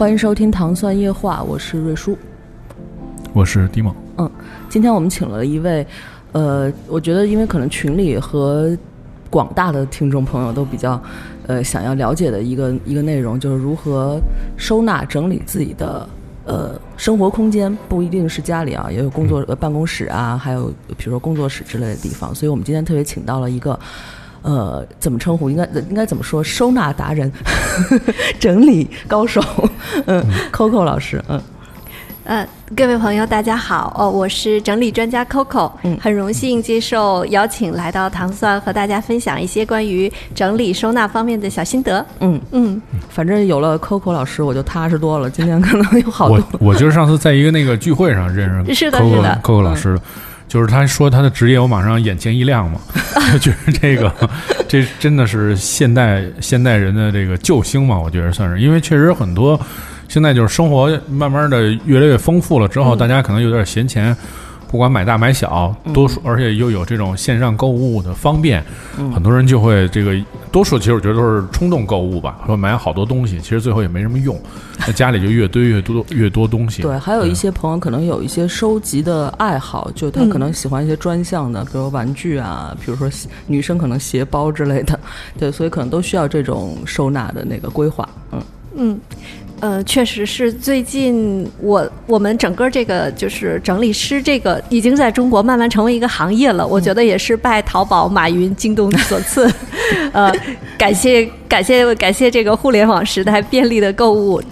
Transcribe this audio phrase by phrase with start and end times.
[0.00, 2.16] 欢迎收听《糖蒜夜话》，我是瑞叔，
[3.34, 3.94] 我是迪蒙。
[4.16, 4.30] 嗯，
[4.66, 5.86] 今天我们请了一位，
[6.32, 8.74] 呃，我觉得因为可能群里和
[9.28, 10.98] 广大的听众朋友都比较，
[11.46, 14.18] 呃，想要了解的一个一个内容，就是如何
[14.56, 16.08] 收纳整理自己的
[16.46, 22.34] 呃生活空间，不一定是家里啊，也有工作呃办公室啊，还有比如说工作室之类的地方。
[22.34, 23.78] 所以我们今天特别请到了一个。
[24.42, 25.50] 呃，怎么称呼？
[25.50, 26.42] 应该应该怎么说？
[26.42, 27.30] 收纳达人，
[28.40, 29.42] 整理高手，
[30.06, 31.40] 嗯，Coco 老师，嗯，
[32.24, 42.40] 呃，各位朋友，大家好，哦，我是整理专家 Coco，嗯，很荣幸接受邀请来到糖蒜，和大家分享一些关于整理收纳方面的小心得，嗯。
[42.52, 45.28] 嗯，反正有了 Coco 老师，我就踏实多了。
[45.28, 49.38] 今天可能有好多，我我就是上次在一个那个聚会上认识是的是的。
[49.42, 49.98] Coco 老师。
[50.50, 52.80] 就是他说他的职业，我马上眼前一亮嘛，
[53.40, 54.12] 觉得这个
[54.68, 59.58] 这真的是现代现代人的这个救星嘛，我觉得算是，因为确实很多
[60.08, 64.14] 现在就是生活慢慢的越来越丰富了之后，大家可能有点闲钱。
[64.70, 68.62] 不管买大买小，多数而且又有这种线上购物的方便，
[69.12, 70.14] 很多人就会这个
[70.52, 74.40] 多数其实我觉得都是冲动购物吧，说买好多东西，其实最后也没什么用，
[74.78, 76.82] 那家里就越堆越多越多东西。
[76.82, 83.10] 对，还有一些朋友可能有一些收集的爱好，就他可能喜欢一些专项的，比如玩具啊，比如说
[83.48, 84.98] 女生可能鞋包之类的，
[85.36, 88.08] 对，所以可能都需要这种收纳的那个规划。
[88.30, 88.40] 嗯
[88.76, 89.00] 嗯。
[89.60, 96.66] 呃，确实是最近我我们整个这个就是整理师这个已经在中国慢慢成为一个行业了。
[96.66, 99.50] 我觉得也是拜淘宝、马云、京东所赐。
[100.12, 100.32] 呃，
[100.78, 104.42] 感谢感谢感谢这个互联网时代便利的购物。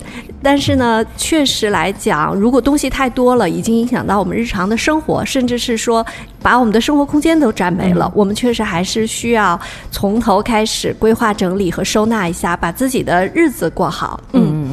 [0.40, 6.04] 但是呢，确实来讲，如果东西太多了，已经影响到我们日常的生活，甚至是说
[6.40, 8.10] 把我们的生活空间都占没了。
[8.14, 9.58] 我们确实还是需要
[9.90, 14.20] 从头开始规划整理和收纳一下，把自己的日子过好。
[14.32, 14.67] 嗯。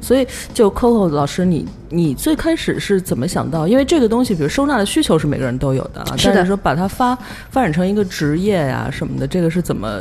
[0.00, 3.66] 所以，就 Coco 老师，你你最开始是怎么想到？
[3.66, 7.16] 因为这个东西，比如收纳的需求是每个人都有的，但是说把它发
[7.50, 10.00] 发展成一个职业呀什么的，这个是怎么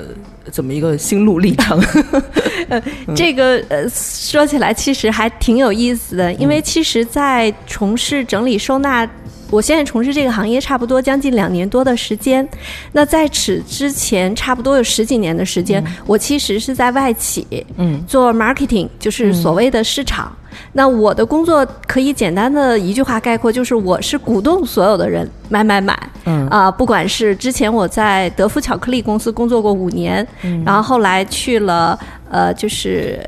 [0.51, 1.81] 怎么一个心路历程？
[2.69, 2.81] 呃，
[3.15, 9.07] 这个呃说起来其实还挺有意思的，因为其实，在从事整理收纳。
[9.49, 12.47] 我现在从事这个行业差不多将近两年多的时间，
[12.91, 17.45] 那在此之前差不多有十几年的时间，我其实是在外企，
[17.77, 20.31] 嗯，做 marketing，就是所谓的市场。
[20.73, 26.47] 那我的工作可以简单的一句话概括，就是我是鼓动所有的人买买买，嗯。
[26.47, 30.27] 啊，不管是之前我在德芙巧克力公司工作过五年，
[30.65, 31.97] 然后后来去了
[32.29, 33.19] 呃就是。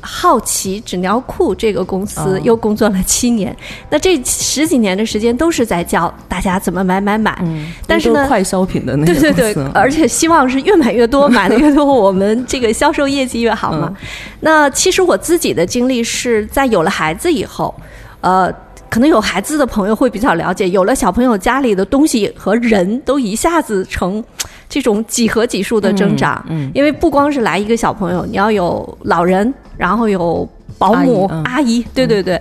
[0.00, 3.54] 好奇纸尿裤这个公司又工作了七年，
[3.90, 7.36] 那这十几年的时间都是在教大家怎么买买买。
[7.42, 13.94] 嗯，但是呢，快消品的那对对对，而且希望是越买越多，买的 越多，我们这个销售业绩越好嘛。
[14.40, 17.74] 那其实我自己的经历是在有了孩子以后，
[18.20, 18.52] 呃，
[18.88, 24.22] 可能有孩子的朋友会比较了解，有了小朋友，家里的东西和人都一下子成。
[24.68, 30.48] 这种几何级数的增长，嗯，因为不光是来一个小朋友，你要有老人，然后有
[30.78, 32.40] 保姆、阿姨，对对对。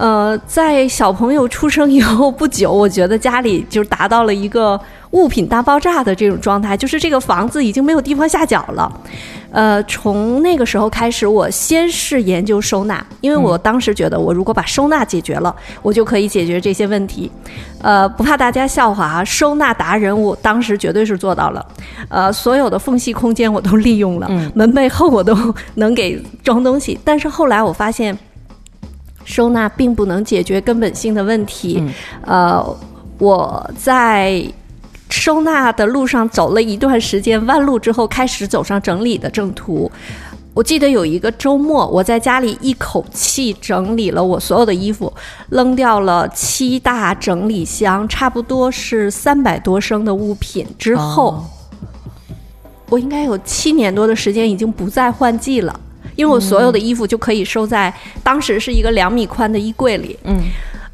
[0.00, 4.80] 呃，在小朋友出生以后不久，我觉得家里就达到了一个
[5.10, 8.90] 物品大爆炸的这种状态，就是这个房子已经没有地方下脚了。
[9.50, 17.30] 呃，从那个时候开始，我先是研究收纳，因为我当时觉得，我如果把收纳解决了，我就可以解决这些问题。
[17.82, 21.66] 呃，不怕大家笑话啊，收纳达人，我当时绝对是做到了。
[22.08, 25.36] 呃，所有的缝隙空间我都利用了，门背后我都
[25.74, 26.98] 能给装东西。
[27.04, 28.18] 但是后来我发现。
[29.24, 31.82] 收纳并不能解决根本性的问题。
[32.26, 32.64] 呃，
[33.18, 34.42] 我在
[35.08, 39.90] 收纳的路上走了一段时间弯路之后，开始走上整理的正途。
[40.52, 45.12] 我记得有一个周末，我在家里一口气整理了我所有的衣服，
[45.48, 51.44] 扔掉了七大整理箱，差不多是三百多升的物品之后，
[52.88, 55.80] 我应该有七年多的时间已经不再换季了。
[56.20, 60.38] 因为我所有的衣服就可以收在当时是一个两米宽的衣柜里，嗯，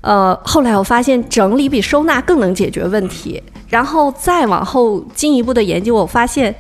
[0.01, 6.55] 呃，后来我发现整理比收纳更能解决问题，然后再往后进一步的研究，我发现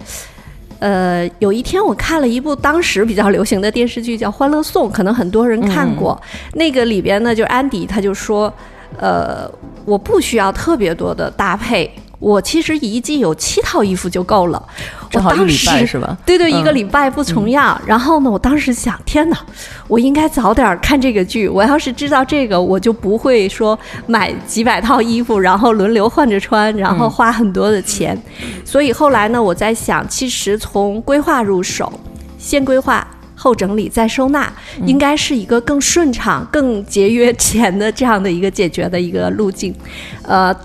[0.81, 6.21] 呃，有一天我看了一部当时比较流行的电视剧，叫《欢乐颂》，可能很多人看过。
[6.55, 8.53] 那个里边呢，就安迪他就说，
[8.99, 9.49] 呃，
[9.85, 11.89] 我不需要特别多的搭配。
[12.19, 14.63] 我其实一季有七套衣服就够了，
[15.11, 16.17] 正好一礼拜是吧？
[16.25, 17.79] 对对，一个礼拜不重样。
[17.87, 19.39] 然后呢，我当时想，天哪，
[19.87, 21.47] 我应该早点看这个剧。
[21.47, 28.19] 我要是知道这个，我就不会说买几百套衣服，然后轮流换着穿，然后花很多的钱。
[28.65, 31.93] 所以后来呢，我在想，其实从规划入手，
[32.39, 34.51] 先规划后整理再收纳，
[34.87, 39.75] 应该是一个更顺畅、更节约钱的这样的一个解决的一个路径，
[40.23, 40.57] 呃。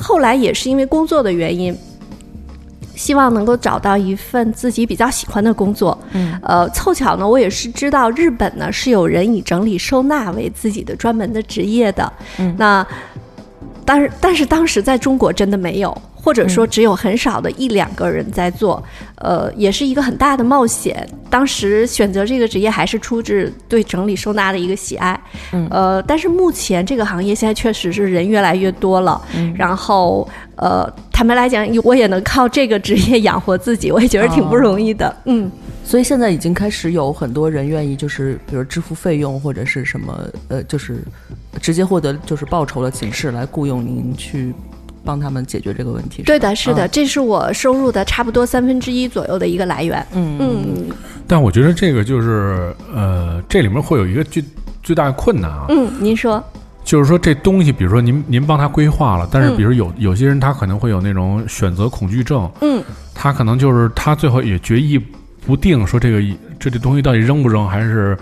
[0.00, 1.76] 后来也是因为工作的原因，
[2.96, 5.96] 希望能够找到一份自己比较喜欢的工作。
[6.12, 12.10] 嗯，呃，凑巧呢，我也是知道日本呢是有人以整理收纳为自己的专门的职业的。
[12.38, 12.86] 嗯，那
[13.84, 15.96] 但是但是当时在中国真的没有。
[16.22, 18.82] 或者说只有很少的一两个人在做，
[19.16, 21.08] 呃，也是一个很大的冒险。
[21.30, 25.18] 当时选择这个职业还是出自对整理收纳的一个喜爱，
[25.70, 29.20] 呃，但是目前这个行业现在确实是人越来越多了，
[29.54, 35.50] 然后呃，坦白来讲，我也能靠这个职业养活自己，我也觉得挺不容易的，嗯。
[35.82, 41.02] 所以现在已经开始有很多人愿意，就是比如支付费用或者是什么，呃，就是
[41.60, 44.54] 直接获得就是报酬的形式来雇佣您去。
[45.04, 46.22] 帮他们解决这个问题。
[46.22, 50.04] 对的，是的，这是我收入的差不多三分之一左右的一个来源。
[50.12, 50.90] 嗯嗯。
[51.26, 54.42] 但我觉得这个就是呃，这里面会有一个最
[54.82, 55.66] 最大的困难啊。
[55.68, 56.42] 嗯，您说。
[56.82, 62.50] 就是说这东西，比如说您您帮他规划了，但是比如有有些人他可能会有那种选择恐惧症。
[62.60, 62.82] 嗯。
[63.14, 64.98] 他可能就是他最后也决议
[65.46, 66.20] 不定，说这个
[66.58, 68.16] 这这东西到底扔不扔，还是。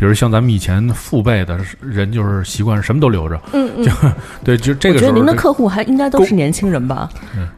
[0.00, 3.92] 比如像咱们以前父辈的人，就是习惯什么都留着，嗯嗯， 就
[4.42, 7.10] 对，就这个时候，我觉得您的客户还应该都是年轻人吧？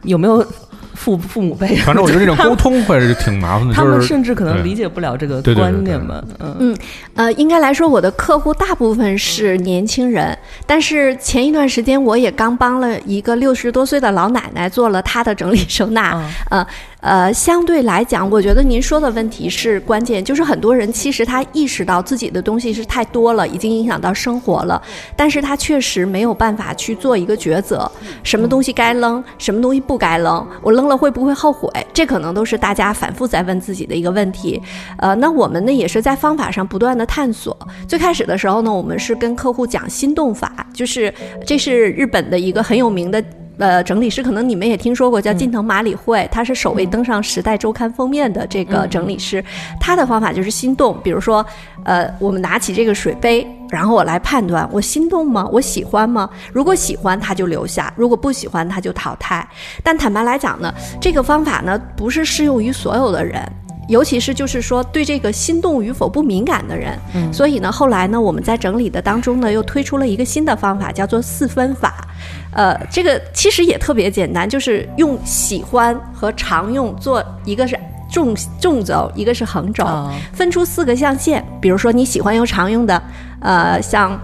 [0.03, 0.45] 有没有
[0.93, 1.77] 父父母辈？
[1.77, 6.21] 反正我觉得这种沟通会是挺麻烦的，他们甚至可能理解不了这个观念吧？
[6.39, 6.77] 嗯嗯
[7.15, 10.37] 呃，应该来说，我的客户大部分是年轻人，
[10.67, 16.67] 但是前一段时间我也刚帮了一个六十多岁的老奶奶做了她的整理收纳，呃。
[17.03, 24.81] 呃，相对来讲，我觉得您说的问题是关键，就是很多人其实他意识到自己的东西是太多了，已经影响到生活了，
[25.13, 27.91] 但是他确实没有办法去做一个抉择，
[28.23, 31.69] 什么东西该扔，什么东西不该扔，我扔了会不会后悔？
[31.93, 34.61] 这可能都是大家反复在问自己的一个问题。
[34.97, 37.57] 呃，那我们呢也是在方法上不断的探索。
[37.85, 41.13] 最开始的时候呢，我们是跟客户讲心动法，就是
[41.45, 43.21] 这是日本的一个很有名的。
[43.59, 49.43] 呃，整理师可能你们也听说过，叫近藤麻里惠，他是首位登上《时代周刊》封面的这个整理师。
[49.79, 51.45] 他的方法就是心动，比如说，
[51.83, 55.47] 呃，我们拿起这个水杯，然后我来判断，我心动吗？
[55.51, 56.29] 我喜欢吗？
[56.51, 59.47] 如果喜欢，他就留下；如果不喜欢，他就淘汰。
[59.83, 63.41] 但坦白来讲呢，这个方法呢，不是适用于所有的人。
[63.89, 66.97] 尤其是就是说对这个心动与否不敏感的人，
[67.33, 72.07] 所以呢，后来呢，我们在整理的当中呢，又推出了一个新的方法，叫做四分法。
[72.55, 77.79] 呃，这个其实也特别简单，就是用喜欢和常用做一个是
[78.09, 79.85] 纵纵轴，一个是横轴，
[80.33, 81.43] 分出四个象限。
[81.61, 83.01] 比如说你喜欢用常用的，
[83.39, 84.19] 呃，像。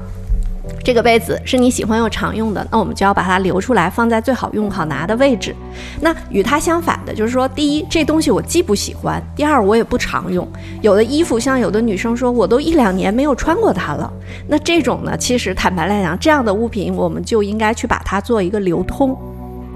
[0.83, 5.55] 这个杯子是你喜欢又常用的，那我们就要把它留出来，放在最好用、好拿的位置。
[6.01, 10.47] 那与它相反的，就是说，第一，这东西我既不喜欢；第二，我也不常用。
[10.81, 14.11] 有的衣服，像有的女生说，我都一两年没有穿过它了。
[14.47, 19.17] 那这种呢，其实坦白来讲，这样的物品，我们就应该去把它做一个流通。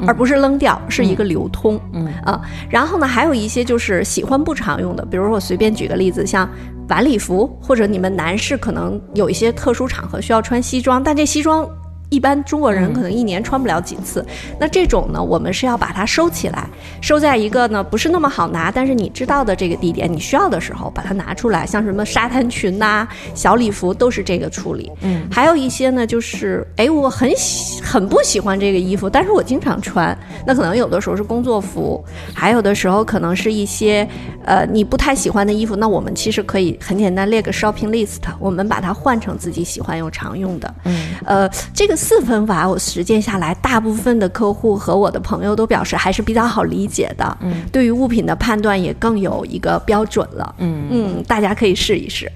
[0.05, 1.79] 而不是扔掉，是一个流通。
[1.93, 6.49] 嗯啊，然后呢，还有一些就是喜欢不常用的，比如说我随便举个例子，像
[6.89, 11.67] 晚礼服，或者你们男士可能有一些特殊场合需要穿西装，但这西装。
[12.13, 14.23] 一般中国人可能一年穿不了几次，
[14.59, 16.69] 那这种呢，我们是要把它收起来，
[17.01, 24.91] 收在一个呢不是那么好拿，但是你知道的这个地点，你需要的时候把它拿出来，像什么沙滩裙呐、小礼服都是这个处理。
[25.01, 30.15] 嗯，还有一些呢，就是哎，我很喜很不喜欢这个衣服，但是我经常穿，
[30.45, 34.07] 那可能有的时候是工作服，还有的时候可能是一些
[34.45, 40.75] 呃你不太喜欢的衣服，那我们其实可以很简单列个 shopping list，我们把它换成自己喜欢又常用的。
[40.85, 41.97] 嗯，呃，这个。
[42.03, 47.37] 四分法我实践下来，大部分的客户和我的朋友都表示还是比较好理解的。
[47.39, 50.53] 嗯，对于物品的判断也更有一个标准了。
[50.57, 52.29] 嗯嗯，大家可以试一试。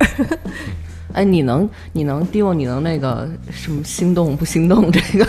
[1.18, 4.92] 哎，你能你能 Dio 你能那个什么心动不心动？
[4.92, 5.28] 这个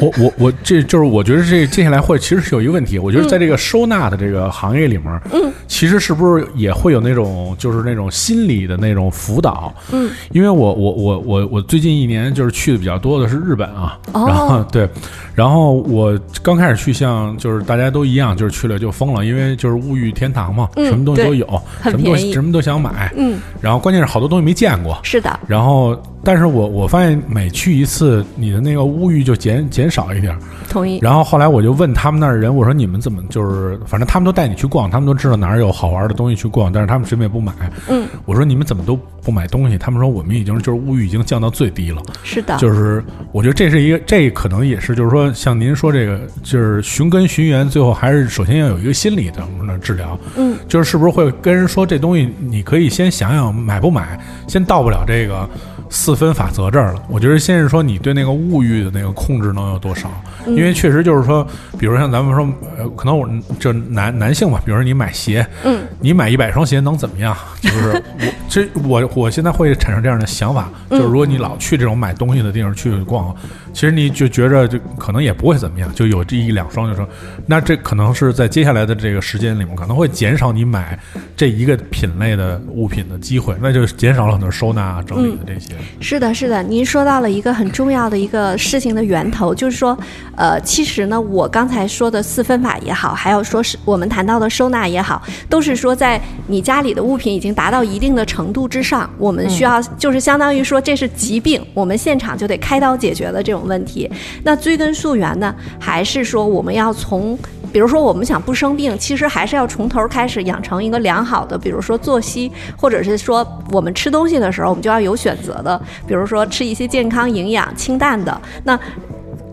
[0.00, 9.72] 我我我这就是我觉得这接下来会其实是有一个问题，我觉得在这个收纳的这个行业里面，嗯，其实是不是也会有那种就是那种心理的那种辅导？
[9.92, 14.88] 嗯，因为我我我我我最近一年就是去的比较多的是日本啊，哦然后对，
[15.36, 21.46] 然后我刚开始去像就是大家都一样，就是去了就疯了，因为就是物欲天堂嘛，嗯什么东西都有，
[21.84, 30.36] 什么东西什么都想买，嗯，然后关键是好多东西没见过，是的，然后，但是我我发现每去一次，你的那个物欲就减减少一点。
[30.68, 30.98] 同意。
[31.00, 37.52] 然后后来我就问他们那儿人，我说你们怎么就是，反正他们都带你去逛，他们都知道哪儿有好玩的东西去逛，但是他们什么也不买。
[37.88, 39.78] 嗯，我说你们怎么都不买东西？
[39.78, 42.02] 他们说我们已经就是物欲已经降到最低了。
[42.22, 49.42] 是的，就是我觉得这是一个，这可能也是就是说，像您说这个，就是寻根寻源，最后还是首先要有一个心理的
[49.80, 50.18] 治疗。
[50.36, 55.48] 嗯，就是是不是会跟人说这东西，你可以先想想买不买，先到不了这个
[55.90, 57.02] 四分法则这儿了。
[57.08, 60.10] 我觉得先是说你对那个物欲的那个控制能有多少，
[60.46, 61.46] 嗯因为确实就是说，
[61.78, 67.36] 比如像咱们说，呃，可能我这男男性吧，比如说你买鞋，嗯，你买一百双鞋能怎么样？
[67.60, 73.34] 就是 我这我我现在会产生这样的想法，就是如果你老去这种买东西的地方去逛，
[73.72, 77.06] 其实你就觉着就可能也不会怎么样，就有这一两双就说，
[77.46, 80.98] 那这可能是在接下来的这个时间里面，可能会减少你买
[81.36, 85.74] 这一个品类的物品的机会，那就减少了很多收纳啊整理的这些。
[86.00, 89.96] 是的，是的，您说到了一个很重要的一个事情的源头，就是说，
[90.36, 104.10] 呃，其实呢，我刚才说的四分法也好，还有说是我们谈到的收纳也好，都是说在你家里的物品已经达到一定的程度之上，我们需要就是相当于说这是疾病，我们现场就得开刀解决的这种问题。
[104.42, 107.38] 那追根溯源呢，还是说我们要从
[107.78, 118.36] 比如说，我们想不生病，其实还是要从头开始养成一个良好的，比如说作息，或者是说我们吃东西的时候，我们就要有选择的，比如说吃一些健康、营养、清淡的。
[118.64, 118.76] 那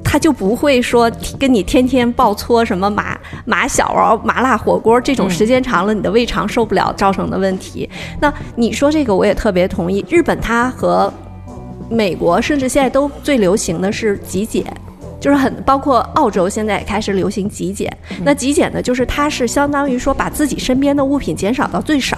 [0.04, 3.16] 他就不会说跟你天天爆搓什么麻
[3.46, 7.88] 麻小啊、麻辣火锅这种，时间长了你的胃肠受不了造成的问题。
[8.20, 10.04] 那你说这个我也特别同意。
[10.10, 11.14] 日本它和
[11.92, 14.66] 美国甚至现在都最流行的是极简。
[15.26, 17.92] 就是很包括澳洲现在也开始流行极简，
[18.24, 22.16] 那极简呢，就是它是相当于说把自己身边的物品减少到最少。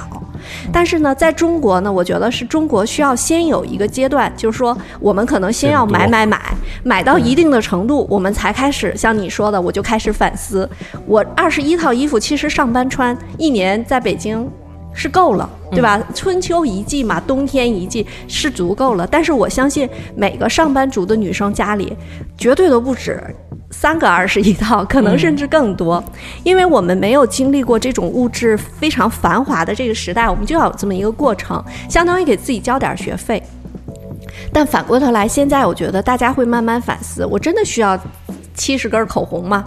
[0.74, 10.70] 但是呢，在中国呢，我觉得是中国需要先有一个阶段，就是说我们可能先要买买买，买到一定的程度，我们才开始像你说的，我就开始反思，
[11.06, 14.46] 我二十一套衣服其实上班穿一年在北京。
[14.98, 16.02] 是够了，对吧？
[16.16, 19.06] 春秋一季嘛，冬天一季是足够了。
[19.06, 21.96] 但是我相信每个上班族的女生家里，
[22.36, 23.24] 绝对都不止
[23.70, 26.04] 三个二十一套，可能甚至更多。
[26.44, 33.42] 因为我们没有经历过这种物质非常繁华的这个时代，我们就要有这么一个过程，相当于给自己交点学费。
[34.52, 38.00] 但反过头来，现在我觉得大家会慢慢反思：我真的需要
[38.58, 39.64] 七十根口红嘛？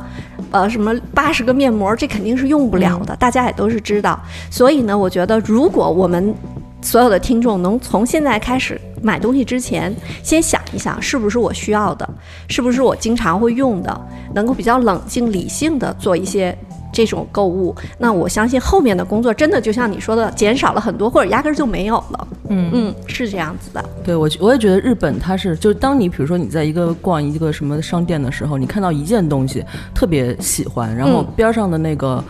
[0.50, 4.20] 呃，什么八十个面膜，这肯定是用不了的，大家也都是知道。
[4.50, 6.34] 所以呢，我觉得如果我们
[6.82, 12.08] 所有的听众能从现在开始买东西之前，先想一想，是不是我需要的，
[12.48, 14.00] 是不是我经常会用的，
[14.34, 16.56] 能够比较冷静理性的做一些。
[16.92, 22.28] 这种购物，那我相信后面的工作真的就像你说的，减少了很多，或者压根儿就没有了。
[22.48, 23.84] 嗯嗯，是这样子的。
[24.04, 32.22] 对我，我也觉得日本它是，就是当你比如说你在一个逛一个什么商店的时候，你看到一件东西特别喜欢，然后嗯边上的那个。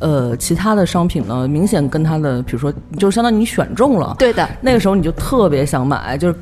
[0.00, 6.36] 呃，其他的商品呢，明显跟它的，比如说，就相当于你选中了，对的，那个时候你就特别想买，就是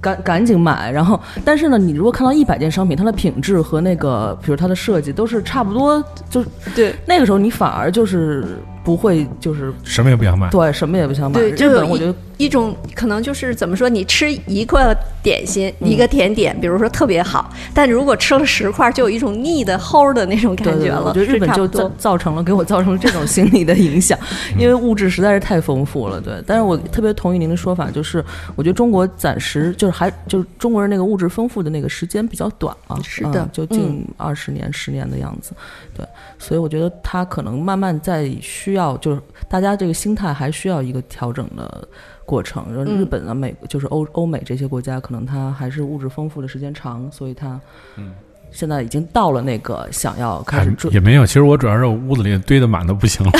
[0.00, 0.90] 赶赶紧买。
[0.90, 8.44] 然后，但是呢，你如果看到一百件商品，它的品质和那个，比如它的设计都是差不多，就对那个时候你反而就是
[8.88, 10.48] 不会，就是什么也不想买。
[10.48, 11.38] 对什么也不想买。
[11.38, 21.04] 对，就日本我觉得一种可能就是怎么说，你吃一个点心、一个甜点，比如说特别好，但如果吃了十块，就有一种腻的齁的那种感对对对觉了。
[21.04, 24.18] 我觉得日本就造造成了给我造成了这种心理的影响，
[24.58, 26.18] 因为物质实在是太丰富了。
[26.18, 28.24] 对，但是我特别同意您的说法，就是
[28.56, 35.52] 我觉得中国暂时就是还就是中国人那个物质丰富的那个时间比较短啊，是的嗯就近二十年、十年的样子。
[35.94, 36.06] 对，
[36.38, 41.88] 所以我觉得他可能慢慢在需要，就是大家这个心态还需要一个调整的。
[42.28, 47.58] 过程，然后日本啊、美就是欧欧美这些国家，可能它还是物质丰富的时间长，所以它，
[47.96, 48.12] 嗯，
[48.50, 53.32] 现在已经到了那个想要开始追也没有，其实我主要是屋子里堆的满的不行了，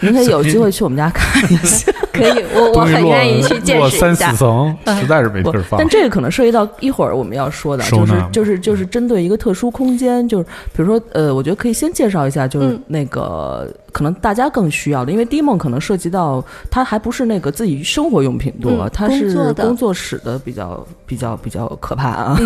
[0.00, 1.92] 您可以有机会去我们家看一下。
[2.10, 4.38] 可以， 我我很愿意去见识一下四。
[4.38, 5.86] 层，实在是没地儿放但。
[5.86, 22.38] 这个可能涉及到一会儿我们要说的，就是就是就是针对一个特殊空间，就是比如说呃，我觉得可以先介绍一下，就是嗯那个可能大家更需要的，因为低梦可能涉及到它还不是那个自己生活用品多，嗯它是工作室的比较比较比较可怕啊。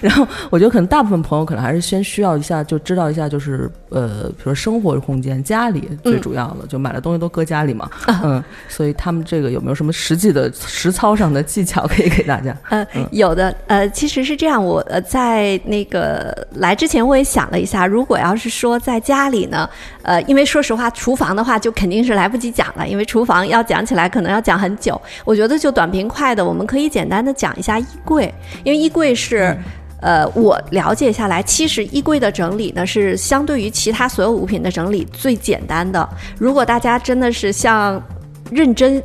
[0.00, 7.90] 然后我觉得可能大部分朋友可能还是先需要一下，就知道一下，就是呃，比如说生活空间，家里最主要的，就买的东西都搁家里嘛，
[8.22, 12.56] 嗯，所以他们这个有没有什么实际的实操上的技巧可以给大家？
[12.70, 19.68] 呃，有的，呃，其实是这样，我呃在那个来之前我也想了一下，如果要是说在家里呢，
[20.02, 25.00] 呃，因为说实话，厨房的话就肯定是来不及讲了，因为厨房要讲起来可能要讲很久。
[25.24, 28.32] 我觉得就短平快的，我们可以简单的讲一下衣柜，
[28.64, 29.56] 因为衣柜是。
[30.04, 36.08] 呃，我了解下来，其实衣柜的整理呢是相对于其他所有物品的整理最简单的。
[36.36, 38.02] 如果大家真的是像
[38.50, 39.00] 认真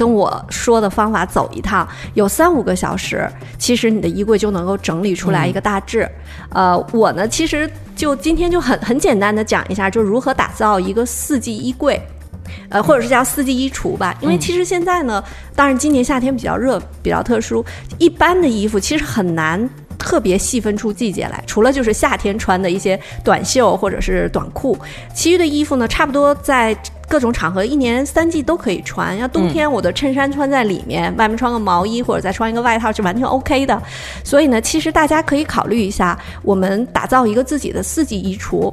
[0.00, 6.08] 跟我说的方法走一趟，有三五个小时，其实你的衣柜就能够整理出来一个大致。
[6.48, 12.00] 呃，我呢，其实就今天就很很简单的讲一下，就如何打造一个四季衣柜。
[12.70, 15.22] 呃，或者是叫四季衣橱吧，因为其实现在呢，
[15.54, 17.62] 当然今年夏天比较热，比较特殊，
[17.98, 24.78] 一般的衣服其实很难特别细分出季节来，除了就是夏天穿的一些短袖或者是短裤，
[25.14, 26.74] 其余的衣服呢，差不多在
[27.10, 29.18] 各种场合一年三季都可以穿。
[29.18, 33.82] 要冬天我的衬衫穿在里面，外面穿个毛衣或者再穿一个外套是完全 OK 的。
[34.22, 38.72] 所以呢，其实大家可以考虑一下，我们打造一个自己的四季衣橱。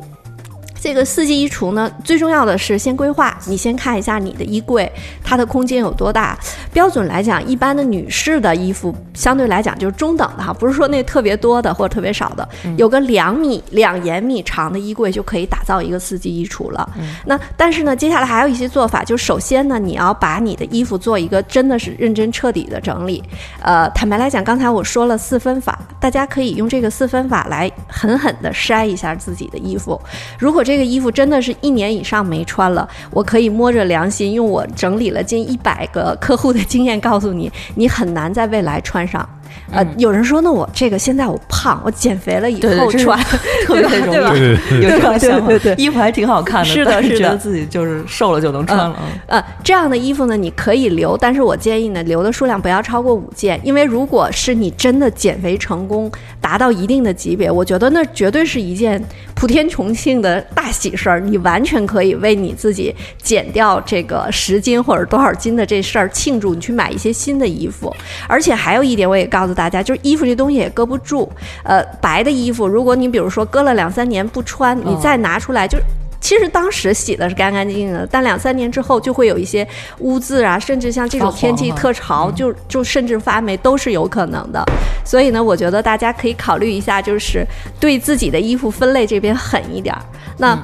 [0.88, 3.38] 这个四季衣橱呢，最重要的是先规划。
[3.46, 4.90] 你先看一下你的衣柜，
[5.22, 6.40] 它的空间有多大。
[6.72, 16.90] 标准来讲，一般的女士的衣服相对来讲就是中等的哈，不是说那特别多的或者特别少的，有个两米两延米长的衣柜就可以打造一个四季衣橱了。
[17.26, 23.22] 那但是呢，接下来还有一些做法，就首先呢，你要把你的衣服做一个真的是认真彻底的整理。
[23.62, 30.02] 呃，坦白来讲，刚才我说了四分法，大家可以用这个四分法来狠狠的筛一下自己的衣服。
[30.40, 39.28] 如果这这个衣服真的是一年以上没穿了，我可以摸着良心，用我整理了近一百个客户的经验告诉你，你很难在未来穿上。
[39.72, 43.20] 呃，有人说，那我这个现在我胖，我减肥了以后穿，
[43.66, 44.30] 特别容易对吧？
[44.32, 45.84] 对对对，有这种想法，对对对。
[45.84, 47.18] 衣服还挺好看的，是的是的。
[47.18, 48.96] 觉得自己就是瘦了就能穿了。
[49.02, 49.20] 嗯。
[49.28, 56.10] 呃，这样的衣服呢，你可以留，但是我建议呢，留的数量不要超过五件，因为如果是你真的减肥成功，
[56.40, 59.04] 达到一定的级别，我觉得那绝对是一件
[59.36, 67.94] 普天同庆的大喜事儿，你完全可以为你自己减掉这个十斤或者多少斤的这事儿庆祝，你去买一些新的衣服。
[68.28, 71.28] 而且还有一点，我也告诉大家，就是衣服这东西也搁不住，
[71.64, 75.78] 呃，白的衣服，如果你比如说搁了两三年不穿，你再拿出来就。
[76.20, 79.66] 其实当时洗的是干干净净的，但两三年之后就会有一些
[80.00, 84.62] 污渍啊，甚至像这种天气特潮，就就甚至发霉都是有可能的。
[85.06, 87.46] 所以呢，我觉得大家可以考虑一下，就是
[87.80, 90.02] 对自己的衣服分类这边狠一点儿。
[90.38, 90.58] 那。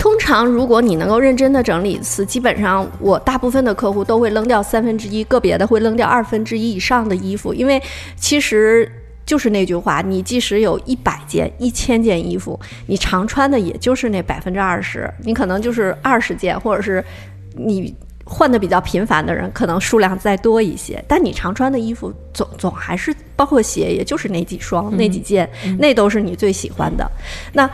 [0.00, 7.80] 通常，如果你能够认真的整理一次，基本上我大部分的客户都会扔掉三分之一，个别的会扔掉二分之一以上的衣服，因为
[8.16, 8.90] 其实
[9.26, 17.04] 就是那句话，你即使有一百件、一千件衣服，你常穿的也就是那百分之二十，你可能就是二十件，或者是
[17.54, 25.46] 你换的比较频繁的人，可能数量再多一些，但你常穿的衣服总总还是包括鞋，也就是那几双、那几件，
[25.78, 27.06] 那都是你最喜欢的。
[27.52, 27.68] 那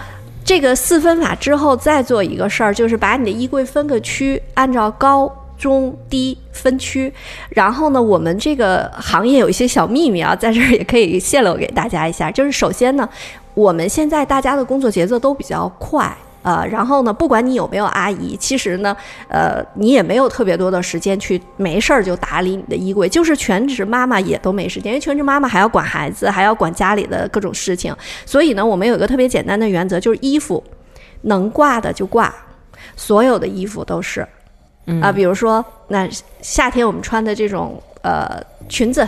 [0.46, 5.30] 这个四分法之后，再做一个事儿，就是把你的衣柜分个区，按照高。
[5.58, 7.10] 中低分区，
[7.48, 12.30] 然后呢，我们这个行业有一些小秘密啊，在这儿也可以泄露给大家一下。
[12.30, 13.08] 就是首先呢，
[13.54, 16.14] 我们现在大家的工作节奏都比较快，
[16.46, 27.92] 呃，然后呢，不管你有没有阿姨，其实呢，呃，你也没有特别多的时间去没事儿就打理你的衣柜，就是全职妈妈也都没时间，因为全职妈妈还要管孩子，还要管家里的各种事情，
[28.24, 30.62] 所以呢，我们有一个特别简单的原则，就是衣服
[31.22, 32.32] 能挂的就挂，
[32.94, 34.24] 所有的衣服都是。
[35.02, 36.08] 啊，比如说，那
[36.40, 39.04] 夏天我们穿的这种呃裙子，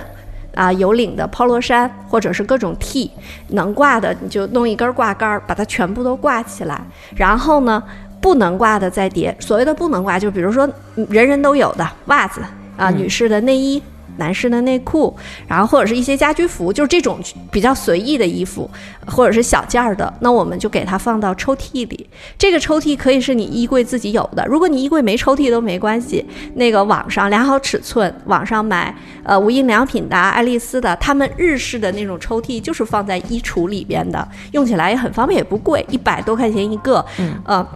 [0.59, 3.09] 啊有领的 polo 衫，或者是各种 T，
[3.51, 6.83] 能挂的你就弄一根挂杆儿，把它全部都挂起来。
[7.15, 7.81] 然后呢，
[8.21, 9.35] 不能挂的再叠。
[9.39, 10.69] 所谓的不能挂，就比如说
[11.09, 12.41] 人人都有的袜子
[12.77, 13.81] 啊，女士的内衣。
[14.19, 17.19] 男士的内裤，然后或者是一些家居服，就是这种
[17.51, 18.71] 比较随意的衣服，
[19.07, 22.09] 或者是小件儿的，那我们就给它放到抽屉里。
[22.37, 26.25] 这个抽屉可以是你衣柜自己有的，如果你衣柜没抽屉都没关系。
[26.55, 37.05] 那个网上量好尺寸，网上买呃无印良品的、爱丽丝的，他们日式的那种抽屉就是放在衣橱里边的，用起来也很方便，也不贵，一百多块钱一个。
[37.19, 37.67] 嗯，呃。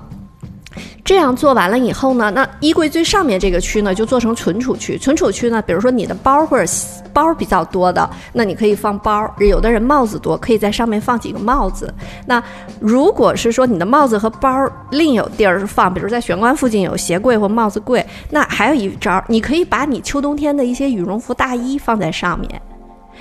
[1.05, 4.97] 这样做完了以后呢，那衣柜最上面这个区呢，就做成存储区。
[4.97, 6.73] 存储区呢，比如说你的包或者
[7.13, 11.93] 包比较多的，那你可以放包；有的人帽子多，可以在上面放几个帽子。
[12.27, 12.43] 那
[12.81, 14.51] 如果是说你的帽子和包
[14.91, 22.49] 另有地儿放，比如在玄关附近有鞋柜或帽子柜，那还有一招，你可以把你秋冬天的一些羽绒服、大衣放在上面。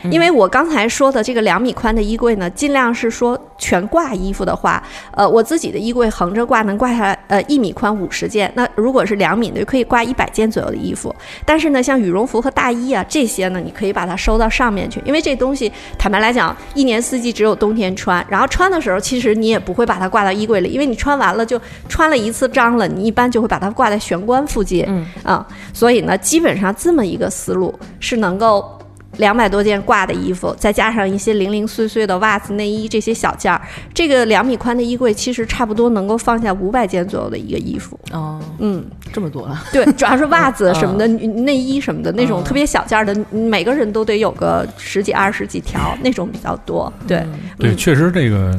[0.10, 8.52] 因为我刚才说的这个两米宽的衣柜呢，尽量是说全挂衣服的话，呃，我自己的衣柜横着挂能挂下来，呃，一米宽五十件。
[8.56, 11.14] 那如果是两米的，就可以挂一百件左右的衣服。
[11.46, 18.26] 但是呢，像羽绒服和大衣啊这些呢，你可以把它收到上面去，因为这东西坦白来讲，一年四季只有冬天穿。
[18.30, 24.84] 然后穿的时候，其实你也不会把它挂到衣柜里，因为你穿完了就穿了一次脏了，你一般就会把它挂在玄关附近。
[24.88, 28.78] 嗯啊，所以呢，基本上这么一个思路是能够。
[29.18, 33.62] 两百多件挂的衣服，再加上一些零零碎碎的袜子、内衣这些小件儿，
[33.94, 38.00] 这个两米宽的衣柜其实差不多能够放下五百件左右的一个衣服。
[38.12, 39.64] 哦，嗯，这么多啊？
[39.72, 46.92] 对，主要是袜子什么的、内衣什么的那种特别小件儿的，每个人都得有个十几、二十几条那种比较多。
[47.08, 47.26] 对，
[47.58, 48.58] 对，确实这个。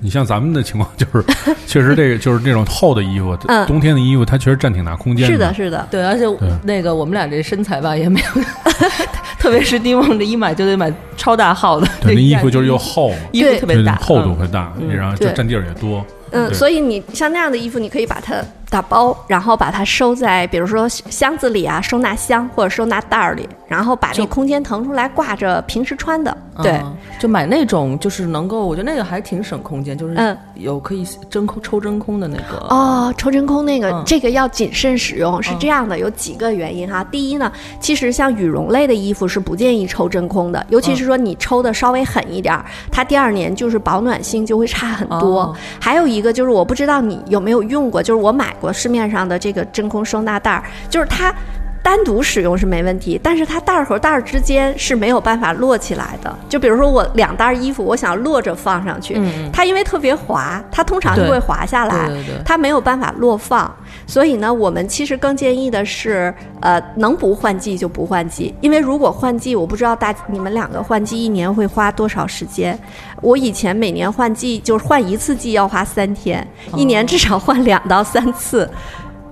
[0.00, 1.24] 你像咱们的情况，就是
[1.66, 5.26] 确实这个就是这种厚的衣服，冬天的衣服它确实占挺大空间。
[5.26, 6.24] 是的，是的，对，而且
[6.62, 8.42] 那个我们俩这身材吧也没有，
[9.38, 16.04] 特别是丁梦这一买就得买超大号的，对，那衣服就是又厚，衣服特别大，厚度会大，然后就占地儿也多。
[16.30, 18.34] 嗯，所以你像那样的衣服，你可以把它。
[18.70, 26.36] 打包，然后把它收在，比如说箱子里啊，收纳箱或者收纳袋儿里，然后把这空间腾出来挂着平时穿的。
[26.62, 26.78] 对，
[27.18, 32.58] 就买那种就是能够，我觉得那个还挺省空间，就是嗯，有可以真空抽真空的那个。
[32.68, 37.02] 哦，抽真空那个，这个要谨慎使用，是这样的，有几个原因哈。
[37.04, 37.50] 第一呢，
[37.80, 45.56] 其实像羽绒类的衣服是不建议抽真空的，尤其是说你抽的稍微狠一点，它第二年就是保暖性就会差很多。
[45.80, 48.54] 还有一个就是我不知道你有没有用过，就是我买。
[48.58, 51.34] 过市面上的这个真空收纳袋儿，就是它
[51.82, 56.38] 单独使用是没问题，但是它袋儿和袋儿之间是没有办法摞起来的。
[56.48, 59.18] 就比如说我两袋衣服，我想摞着放上去，
[59.52, 62.10] 它因为特别滑，它通常就会滑下来，
[62.44, 63.74] 它没有办法摞放。
[64.08, 72.76] 所以呢，我们其实更建议的是，呃，能不换季就不换季，因为如果换季，我不知道大你们两个换季一年会花多少时间。
[73.20, 78.66] 我以前每年换季就是换一次季要花三天，一年至少换两到三次。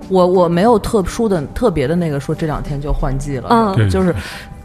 [0.09, 4.15] 我我没有特殊的特别的那个说这两天就换季了，嗯，就是。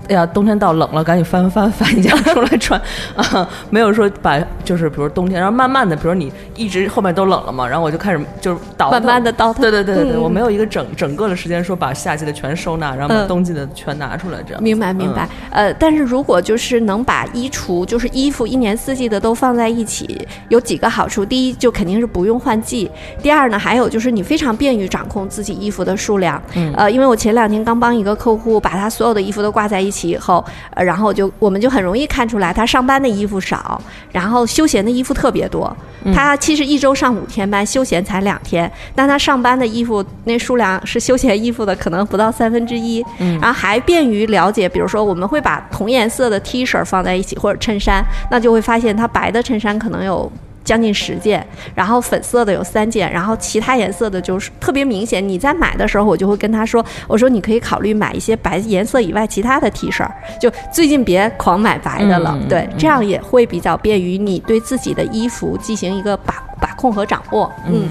[0.08, 2.80] 哎呀，冬天到冷了，赶紧翻翻翻一件出来穿
[3.14, 3.48] 啊！
[3.70, 9.62] 没有说把就是比如冬天，然后慢慢的，比如你一直后面都冷了嘛，然后我就开始就是倒慢慢的倒腾。
[9.62, 14.60] 对对对对对，我没有一个整整个的时间说把夏季的全收纳，然后把冬季的全拿出来这样。
[14.60, 15.28] 明白明白。
[15.50, 21.24] 呃，但是如果就是能把衣橱就是衣服一年四季的都放在一起，有几个好处。
[21.24, 22.90] 第一，就肯定是不用换季；
[23.22, 26.42] 第二呢，还有就是你非常便于掌控自己衣服的数量。
[26.54, 26.74] 嗯。
[26.76, 29.91] 呃，因为我前两天刚帮一个客户把他所有的衣服都挂在一。
[29.92, 35.76] 起以后，呃，然后就我们就很容易看出来，他上班的衣服少，然后休闲的衣服特别多。
[36.12, 43.04] 他其实一周上五天班，休闲才两天，但他上班的衣服那数量是休闲衣服的可能不到三分之一。
[43.40, 50.32] 然后还便于了解，比如说我们会把同颜色的 T 恤放在一起，或者衬衫，那就会发现他白的衬衫可能有。
[50.64, 55.26] 将近十件，然后粉色的有三件，然后其他颜色的就是特别明显。
[55.26, 60.08] 你在买的时候，我就会跟他说：“我说你可以考虑买一些白颜色以外其他的 T 恤，
[60.40, 67.52] 就最近别狂买白的了。”对，这样也会比较便于你对自己的衣服进行一个把把控和掌握。
[67.66, 67.88] 嗯。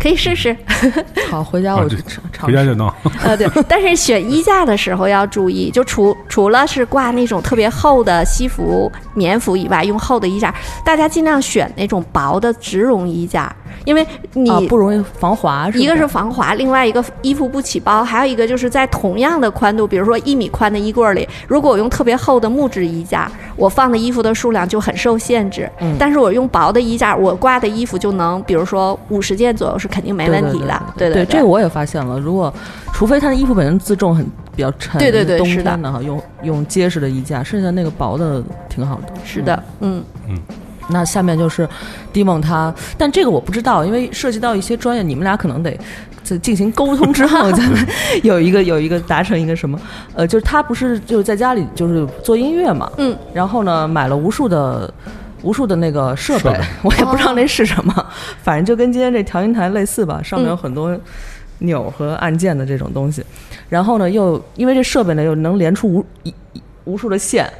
[0.00, 0.56] 可以试试，
[1.30, 1.96] 好，回家我就
[2.40, 2.90] 回家就弄。
[3.22, 13.54] 呃，对，但是选衣架的时候要注意，就除除了是挂那种特别厚的西服、棉服以外，用厚的衣架，大家尽量选那种薄的植绒衣架。
[13.84, 25.70] 因为你不容易防滑，一个是防滑，另外一个衣服不起包，还有一个就是在同样的宽度，比如说一米宽的衣柜里，如果我用特别厚的木质衣架，我放的衣服的数量就很受限制。
[25.80, 30.82] 嗯，但是我用薄的衣架，我挂的衣服就能，比如说五十件左右是肯定没问题的。
[30.96, 32.18] 对对，这个我也发现了。
[32.18, 32.52] 如果
[32.92, 39.12] 除非他的衣服本身自重很比较沉，对对对，冬天的哈，用用结实的衣架，剩下那个薄的挺好的。
[39.24, 40.38] 是的，嗯嗯。
[40.90, 41.68] 那下面就是
[42.12, 45.78] 迪蒙他，但这个我不知道，因为涉及到一些专业，你们俩可能得
[46.22, 47.86] 在进行沟通之后， 咱们
[48.22, 49.80] 有一个有一个达成一个什么？
[50.14, 54.92] 呃，就是他不是就在家里就是做音乐嘛，嗯，然后呢买了无数的
[55.42, 58.06] 无数的那个设备，我也不知道那是什么，
[58.42, 60.98] 反正就跟今天这调音台类似吧，上面有很多
[61.58, 63.24] 钮和按键的这种东西，
[63.68, 66.34] 然后呢又因为这设备呢又能连出无一
[66.84, 67.50] 无数的线，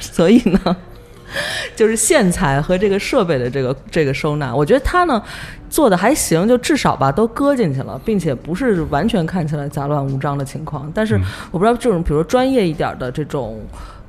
[0.00, 0.76] 所以呢。
[1.76, 5.22] 就是线材和这个设备的这个这个收纳，我觉得它呢
[5.68, 10.90] 做的还行，就至少吧都搁进去了，并且不是完全看起来杂乱无章的情况。
[10.94, 11.20] 但是
[11.50, 13.60] 我不知道这种比如说专业一点的这种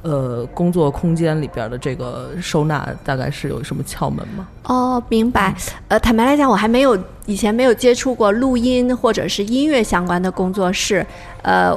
[0.04, 4.48] 呃工作空间里边的这个收纳，大概是有什么窍门吗？
[4.64, 5.56] 哦，明白。
[5.88, 11.06] 呃，坦白来讲，我还没有以前没有接触过录音或者是音乐相关的工作室。
[11.42, 11.76] 呃，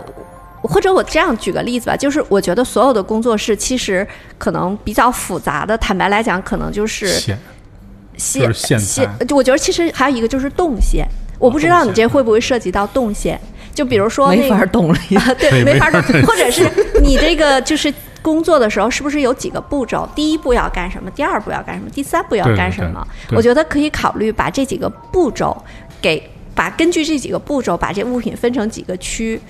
[0.68, 7.38] 或者我这样举个例子吧，就是我觉得所有的工作室其实可能比较复杂的，坦白来讲，可能就是线
[8.16, 11.06] 线就是线我觉得其实还有一个就是动线，
[11.38, 13.40] 我不知道你这会不会涉及到动线。
[13.74, 16.68] 就比如说那没个法动了， 啊，对，没法动或者是
[17.00, 20.08] 你这个就是工作的时候，是不是有几个步骤？
[20.16, 21.08] 第一步要干什么？
[21.12, 21.88] 第二步要干什么？
[21.90, 23.06] 第三步要干什么？
[23.28, 25.56] 对我觉得可以考虑把这几个步骤
[26.02, 26.20] 给
[26.56, 29.40] 把根据这几个步骤把这物品分成几个区。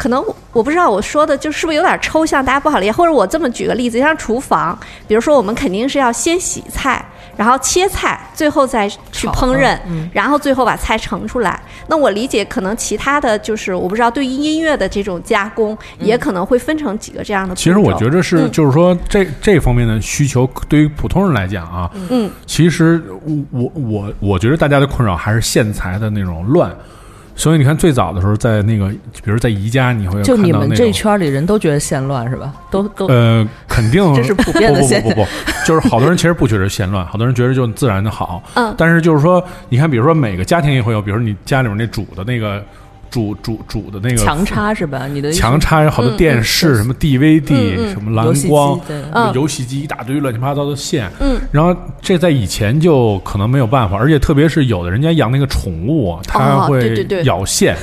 [0.00, 2.92] 可能我我不知道我说的就是不是有点抽象，大家不好理解。
[2.92, 7.04] 或者我这么举个例子，像厨房，比如说我们肯定是要先洗菜，
[7.36, 11.60] 然后切菜，最后再去烹饪，嗯然后最后把菜盛出来。
[11.88, 17.54] 那我理解，可能其他的就是我不知道对于音乐的这种加工，也可能会分成几个这样的。
[17.54, 23.02] 其实我觉得是，嗯就是说这这方面的需求，对于普通人来讲啊，嗯，其实
[23.50, 26.74] 我我我觉得大家的困扰还是线材的那种乱。
[27.40, 28.86] 所以你看，最早的时候，在那个，
[29.24, 32.52] 比如在宜家，你会就你们这圈里人都觉得线乱是吧？
[32.70, 38.42] 都都呃，肯定 这是普遍的现不不不不不，就是好多人其实不觉得线乱，好多人觉得就自然的好。
[38.54, 42.62] 嗯但是就是说，你看，比如说每个家庭也会有，比如说你家里面那煮的那个
[43.10, 45.06] 煮煮煮的那个强插是吧？
[45.06, 49.02] 你的强插有好多电视，什么 DVD，、什么蓝光，对
[49.34, 51.10] 游戏机一大堆乱七八糟的线。
[51.20, 57.76] 嗯，然后这在以前就可能没有办法，而且特别是有的人家养那个宠物，它哦对会对对咬线，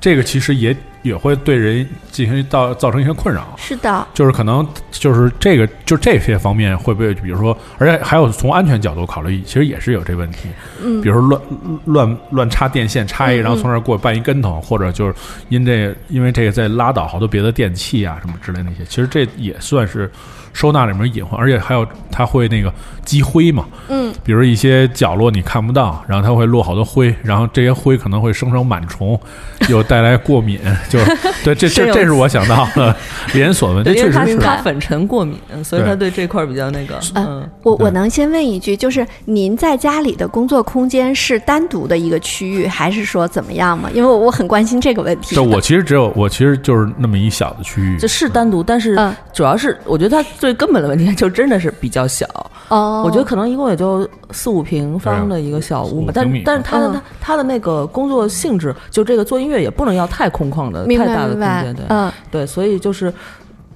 [0.00, 0.76] 这个其实也
[1.06, 3.54] 也会对人进行造造成一些困扰。
[3.56, 10.48] 是的，就是可能就是这个就这些方面会不会，比如说，而且还有从安全角度考虑，其实也是有这问题。
[10.82, 11.40] 嗯比如说乱
[11.84, 15.14] 乱乱插电线，插一，嗯然后从那儿过绊一跟头，或者就是
[15.48, 20.10] 因这因为这个在拉倒好多别的电器啊什么之类那些，其实这也算是
[20.56, 22.72] 收纳里面隐患，而且还有它会那个
[23.04, 29.20] 积灰嘛，嗯，比如一些角落你看不到，然后它会落好多灰，然后这些灰可能会生成螨虫，
[29.68, 30.98] 又带来过敏， 就
[31.44, 32.96] 对这这这是我想到的
[33.34, 34.42] 连锁问，这对，因为他确实是。
[34.42, 43.90] 他粉尘过敏，所以对他对这块儿比较那个，嗯，我我能先问一句，就是您在家里的工作空间是单独的一个区域，还是说怎么样嘛？
[43.92, 45.36] 因为我我很关心这个问题。
[45.36, 47.98] 就我其实只有我其实就是那么一小的区域。
[47.98, 49.14] 这，是单独，但是嗯。
[49.32, 52.24] 主要是我觉得它最根本的问题就真的是比较小，
[52.68, 63.12] 哦，我觉得可能一共也就四五平方的一个小屋吧，但但是他的嗯它它的那个工作性质，就这个做音乐也不能要太空旷的、太大的空间，对，嗯对，所以就是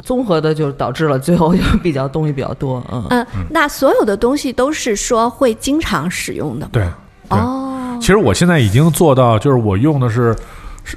[0.01, 3.05] 综合的就导致了最后就比较东西比较多，嗯。
[3.11, 6.69] 嗯，那所有的东西都是说会经常使用的？
[6.71, 6.85] 对
[7.29, 7.37] 对。
[7.37, 10.37] 哦，其实我现在已经做到，就是我用的是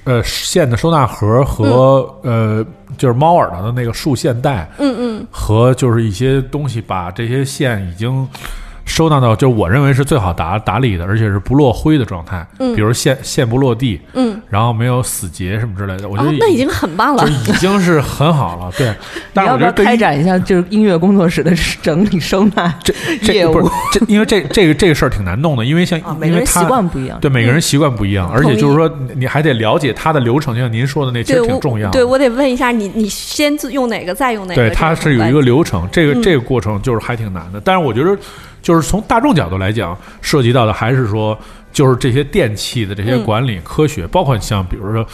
[0.05, 2.65] 呃线的收纳盒和、呃
[2.97, 5.27] 就是猫耳朵的那个束线带，嗯嗯。
[5.31, 8.27] 和就是一些东西，把这些线已经
[8.85, 12.45] 收纳到，就我认为是最好打打理的，而且是不落灰的状态。
[12.59, 17.53] 嗯比如线线不落地，嗯，然后没有死结什么之类的，我觉得，哦那已经很棒了就。
[17.53, 18.71] 已经是很好了。
[18.77, 18.93] 对，
[19.33, 26.15] 但是我觉得开展一下就是音乐工作室的整理收纳这这业务不是这，因为这这个这个事儿挺难弄的，因为像、啊？
[26.19, 31.93] 每个人因为他习惯不一样，对每个人习惯不一样，而且就是说你你还得了解他的流程，就像您说的那，其实挺重要的。
[31.93, 34.61] 对我得问一下你，你先用哪个，再用哪个？
[34.61, 37.61] 对，它是有一个流程，这个嗯这个过程就是还挺难的。
[37.63, 38.17] 但是我觉得，
[38.63, 41.37] 就是从大众角度来讲，涉及到的还是说，
[41.71, 45.05] 就是这些电器的这些嗯管理科学，包括像比如说。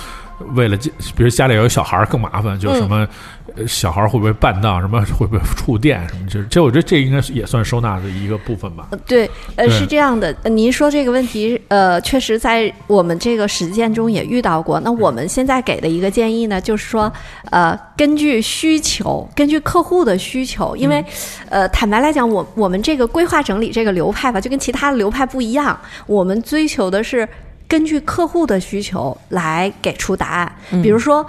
[0.56, 3.08] 为了家，比如家里有小孩儿更麻烦，就是什么，
[3.56, 8.88] 呃小孩儿会不会绊到，什么会不会触电，什么，就是这我觉得这应该是也算收纳的一个部分吧。
[8.92, 14.80] 呃对，呃，是这样的，呃您说这个问题，呃，确实在我们这个实践中也遇到过。
[14.80, 17.12] 那我们现在给的一个建议呢，就是说，
[17.52, 21.04] 呃，根据需求，根据客户的需求，因为，
[21.50, 27.28] 呃，坦白来讲，我我们这个规划整理这个流派吧，就跟其他的流派不一样，我们追求的是
[27.70, 30.52] 根据客户的需求来给出答案。
[30.84, 31.26] 比如说，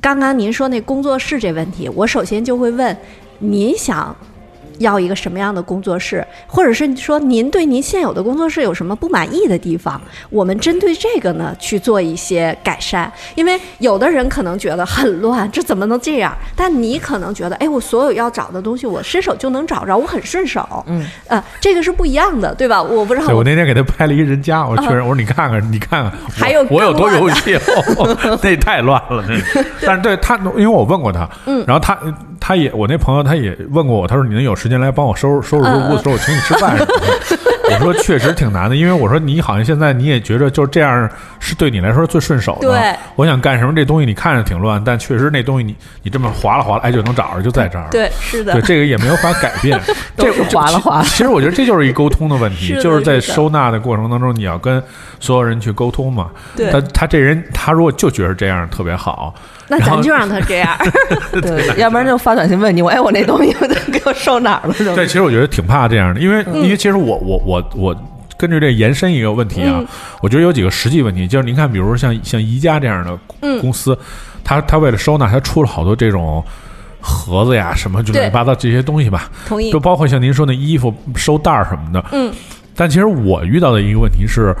[0.00, 2.96] 刚刚您说那工作室这问题，我首先就会问，
[3.38, 4.16] 您想
[4.78, 13.10] 要一个什么样的工作室，或者是说您对您现有的工作室有什么不满意的地方，我们针对这个呢去做一些改善。
[13.34, 16.36] 因为有的人可能觉得很乱，这怎么能这样？
[16.56, 20.84] 但你可能觉得，哎，我所有要找的东西，我伸手就能找着，我很顺手。
[20.86, 22.82] 嗯，呃，这个是不一样的，对吧？
[22.82, 27.58] 我不知道对，我那天给他拍了一个人家，我确认，我说你看看，你看看，还有我有多优秀，
[28.42, 29.62] 那太乱了，那。
[29.84, 31.98] 但是对他，因为我问过他，嗯然后他
[32.44, 37.74] 他也我那朋友他也问过我，他说你能有时间来帮我收拾收拾嗯屋子，说我请你吃饭什么的。
[37.74, 41.08] 我说确实挺难的，因为我说你好像现在你也觉着就是这样
[41.44, 42.68] 是对你来说最顺手的。
[42.68, 45.74] 对，我想干什么这东西你看着挺乱，但确实那东西你
[46.04, 47.88] 你这么划拉划拉，哎就能找着，就在这儿。
[47.90, 49.76] 对，是的对，，这个也没有法改变，
[50.14, 54.80] 都这是划拉划拉其实我觉得这就是一沟通的问题是，就是在收纳的过程当中，你要跟
[55.18, 56.30] 所有人去沟通嘛。
[56.54, 59.34] 对他他这人他如果就觉得这样特别好，
[59.66, 60.76] 那咱就让他这样。
[61.42, 63.52] 对， 要不然就发短信问你，我哎，我那东西
[63.92, 64.74] 给我收哪儿了？
[64.74, 67.96] 是吧对，其实我觉得挺怕这样的，因为、嗯因为其实我我我我
[68.42, 69.86] 根据这延伸一个问题啊，嗯
[70.20, 73.96] 我觉得有几个实际问题，就是您看，比如说像像宜家这样的嗯公司，
[74.42, 76.44] 它它为了收纳，它出了好多这种
[77.00, 79.78] 盒子呀，什么就乱七八糟这些东西吧，同意就。
[79.78, 82.34] 包括像您说那衣服收袋儿什么的，嗯，
[82.74, 84.52] 但其实我遇到的一个问题是。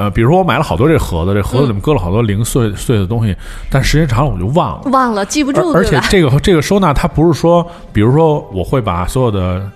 [0.00, 3.34] 呃，比如说我买了好多这盒子，这盒子里面搁了好多零碎碎的东西，
[3.68, 4.88] 但时间长了我就忘了。
[4.92, 6.00] 忘了记不住，而而且？
[6.08, 9.68] 这个这个收纳，它不是说，比如说我会把所有的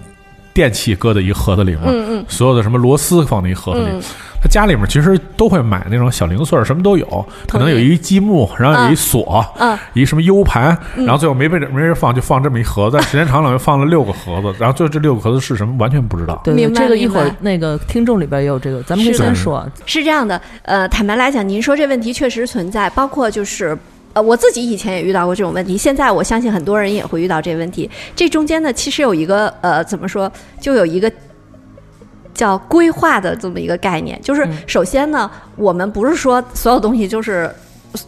[0.54, 3.86] 电器搁在一个盒子里面，嗯嗯所有的什么螺丝放在一个盒子里。
[3.90, 4.02] 嗯
[4.42, 13.00] 他家里面其实都会买那种小零碎儿，什么都有，可能有一积木，然后有一锁，嗯一什么 U 盘，然后最后没被没人放，就放这么一盒子。
[13.02, 16.40] 时间长了，又放了六个盒子， 然后最后这六个盒子是什么，完全不知道。
[16.42, 19.64] 对，明白这个一会儿那个听众里边也有这个，咱们可以先说。
[19.86, 23.78] 是这样的，呃，坦白来讲，您说这问题确实存在，包括就是。
[24.14, 27.90] 呃，我自己以前也遇到过这种问题，现在我相信很多人也会遇到这个问题。
[28.14, 31.10] 这中间呢，其实有一个呃，怎么说，就有一个
[32.34, 37.50] 叫规划的这么一个概念，就是首先呢，我们不是说所有东西就是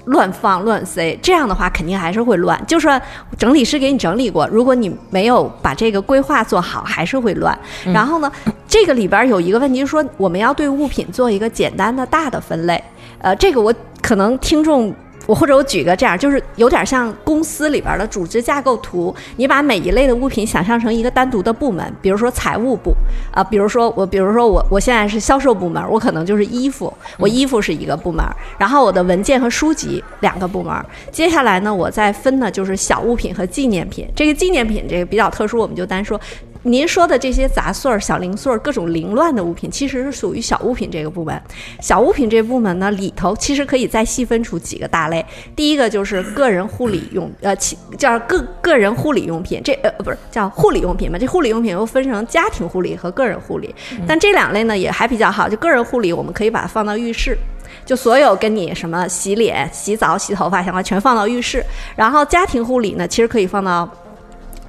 [0.04, 2.62] 乱放乱塞，这样的话肯定还是会乱。
[2.66, 3.00] 就算
[3.38, 7.58] 整理师给你整理过，如果你没有把这个规划做好，还是会乱。
[7.94, 8.30] 然后呢，
[8.68, 12.82] 这个里边有一个问题，就是说我们要对物品做一个简单的大的分类。
[13.20, 14.94] 呃，这个我可能听众。
[15.26, 22.94] 我或者我举个这样，就是有点像公司里边的组织架构图，你把每一类的物品想象成一个单独的部门，比如说财务部
[23.32, 28.24] 啊、比如说我，比如说我我现在是销售部门，我可能就是衣服，我衣服是一个部门，
[28.58, 30.74] 然后我的文件和书籍两个部门，
[31.10, 34.06] 接下来呢，我再分呢就是小物品和纪念品。
[34.14, 36.20] 这个纪念品这个比较特殊，我们就单说。
[36.64, 41.40] 您说的这些杂碎儿、小零碎儿、各种凌乱的物品，其实是属于小物品这个部门。
[41.80, 45.24] 小物品这部门呢，里头其实可以再细分出几个大类。
[45.54, 51.18] 第一个就是个人护理用，呃，其叫个个人护理用品，这呃不是叫护理用品嘛？
[51.18, 53.74] 这护理用品又分成家庭护理和个人护理。
[54.06, 57.36] 但这两类呢也还比较好，就个人护理我们可以把它放到浴室。
[57.84, 61.62] 就所有跟你什么洗脸、洗澡、洗头发相关，全放到浴室。
[61.94, 63.86] 然后家庭护理呢，其实可以放到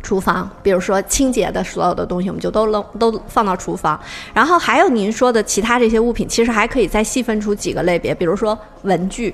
[0.06, 4.00] 厨房，比如说清洁的所有的东西，我们就都扔都放到厨房。
[4.34, 9.34] 然后还有您说的其他这些物品，其实还可以再细分出几个类别，比如说文具。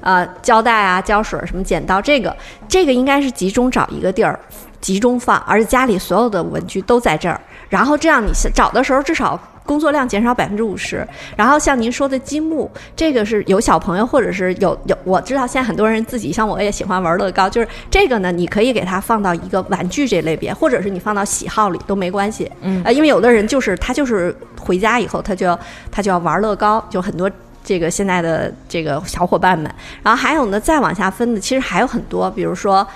[0.00, 2.34] 呃，胶带啊、胶水、什么剪刀，这个
[2.68, 4.38] 这个应该是集中找一个地儿，
[4.80, 7.40] 集中放，而且家里所有的文具都在这儿。
[7.68, 11.06] 然后这样你找的时候，至少工作量减少百分之五十。
[11.36, 22.50] 然后像您说的积木，这个是有小朋友或者是有有，我知道现在很多人自己像我也喜欢玩乐高，就是这个呢，你可以给它放到一个玩具这类别，或者是你放到喜好里都没关系。
[22.62, 25.58] 嗯，呃，因为有的人就是他就是回家以后他就要
[25.90, 27.30] 他就要玩乐高，就很多。
[27.64, 29.70] 这个现在的这个小伙伴们，
[30.02, 32.86] 然后还有呢，再往下分的，其实还有很多，比如说，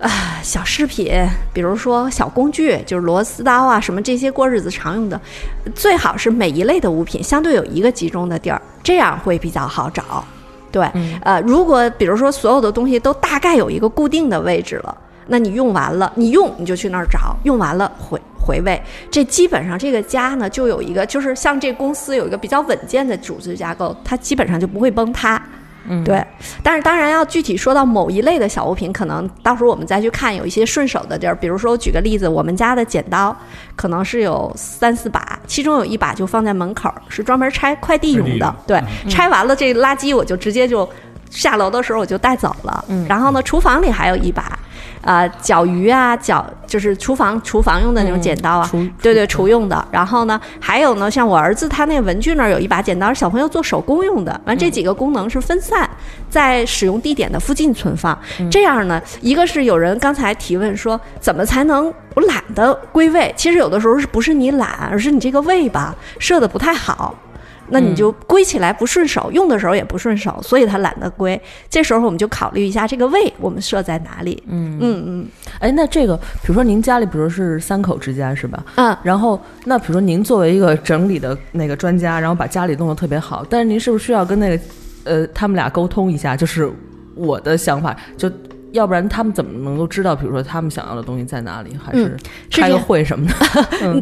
[0.00, 1.12] 啊、小饰品，
[1.52, 5.20] 比如说小工具，就是螺丝刀啊，什么这些过日子常用的，
[5.74, 10.24] 最好是每一类的物品相对有一个集中的地儿，这样会比较好找。
[10.72, 10.88] 对，
[11.22, 25.42] 呃，如果比如说所有的东西都大概有一个固定的位置了，那你用完了，你用你就去那儿找，用完了回回位，这基本上这个家呢就有一个，就是像这公司有一个比较稳健的组织架构，它基本上就不会崩塌。
[25.88, 26.24] 嗯，对，
[26.62, 31.34] 但是当然要具体说到某一类的小物品，可能到时候我们再去看有一些顺手的地儿。
[31.34, 33.34] 比如说，我举个例子，我们家的剪刀
[33.74, 38.54] 可能是有三四把，其中有一把就放在门口，是专门拆快递用的。
[38.66, 40.88] 对，拆完了这垃圾我就直接就
[41.30, 42.84] 下楼的时候我就带走了。
[42.88, 44.58] 嗯，然后呢，厨房里还有一把，
[45.02, 49.88] 呃，绞鱼啊，绞就是厨房厨房用的那种剪刀啊，厨对对，厨用的。
[49.90, 54.38] 然后呢，还有呢，像我儿子他那文具那儿有一把剪刀，是小朋友做手工用的。
[54.44, 55.88] 完，这几个功能是分散
[56.28, 58.18] 在使用地点的附近存放。
[58.50, 63.32] 这样呢，一个是有人刚才提问说，怎么才能我懒得归位？
[63.36, 67.14] 其实有的时候是不是你懒，而是你这个位吧设的不太好。
[67.70, 71.40] 那你就归起来不顺手，用的时候也不顺手，所以他懒得归。
[71.68, 74.42] 这时候我们就考虑一下这个位我们设在哪里。
[74.46, 75.26] 嗯嗯嗯
[75.58, 78.64] 哎，那这个，比如说您家里，比如是三口之家是吧？
[78.76, 84.62] 嗯，然后，那比如说您作为一个整理的那个专家，然后把家里弄得特别好，但是您是不是需要跟那个
[85.04, 86.36] 呃他们俩沟通一下？
[86.36, 86.70] 就是
[87.14, 88.30] 我的想法，就
[88.72, 91.76] 要不然他们怎么能够知道，比如说他们想要的东西在哪里？
[91.84, 92.16] 还是
[92.50, 93.26] 开个会什么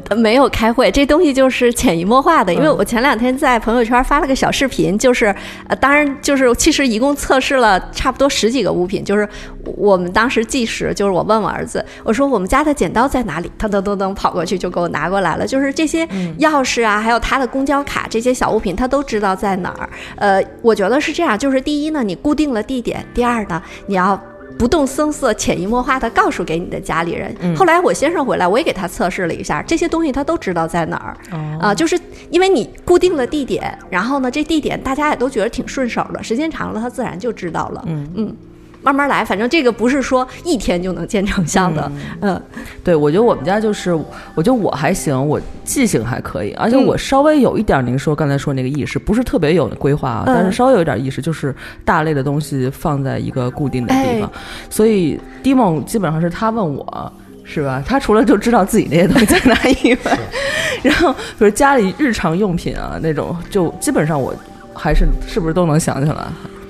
[0.05, 0.15] 的？
[0.17, 2.53] 没有开会，这东西就是潜移默化的。
[2.53, 5.35] 因为嗯我前两天在朋友圈发了个小视频，就是
[5.69, 9.29] 呃，当然就是其实一共测试了差不多十几个物品，就是
[9.65, 13.51] 我们当时计时，就是我问我儿子，我说我们家的剪刀在哪里？
[13.59, 15.47] 他噔噔噔跑过去就给我拿过来了。
[15.47, 16.07] 就是这些
[16.39, 19.89] 钥匙啊，还有他的公交卡这些小物品，他都知道在哪儿。
[20.17, 24.21] 呃，我觉得是这样，就是第一呢，你固定了地点；第二呢，你要。
[24.59, 27.35] 不动声色、潜移默化的告诉给你的家里人。
[27.57, 31.17] 后来我先生回来，我也给他测试了一下，这些东西他都知道在哪儿。
[31.61, 31.99] 啊、就是
[32.31, 37.85] 因为你固定了地点，然后呢，这地点大家也都觉得挺顺手的，时间长了他自然就知道了。
[37.87, 38.37] 嗯
[38.83, 41.91] 慢慢来，反正这个不是说一天就能见成效的。
[42.21, 42.41] 嗯
[42.85, 43.93] 对，我觉得我们家就是，
[44.35, 51.55] 我觉得我还行，我记性还可以，而且我稍微有一点您说刚才说那个意识，不是特别有规划啊，但是嗯稍微有一点意识，就是
[51.85, 57.13] 大类的东西放在一个固定的地方，哎所以 d i m o 基本上是他问我。
[57.51, 57.83] 是吧？
[57.89, 60.19] 他除了就知道自己那些东西在哪以外，
[60.85, 64.35] 然后比如家里日常用品啊那种，就基本上我
[64.75, 66.27] 还是是不是都能想起来？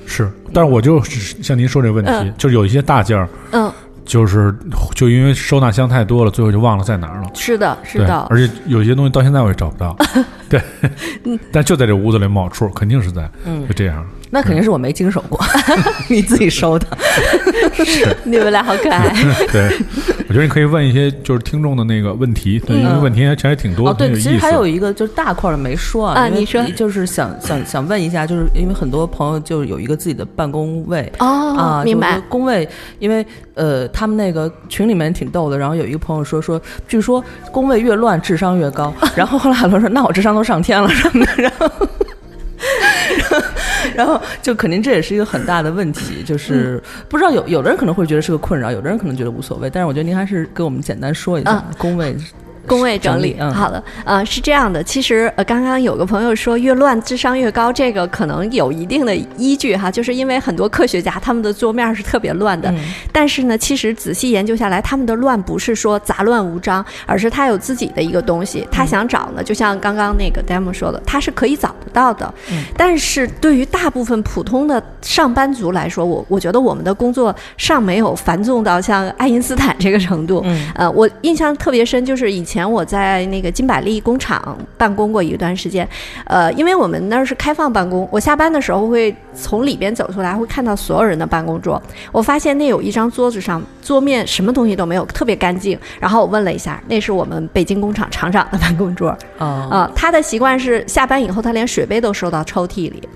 [0.08, 3.70] 是，但是我就是像您说这个问题，嗯就是有一些大件儿，嗯，
[4.04, 4.52] 就是
[4.94, 7.28] 就因为收纳箱太多了，最后就忘了在哪儿了。
[7.34, 8.26] 是的，是，的。
[8.30, 9.94] 而且有些东西到现在我也找不到。
[10.48, 10.60] 对，
[11.52, 14.04] 但就在这屋子里冒处，肯定是在，嗯就这样。
[14.30, 15.40] 那肯定是我没经手过，
[16.08, 16.86] 你自己收的。
[18.24, 19.14] 你们俩好可爱。
[19.50, 19.70] 对，
[20.28, 24.14] 我觉得你可以问一些就是听众的那个问题，对，因为问题还其实还挺多，哦，对。
[24.14, 31.10] 其实还有一个就是大块儿的没说啊，啊你说就是想想想问一下，就是因为很多朋友就有一个自己的办公位。
[31.18, 31.26] 哦
[31.56, 32.28] 啊，明白就是。
[32.28, 32.68] 工位，
[32.98, 35.56] 因为呃，他们那个群里面挺逗的。
[35.56, 38.92] 然后有一个朋友说说，据说工位越乱，智商越高。
[39.16, 41.32] 然后后来很多人说，那我智商都上天了什么的。
[41.38, 41.70] 然后，
[43.94, 49.68] 然后就肯定这也是一个很大的问题，就是不知道有有的人可能会觉得是个困扰，有的人可能觉得无所谓。
[49.70, 52.16] 但是我觉得您还是给我们简单说一下啊工位
[52.68, 53.52] 工位整理，嗯。
[53.52, 62.78] 好的，呃，是这样的，其实呃，刚刚有个朋友说越乱智商越高，这个可能有一定的依据哈，就是因为很多科学家他们的桌面是特别乱的，嗯。
[63.10, 72.32] 但是呢，其实仔细研究下来，他们的乱不是说杂乱无章，而是他有自己的一个东西，他想找呢，就像刚刚那个 demo 说的，他是可以找得到的，
[72.76, 80.42] 但是对于大部分普通的上班族来说，我我觉得我们的工作尚没有繁重到像爱因斯坦这个程度。
[80.44, 80.70] 嗯。
[80.74, 85.86] 呃，我印象特别深，就是以前我在那个金百利工厂办公过一段时间，
[86.24, 91.80] 呃，因为我们那儿是开放办公，我下班的时候会从里边走出来，会看到所有人的办公桌。
[92.10, 95.78] 我发现那有一张桌子上桌面什么东西都没有，特别干净。
[96.00, 99.10] 然后我问了一下，那是我们北京工厂厂长的办公桌。
[99.38, 103.08] 哦啊、他的习惯是下班以后，他连水杯都收到抽屉里。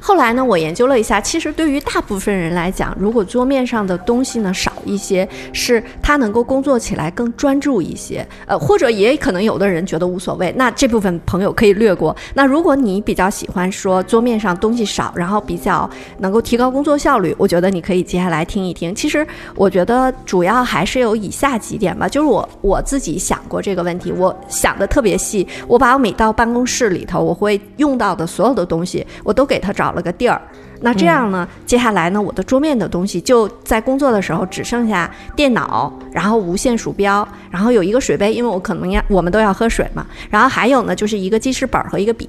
[0.00, 8.26] 后来呢，我研究了一下，其实对于大部分人来讲，如果桌面上的东西呢少一些，是他能够工作起来更专注一些。
[8.46, 12.14] 呃，或者也可能有的人觉得无所谓，那这部分朋友可以略过。
[12.34, 18.94] 那如果你比较喜欢说桌面上东西少，然后比较能够提高工作效率，我觉得你可以接下来听一听。
[18.94, 30.40] 其实我觉得主要还是有以下几点吧，就是我我自己想过这个问题，我想的特别细，我把我每到办公室里头我会用到的所有的东西，我都给他找了个地儿。
[30.80, 31.48] 那这样呢？
[31.64, 40.04] 接下来呢，我的桌面的东西就在工作的时候只剩下电脑，然后无线鼠标，然后有一个水杯，因为我可能要我们都要喝水嘛。
[40.28, 42.28] 然后还有呢，就是一个记事本和一个笔。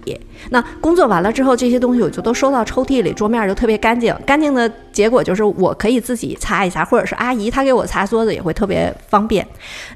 [0.51, 4.15] 那工作完了之后，这些东西我就都收到抽屉里，桌面就特别干净。
[4.25, 9.45] 干净的结果就是我可以自己擦一下，或者是阿姨她给我擦桌子也会特别方便。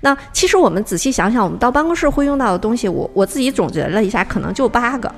[0.02, 5.10] 那其实我们仔细想想，我们到办公室会用到的东西，我我自己总结了一下，可能就八个。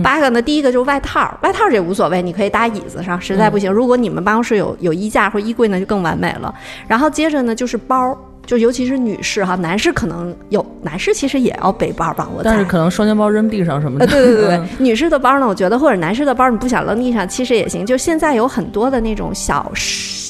[0.00, 6.54] 八个呢，第一个就是外套，外套这无所谓，你可以搭椅子上，实在不行，如果你们办公室有有衣架或衣柜呢，就更完美了。
[6.86, 8.16] 然后接着呢就是包，
[8.46, 12.42] 就尤其是女士哈，男士可能有，男士其实也要背包吧，我。
[12.42, 14.04] 但是可能双肩包扔地上什么的。
[14.06, 17.86] 呃，对对对对嗯，女士的包呢，我觉得或者男士的包，你不想扔地上，其实也行。
[17.86, 19.70] 就现在有很多的那种小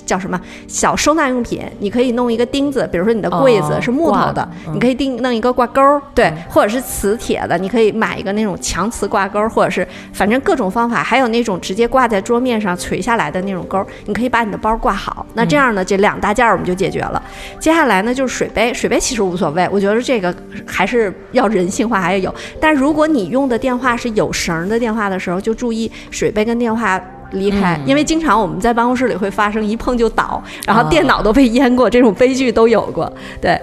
[0.04, 0.38] 叫什么
[0.68, 15.24] 小收纳用品，你可以弄一个钉子，比如说你的柜子哦是木头的你可以钉弄一个挂钩儿，对，或者是磁铁的，你可以买一个那种强磁挂钩儿，或者是反正各种方法，还有那种直接挂在桌面上垂下来的那种钩儿，你可以把你的包挂好。
[15.34, 17.22] 那这样呢，这两大件儿我们就解决了。
[17.58, 20.34] 接下来呢就是水杯，水杯其实无所谓，我觉得这个
[20.66, 22.34] 还是要人性化，还要有。
[22.60, 27.00] 但如果你用的电话是有绳儿的电话的时候，就注意水杯跟电话。
[27.34, 33.10] 离开，因为经常我们在办公室里会发生一碰就倒，然后电脑都被淹过，这种悲剧都有过。
[33.40, 33.58] 对，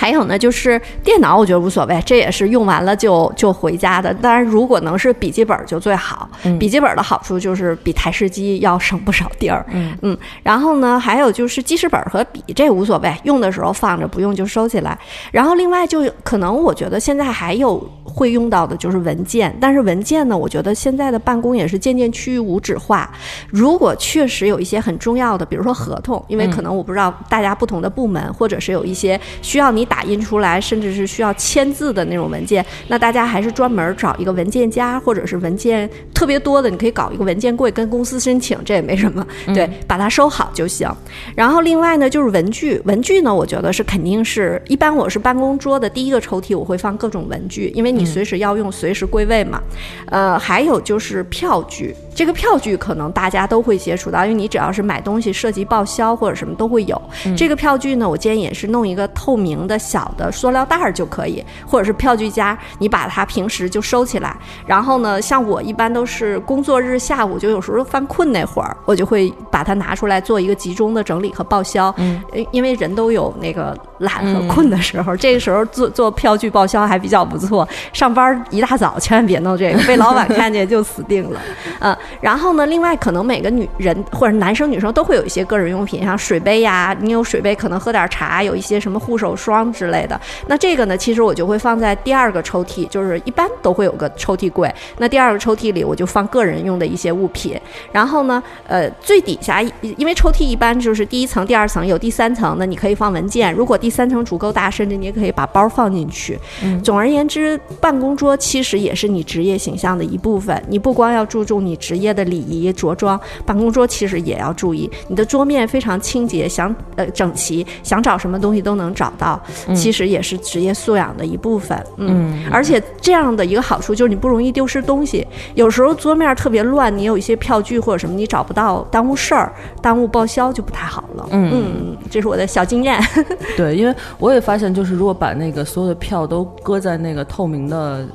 [0.00, 4.14] 还有呢，就是电脑，我觉得无所谓，这也是用完了就就回家的。
[4.14, 6.26] 当然，如果能是笔记本就最好。
[6.58, 9.62] 笔记本的好处就是比台式机要省不少地儿。
[9.68, 14.98] 嗯嗯，然后呢，还有就是记事本和笔，这无所谓，用的时候放着，不用就收起来。
[15.30, 23.12] 然后另外就可能我觉得现在还有会用到的就是文件，但是文件呢，我觉得现在的办公也是渐渐趋于无纸化。
[23.50, 40.88] 如果确实有一些很重要的，比如说合同，因为可能我不知道大家不同的部门，或者是有一些需要你打印出来，甚至是需要签字的那种文件，那大家还是专门找一个文件夹，或者是文件特别多的，你可以搞一个文件柜跟公司申请，这也没什么，对，把它收好就行。
[41.34, 49.60] 然后另外呢，就是文具，文具呢，我觉得是肯定是一般，我是办公桌的第一个抽屉，我会放各种文具，因为你随时要用，随时归位嘛。
[50.06, 51.94] 呃，还有就是票据。
[52.14, 57.00] 这个票据可能大家都会接触到，因为你只要是买东西涉及报销或者什么都会有。
[57.36, 64.36] 这个票据呢，我建议也是弄一个透明的小的塑料袋儿就可以，或者是票据夹，你把它平时就收起来。
[64.66, 71.92] 然后呢，像我一般都是工作日下午就有时候犯困那会儿，我就会把它拿出来做一个集中的整理和报销。
[71.96, 72.22] 嗯，
[72.52, 77.66] 因为人都有那个懒和困的时候，这个时候做做票据报销还比较不错。
[77.92, 81.40] 上班一大早千万别弄这个， 被老板看见就死定了。
[81.80, 81.96] 嗯。
[82.20, 90.20] 然后呢，另外可能每个女人或者男生女生都会有一些个人用品，像水杯呀，你有水杯可能喝点茶，有一些什么护手霜之类的。
[90.46, 94.72] 那这个呢，其实我就会放在第二个抽屉，就是一般都会有个抽屉柜。
[94.98, 97.60] 那第二个抽屉里我就放个人用的一些物品。
[97.90, 103.52] 然后呢，呃，最底下因为抽屉一般就是第一层、第二层有第三层，那你可以放文件。
[103.52, 106.38] 如果第三层足够大，甚至你也可以把包放进去。
[106.84, 110.62] 总而言之，办公桌其实也是你职业形象的一部分。
[110.68, 119.40] 你不光要注重你职业的礼仪着装，办公桌其实也要注意，你的桌面非常清洁，想呃整齐，想找什么东西都能找到，
[119.74, 121.78] 其实也是职业素养的一部分。
[121.96, 125.26] 嗯，而且这样的一个好处就是你不容易丢失东西。
[125.54, 131.28] 有时候桌面特别乱，你有一些票据或者什么你找不到，耽误事儿，耽误报销就不太好了。
[131.30, 133.00] 嗯，这是我的小经验。
[133.56, 138.06] 对，因为我也发现，就是如果把那个所有的票都搁在那个透明的。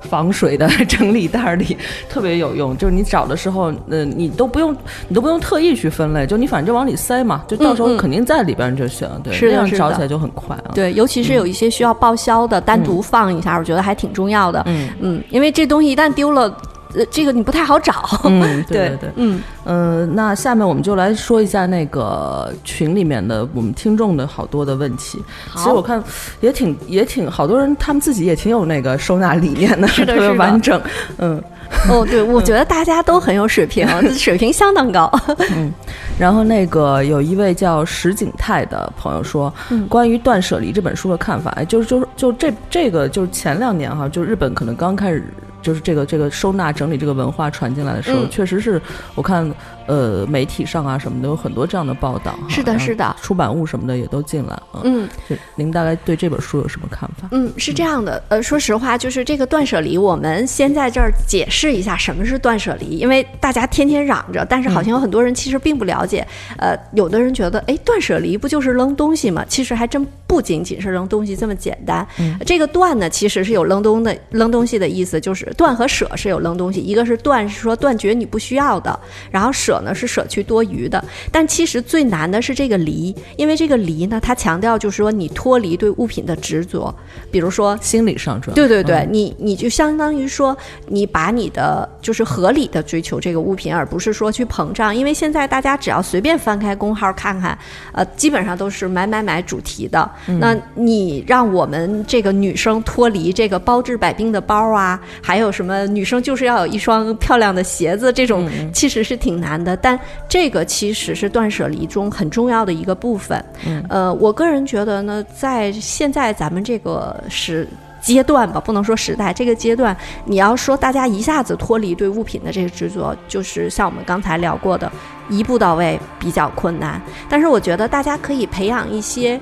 [0.00, 1.76] 防水的整理袋里
[2.08, 4.74] 特别有用，就是你找的时候，呃，你都不用，
[5.08, 10.70] 你都不用特意去分类，就你反正就往里塞嘛，就到时候肯定在里边就行，对，这样找起来就很快啊。
[10.74, 14.62] 对，尤其是有一些需要报销的，单独放一下，我觉得还挺重要的。
[14.66, 16.54] 嗯嗯，因为这东西一旦丢了。
[16.98, 18.04] 呃，这个你不太好找。
[18.24, 25.22] 嗯， 对对对，嗯呃，那下面我们就来说一下那个群里面的我们听众的好多的问题。
[25.54, 26.02] 其实我看
[26.40, 30.80] 也挺也挺好多人，他们自己也挺有那个收纳理念的，是的，特别完整。
[31.18, 31.42] 嗯，
[31.88, 35.10] 哦，对，我 觉得大家都很有水平，水平相当高。
[35.54, 35.72] 嗯，
[36.18, 39.52] 然后那个有一位叫石景泰的朋友说，
[39.88, 45.22] 关于《断舍离》这本书的看法，哎，就是就是就这这个就是前两年哈，就日本可能刚开始。
[45.68, 48.80] 就是这个这个收纳整理这个文化传进来的时候，确实是
[49.14, 49.46] 我看
[49.88, 52.38] 呃媒体上啊什么的有很多这样的报道。
[52.48, 54.56] 是的，是的，出版物什么的也都进来。
[54.84, 55.08] 嗯，
[55.56, 57.28] 您大概对这本书有什么看法？
[57.32, 66.24] 嗯，是这样的，呃，说实话，就是这个断舍离，我们先在这儿解释一下什么是断舍离，因为大家天天嚷着，但是好像有很多人其实并不了解。
[66.58, 69.44] 呃，有的人觉得，哎，断舍离不就是扔东西吗？
[69.48, 72.06] 其实还真不仅仅是扔东西这么简单。
[72.46, 75.48] 这个断呢，其实是有扔东的扔东西的意思，就是。
[75.56, 81.02] 断和舍是有扔东西，一个是断是说断绝你不需要的，然后舍呢是舍去多余的。
[81.32, 86.94] 但其实最难的是这个离，因为这个离呢，它强调就是说你脱离对物品的执着，
[87.30, 88.54] 比如说心理上主要。
[88.54, 90.54] 对对对，你你就相当于说
[90.86, 94.94] 你把你的就是合理的追求这个物品，而不是说去膨胀。
[94.94, 97.58] 因为现在大家只要随便翻开公号看看，
[97.92, 100.10] 呃，基本上都是买买买主题的。
[100.38, 109.98] 那你让我们这个女生脱离这个包治百病的包啊，还还有什么女生就是要有一双漂亮的鞋子，这种其实是挺难的，但
[110.28, 113.44] 这个其实是断舍离中很重要的一个部分。
[113.88, 117.66] 呃，我个人觉得呢，在现在咱们这个时
[118.00, 124.90] 阶段吧，不能说时代，这个阶段，你要说大家一下子脱离对物品的这个执着，就是像我们刚才聊过的，
[125.28, 127.00] 一步到位比较困难。
[127.28, 129.38] 但是我觉得大家可以培养一些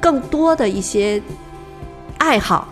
[0.00, 1.20] 更多的一些
[2.18, 2.66] 爱好。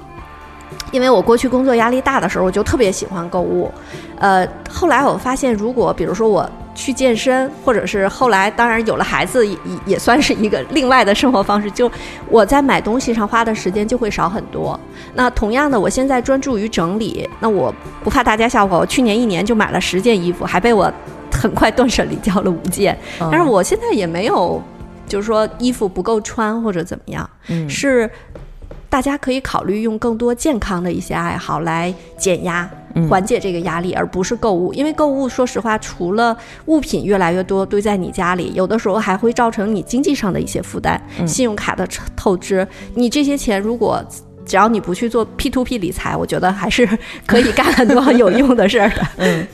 [0.92, 3.70] 因为我过去工作压力大的时候，我就特别喜欢购物，
[4.18, 9.56] 呃，后来我发现，如果比如说我去健身，或者是后来当然有了孩子，也
[9.86, 11.90] 也算是一个另外的生活方式，就
[12.28, 14.78] 我在买东西上花的时间就会少很多。
[15.14, 20.92] 那同样的，我现在专注于整理，那我不怕大家笑话，我去年一年就买了十件衣服，还被我
[21.32, 24.62] 很快断舍离掉了五件，但是我现在也没有。
[25.06, 28.08] 就是说衣服不够穿或者怎么样，嗯是
[28.90, 32.68] 大家可以考虑用更多健康的一些爱好来减压。
[32.96, 34.74] 嗯缓解这个压力，而不是购物。
[34.74, 36.36] 因为购物，说实话，除了
[36.66, 41.86] 物品越来越多堆在你家里，有的时候还会造成你经济上的一些负担，嗯信用卡的
[42.16, 42.66] 透支。
[42.96, 44.04] 你这些钱如果
[44.44, 46.84] 只要你不去做 P to P 理财，我觉得还是
[47.24, 49.06] 可以干很多有用的事儿的。
[49.18, 49.46] 嗯，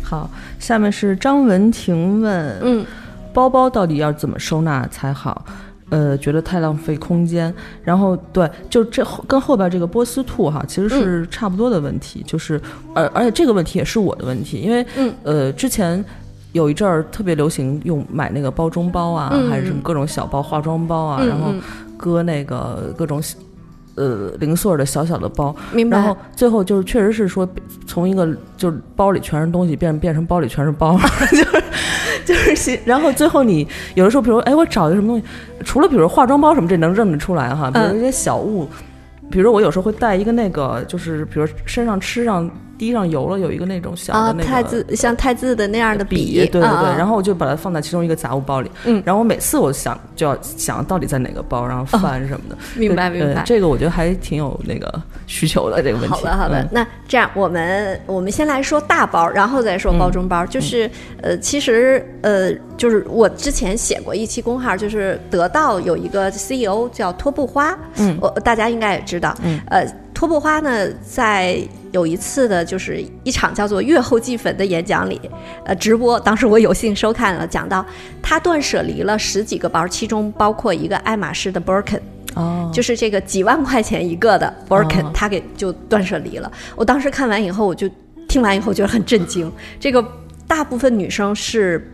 [0.00, 0.30] 好，
[0.60, 2.86] 下面是张文婷问，嗯，
[3.32, 5.44] 包包到底要怎么收纳才好？
[5.90, 7.52] 呃，觉得太浪费空间。
[7.82, 12.60] 然后对，就这后跟后边这个波斯兔哈，其实是差不多的问题，就是
[12.94, 16.04] 而而且这个问题也是我的问题，因为嗯呃之前。
[16.52, 21.60] 有一阵儿特别流行用买那个包中包啊，嗯还是什么各种小包、化妆包啊，嗯然后嗯
[21.96, 23.20] 搁那个各种
[23.96, 25.98] 呃零碎儿的小小的包，明白。
[25.98, 27.44] 然后最后就是确实是说，
[27.88, 30.96] 从一个就是包里全是东西变变成包里全是包，
[31.32, 31.62] 就是
[32.26, 32.78] 就是新。
[32.84, 35.24] 然后最后你有的时候，比如哎，我找一个什么东西，
[35.64, 37.70] 除了比如化妆包什么，这能认得出来哈。
[37.70, 38.68] 比如嗯一些小物，
[39.30, 44.48] 比如我有时候会带一个那个，就是比如身上吃上滴上油了，有一个那种小啊，的那个。
[44.48, 53.40] 太字像太字的那样的笔，对对对，啊然后我就把它放在其中一个杂物包里，嗯然后我每次我想就要想到底在哪个包，然后翻什么的，明白明白。
[53.40, 54.92] 呃这个我觉得还挺有那个
[55.26, 56.14] 需求的这个问题。
[56.14, 56.60] 好的，好的。
[56.62, 60.44] 嗯那这样，我们我们先来说大包，然后再说包中嗯包。
[60.46, 60.90] 就是
[61.22, 71.58] 呃，其实呃，就是我之前写过一期公号，就是得到有一个 CEO 叫托布花，嗯我大家应该也知道，嗯，呃，托布花呢，在
[71.94, 75.20] 有一次的，就是一场叫做“月后祭坟”的演讲里，
[75.64, 77.86] 呃，直播，当时我有幸收看了，讲到
[78.20, 82.00] 他断舍离了十几个包，其中包括一个爱马仕的 Birkin。
[82.34, 86.50] 哦，就是这个几万块钱一个的 Birkin，、哦他给就断舍离了。
[86.74, 87.88] 我当时看完以后，我就
[88.26, 89.50] 听完以后觉得很震惊。
[89.78, 90.04] 这个
[90.48, 91.92] 大部分女生是。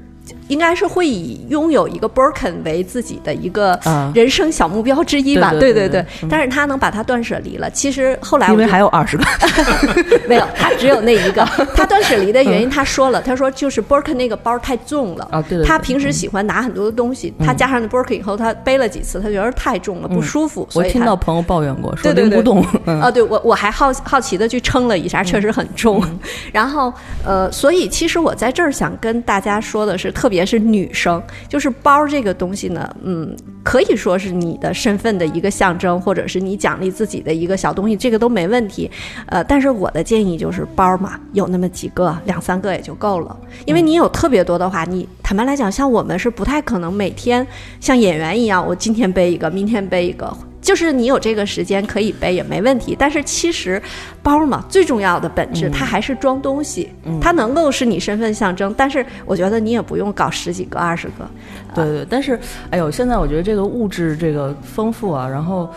[0.49, 4.13] 应该是会以拥有一个 Birkin 为自己的一个啊。
[4.15, 7.71] 人生小目标之一吧，对对对对对嗯但是他能把它断舍离了。
[7.71, 9.25] 其实后来因为还有二十个，
[10.29, 11.45] 没有，他只有那一个。
[11.75, 15.29] 他断舍离的原因，他说了，他说就是 Birkin 那个包太重了。
[15.31, 22.31] 啊对他平时喜欢拿很多的东西，他加上那 Birkin 以后，他背了几次，他觉得太重了，不舒服，我所以他听到朋友抱怨过，说对对对。
[22.31, 22.67] 拎不动。
[22.87, 23.01] 嗯。
[23.01, 26.03] 啊，对我我还好好奇的去称了一下，确实很重。
[26.53, 26.93] 然后
[27.25, 38.91] 呃，所以其实我在这儿想跟大家说的是，特别是女生，就是包这个东西呢，嗯，可以说是你的身份的一个象征，或者是你奖励自己的一个小东西，这个都没问题。
[39.25, 43.35] 呃，但是我的建议就是包嘛，有那么几个，两三个也就够了。
[43.65, 47.47] 因为你有特别多的话，你坦白来讲，像我们是不太可能每天
[47.81, 50.37] 像演员一样，我今天背一个，明天背一个。
[50.61, 53.83] 就是你有这个时间可以背也没问题，但是其实
[54.23, 56.91] 包嘛，最重要的本质它还是装东西，
[57.21, 61.29] 它能够是你身份象征，但是我觉得你也不用搞十几个、二十个，
[61.75, 62.39] 对对，但是
[62.71, 65.69] 哎呦，现在我觉得这个物质这个丰富啊，然后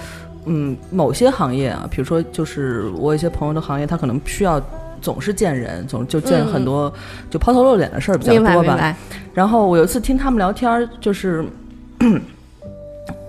[0.46, 4.62] 嗯，某些行业啊，比如说就是我有一些朋友的行业，他可能需要。
[5.02, 6.90] 总是见人，总就见很多、
[7.30, 8.96] 就抛头露脸的事儿比较多吧。
[9.34, 11.46] 然后我有一次听他们聊天儿，就是。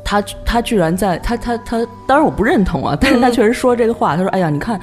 [0.05, 4.17] 他他居然在他他他，当然我不认同啊，但是他确实说这个话。
[4.17, 4.79] 他说：“哎呀，你看，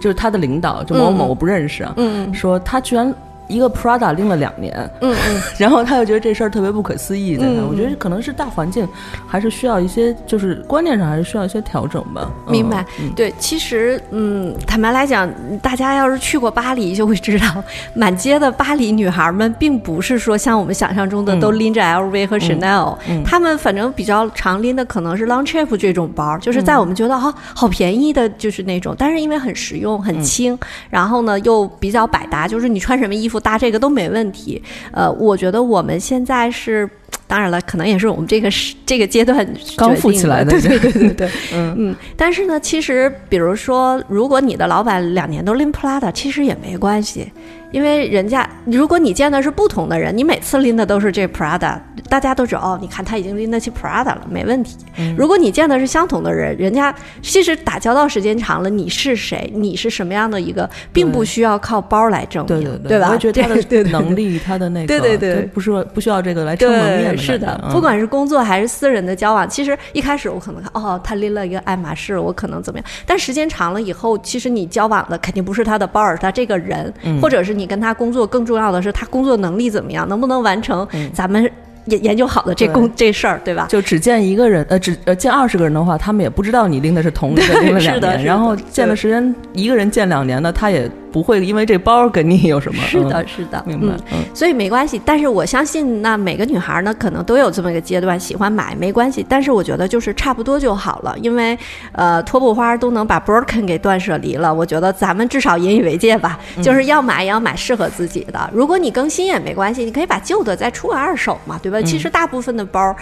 [0.00, 3.14] 就是他的领导，就某某我不认识啊，嗯说他居然
[3.54, 8.86] 一个 Prada 拎了两年，嗯嗯， 然后他又觉得这事儿特别不可思议，在那，嗯我觉得可能是大环境
[9.26, 12.28] 还是需要一些，就是观念上还是需要一些调整吧。
[12.46, 13.12] 嗯明白嗯。
[13.14, 15.30] 对，其实嗯，坦白来讲，
[15.62, 17.46] 大家要是去过巴黎，就会知道，
[17.94, 23.22] 满街的巴黎女孩们，并不是说像我们想象中的嗯都拎着 LV 和 Chanel，、嗯。
[23.24, 26.64] 她们反正比较常拎的可能是 Longchamp 这种包，就是嗯。
[26.64, 30.22] 在我们觉得哈、好便宜的，就是那种，但是因为很实用、很嗯。
[30.22, 30.58] 轻，
[30.90, 34.60] 然后呢又比较百搭，就是你穿什么衣服搭这个都没问题。
[34.90, 36.90] 呃，我觉得我们现在是。
[37.26, 39.46] 当然了，可能也是我们这个时这个阶段
[39.76, 41.74] 刚富起来的对对对对对， 嗯。
[41.78, 47.32] 嗯，但是呢，其实比如说，如果你的老板两年都拎 Prada，其实也没关系，
[47.72, 51.78] 因为人家如果你见的是不同的人，你每次拎的都是这 Prada，
[52.08, 54.76] 大家都知道哦，你看他已经拎得起 Prada 了，没问题。
[54.98, 55.14] 嗯。
[55.16, 63.10] 如果你见的是相同的人，人家其实打交道时间长了，你是谁，你是什么样的一个，并不需要靠包来证明，对对吧？
[63.10, 65.42] 我觉得他的能力，他的那个，对对对。
[65.54, 81.50] 不是不需要这个来撑门面对，是的，嗯不管是工作还是私人的交往，其实一开始我可能看哦，他拎了一个爱马仕，我可能怎么样，但时间长了以后，其实你交往的肯定不是他的包，而是他这个人，嗯或者是你跟他工作，更重要的是他工作能力怎么样，能不能完成咱们。
[81.86, 83.66] 研研究好的这工这事儿，对吧？
[83.68, 92.82] 就只见一个人，呃，只呃见二十个人的话，他们也不知道你拎的是同一个对拎了两年，是的是的然后见的时间一个人见两年的，他也不会因为这包跟你有什么。
[92.84, 93.94] 是的，嗯是的，明白
[94.34, 99.24] 所以没关系，但是我相信，那每个女孩呢，可能都有这么一个阶段，喜欢买没关系。
[99.28, 101.56] 但是我觉得就是差不多就好了，因为
[101.92, 108.50] 呃，拖布花都能把 broken 给断舍离了，我觉得咱们至少引以为戒吧，就是要买也要买适合自己的。
[108.52, 111.73] 如果你更新也没关系，你可以把旧的再出个二手嘛，对吧？
[111.82, 112.94] 其实大部分的包。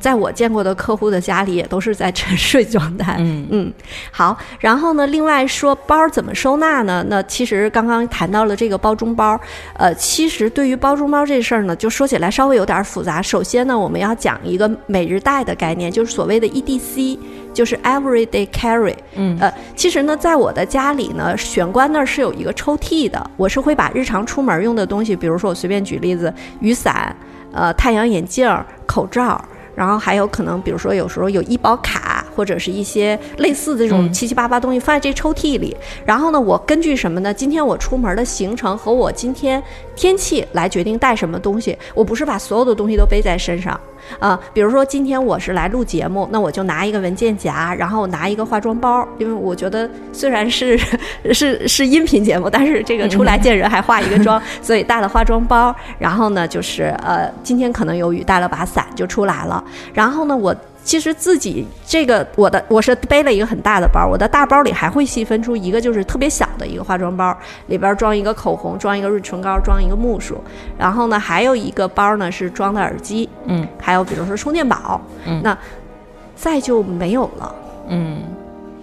[0.00, 3.16] 在我见过的客户的家里，也都是在沉睡状态。
[3.18, 3.72] 嗯嗯，
[4.10, 4.34] 好。
[4.58, 7.04] 然后呢，另外说包怎么收纳呢？
[7.10, 9.38] 那其实刚刚谈到了这个包中包，
[9.74, 13.20] 呃，其实对于包中包这事儿呢，就说起来稍微有点复杂。
[13.20, 17.18] 首先呢，我们要讲一个每日袋的概念，就是所谓的 EDC，
[17.52, 18.96] 就是 Everyday Carry。
[19.16, 27.14] 嗯呃，其实呢，在我的家里呢，玄关那儿是有一个抽屉的，我是会把日常出门用的东西，比如说我随便举例子，雨伞、
[27.52, 28.48] 呃太阳眼镜、
[28.86, 29.42] 口罩。
[29.72, 35.74] 然后还有可能，比如说有时候有医保卡，或者是一些类似的这种嗯七七八八东西放在这抽屉里。
[36.04, 37.32] 然后呢，我根据什么呢？
[37.32, 39.62] 今天我出门的行程和我今天
[39.96, 41.78] 天气来决定带什么东西。
[41.94, 43.80] 我不是把所有的东西都背在身上
[44.18, 50.78] 啊、比如说今天我是来录节目，那我就拿一个文件夹，然后拿一个化妆包，因为我觉得虽然是
[51.32, 55.74] 是是音频节目，但是这个出来见人还化一个妆，所以带了化妆包。
[55.98, 59.62] 然后呢，就是呃，今天可能有雨，带了把伞就出来了。
[59.94, 70.42] 然后呢，我其实自己这个我的我是背了一个很大的包，我的大包里还会细分出一个就是特别小的一个化妆包，里边装一个口红，装一个润唇膏，装一个木梳。
[70.78, 75.56] 然后呢，还有一个包呢是装的耳机，嗯，还有比如说充电宝，嗯那
[76.34, 77.54] 再就没有了。
[77.88, 78.22] 嗯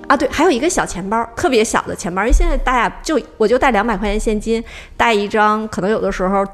[0.07, 4.63] 啊，对，还有一个小钱包，特别小的钱包，因为现在大家就我就带两百块钱现金，
[4.95, 6.45] 带一张，可能有的时候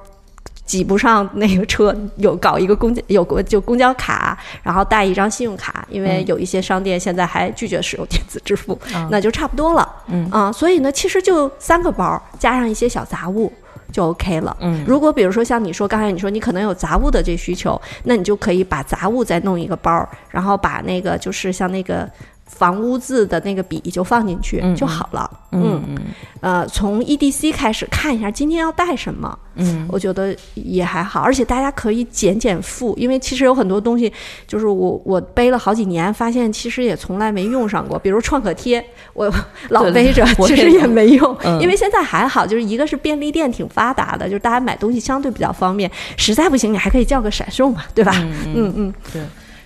[0.65, 9.87] 挤不上那个车，有搞一个公交有个就公交卡，然后带一张信用卡，因为嗯有一些商店现在还拒绝使用电子支付，啊那就差不多了。
[10.07, 13.51] 嗯啊，所以呢，其实就三个包加上一些小杂物。
[13.91, 14.57] 就 OK 了。
[14.59, 22.09] 嗯如果比如说像你说刚才你说你可能有杂物的这需求，那你就可以把杂物再弄一个包，然后把那个就是像那个
[22.55, 25.29] 防污渍的那个笔就放进去嗯就好了。
[25.51, 25.97] 嗯嗯。
[26.41, 29.87] 呃，从 EDC 开始看一下今天要带什么，嗯。
[29.89, 34.11] 我觉得也还好，而且大家可以减减负，因为其实有很多东西，
[34.47, 38.83] 就是我我背了好几年，发现其实也从来没用上过，比如创可贴，
[39.13, 39.31] 我
[39.69, 41.59] 老背着，其实也没用，嗯。
[41.61, 48.11] 因为现在还好，就是一个是便利店挺发达的，就是大家买东西相对比较方便，实在不行你还可以叫个闪送嘛，对吧？
[48.17, 48.53] 嗯嗯。
[48.55, 49.21] 嗯嗯，对。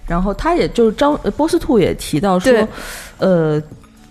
[0.07, 2.67] 然后他也就是张呃波斯兔也提到说，
[3.17, 3.61] 呃，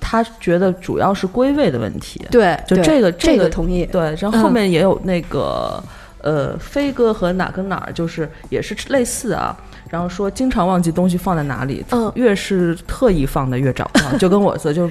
[0.01, 2.25] 他觉得主要是归位的问题。
[2.31, 5.83] 对，就这个这这个同意，对，然后后嗯面也有那个、
[6.21, 9.57] 呃，飞哥和哪跟哪儿，就是也是类似啊。
[9.89, 12.11] 然后说经常忘记东西放在哪里，嗯。
[12.17, 14.91] 越是特意放的越找不到， 就跟我似的，就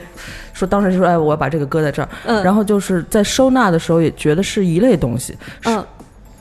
[0.54, 5.86] 说当时就说哎，我要把这个搁在这儿，嗯，然后就是在收纳的时候也觉得是一类东西，嗯，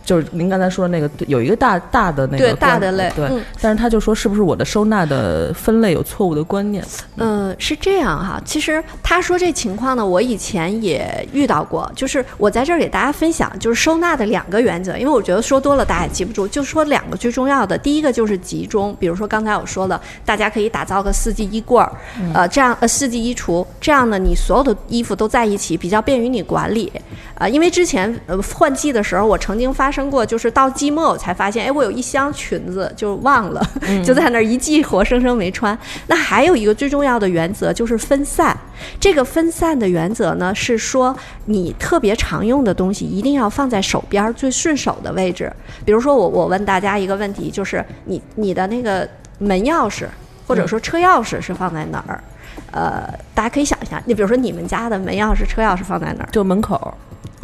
[0.04, 6.84] 就是您刚才说的那个有一个大大的那个对大的类对，嗯但是他就说是不是我的收纳的分类有错误的观念？
[7.16, 8.40] 嗯，是这样哈。
[8.44, 11.90] 其实他说这情况呢，我以前也遇到过。
[11.94, 16.46] 就是我在这儿给大家分享，就是收纳的两个原则，因为我觉得说多了大家也记不住。
[16.46, 21.90] 就说两个最重要的，第一个就是集中，比如说刚才我说了，大家可以打造个四季衣柜儿，
[22.34, 26.92] 呃，这样呃四季衣橱，这样呢，你所有的衣服都在一起，比较便于你管理。
[27.36, 33.62] 呃，因为之前呃换季的时候，我曾经发生过，就是到季末我才发现，哎，我有一箱裙子就忘了，
[34.04, 35.78] 就在那儿一季活生生没穿。
[36.08, 38.56] 那还有一个最重要的原则就是分散。
[38.98, 45.50] 这个分散的原则呢，是说你特别常用的东西一定要放在手边儿最顺手的位置。
[45.84, 50.06] 比如说我我问大家一个问题，就是你你的那个门钥匙
[50.46, 52.22] 或者说车钥匙是放在哪儿？
[52.70, 56.28] 呃，大家可以想一下，你比如说你们家的门钥匙、车钥匙放在哪儿？
[56.32, 56.92] 就门口，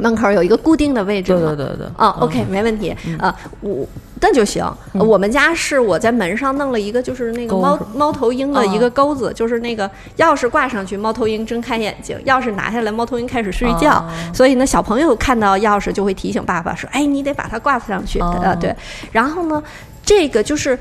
[0.01, 1.55] 门口有一个固定的位置吗？
[1.55, 2.97] 对对对对，哦，OK，没问题。
[3.19, 3.87] 呃，我
[4.21, 4.65] 那就行。
[4.93, 13.93] 呃我们家是我在门上弄了一个，就是那个猫猫头鹰的一个钩子，就是那个钥匙挂上去，猫头鹰睁开眼睛；钥匙拿下来，猫头鹰开始睡觉。
[13.93, 18.19] 哦所以呢，小朋友看到钥匙就会提醒爸爸说：“哎，你得把它挂上去。
[18.21, 18.75] 啊呃，对。
[19.13, 19.63] 然后呢，
[20.05, 20.79] 这个就是。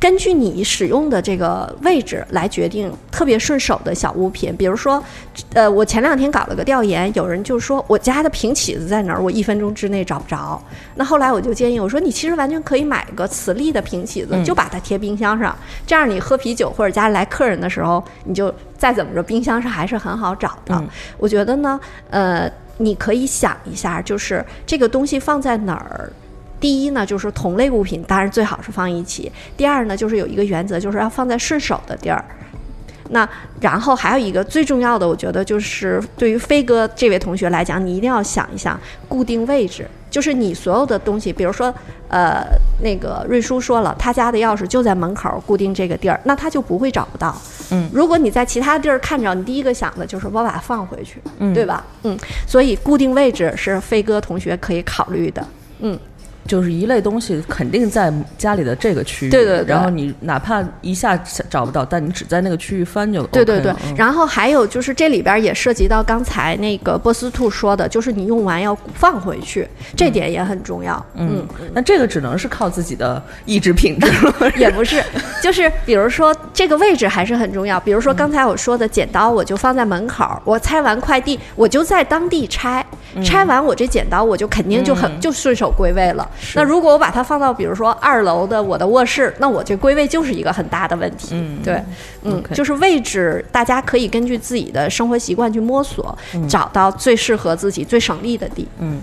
[0.00, 5.00] 根据你使用的这个位置来决定特别顺手的小物品，比如说，
[5.52, 10.58] 呃，我前两天搞了个调研，有人就说我家的平起子在哪儿，我一分钟之内找不着。
[10.94, 15.54] 那后来我就建议我说，你其实完全可以买个磁力的平起子，嗯就把它贴冰箱上，
[15.86, 20.74] 这样你喝啤酒或者家里来客人的时候，你就再怎么着，冰箱上还是很好找的。
[20.76, 20.88] 嗯
[21.18, 21.78] 我觉得呢，
[22.08, 26.10] 呃，你可以想一下，就是这个东西放在哪儿。
[26.60, 32.22] 第一呢，就是同类物品当然最好是放一起；第二呢，就是有一个原则，就是要放在顺手的地儿。
[33.12, 33.28] 那
[33.60, 41.74] 然后还有一个最重要的，我觉得就是对于飞哥这位同学来讲，你一定要想一想固定位置，就是你所有的东西，比如说，
[42.08, 42.46] 呃，
[42.82, 47.36] 那个瑞叔说了，他家的钥匙就在门口固定这个地儿，那他就不会找不到。
[47.72, 51.84] 嗯，如果你在其他地儿看着，你第一个想的就是我把它放回去，嗯对吧？
[52.04, 55.44] 嗯，所以固定位置是飞哥同学可以考虑的。
[55.80, 55.98] 嗯，
[56.50, 61.16] 就是一类东西肯定在家里的这个区域，对对对然后你哪怕一下
[61.48, 71.06] 找不到，但你只在那个区域翻就 OK 对对对，嗯然后还有就是这里边也涉及到刚才那个波斯兔说的，就是你用完要放回去，这点也很重要。
[71.14, 74.50] 嗯，那这个只能是靠自己的意志品质了。
[74.58, 75.00] 也不是，
[75.40, 77.78] 就是比如说这个位置还是很重要。
[77.78, 82.84] 比如嗯说刚才我说的剪刀，我就放在门口，我拆完快递我就在当地拆，
[83.14, 86.28] 嗯拆完我这剪刀我就肯定就很、就顺手归位了。
[86.54, 91.28] 那如果我把它放到比如说二楼的我的卧室，那我这归位就是一个很大的问题。
[91.32, 91.58] 嗯。
[91.62, 91.82] 对，
[92.22, 96.48] 嗯就是位置大家可以根据自己的生活习惯去摸索，嗯。
[96.48, 98.66] 找到最适合自己、最省力的地。
[98.78, 99.00] 嗯。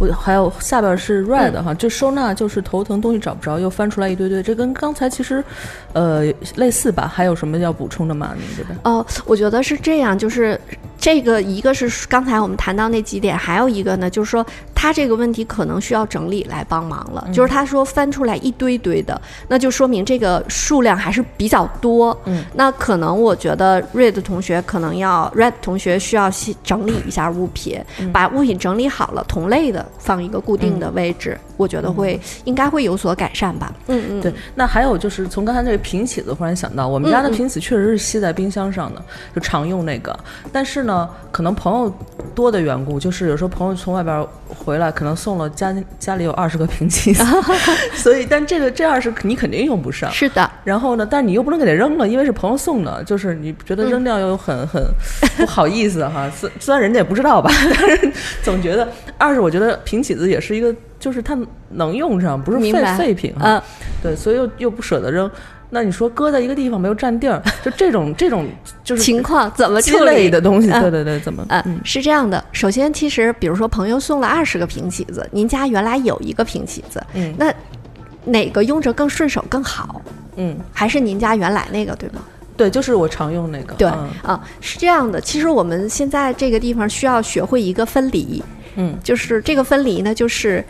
[0.00, 1.64] 我还有下边是 red 嗯。
[1.64, 5.44] 哈，就收纳就是头疼，东西找不着，又翻出来一堆堆，这跟刚才其实，
[5.92, 6.24] 呃，
[6.56, 7.10] 类似吧？
[7.12, 8.34] 还有什么要补充的吗？
[8.36, 8.78] 您这边？
[8.84, 10.60] 哦，我觉得是这样，就是
[10.98, 17.26] 这个一个是刚才我们谈到那几点，还有一个呢，就是说他这个问题可能需要整理来帮忙了。
[17.32, 22.16] 就是他说翻出来一堆堆的，那就说明这个数量还是比较多。
[22.24, 27.80] 嗯，那可能我觉得 Red 同学可能要 Red 同学需要细整理一下物品，
[28.12, 33.72] 把物品整理好了，同类的放一个固定的位置，我觉得会、应该会有所改善吧。
[33.86, 39.02] 嗯嗯，对，那还有就是从刚才这个平起子，忽然想到，我们家的嗯嗯平起确实是吸在冰箱上的，
[39.34, 40.14] 就常用那个。
[40.52, 41.90] 但是呢，可能朋友
[42.34, 47.24] 多的缘故，就是有时候朋友从外边回来，可能送了家家里有二十个平起子，
[47.96, 50.10] 所以但这个这二十你肯定用不上。
[50.12, 50.50] 是的。
[50.62, 54.84] 然后呢，但是你又不能给它扔了，因为是朋友送的，就是你觉得扔掉又很 很
[55.38, 56.30] 不好意思哈。
[56.36, 58.12] 虽虽然人家也不知道吧，但 是
[58.42, 58.86] 总觉得
[59.16, 61.38] 二是我觉得平起子也是一个，就是它
[61.70, 63.44] 能用上，不是废废品哈。
[63.44, 63.62] 呃，
[64.02, 65.30] 对，所以又又不舍得扔。
[65.70, 68.46] 那你说搁在一个地方没有占地儿， 就这种这种
[68.82, 71.44] 就是情况怎么鸡处理的东西，嗯对对对，怎么？
[71.48, 77.52] 呃嗯，是这样的，首先，其实比如说朋友送了二十个平起子，您家原来有一个平起子，嗯那
[78.24, 80.00] 哪个用着更顺手更好？
[80.36, 82.20] 嗯，还是您家原来那个，对吗？
[82.56, 83.74] 对，就是我常用那个。
[83.74, 85.20] 对嗯啊，是这样的。
[85.20, 88.42] 其实我们现在这个地方需要学会一个分离，
[88.76, 90.64] 嗯，就是这个分离呢，就是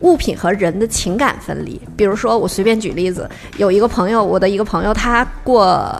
[0.00, 1.80] 物品和人的情感分离。
[1.96, 5.90] 比如说，我随便举例子，有一个朋友，我的一个朋友，他过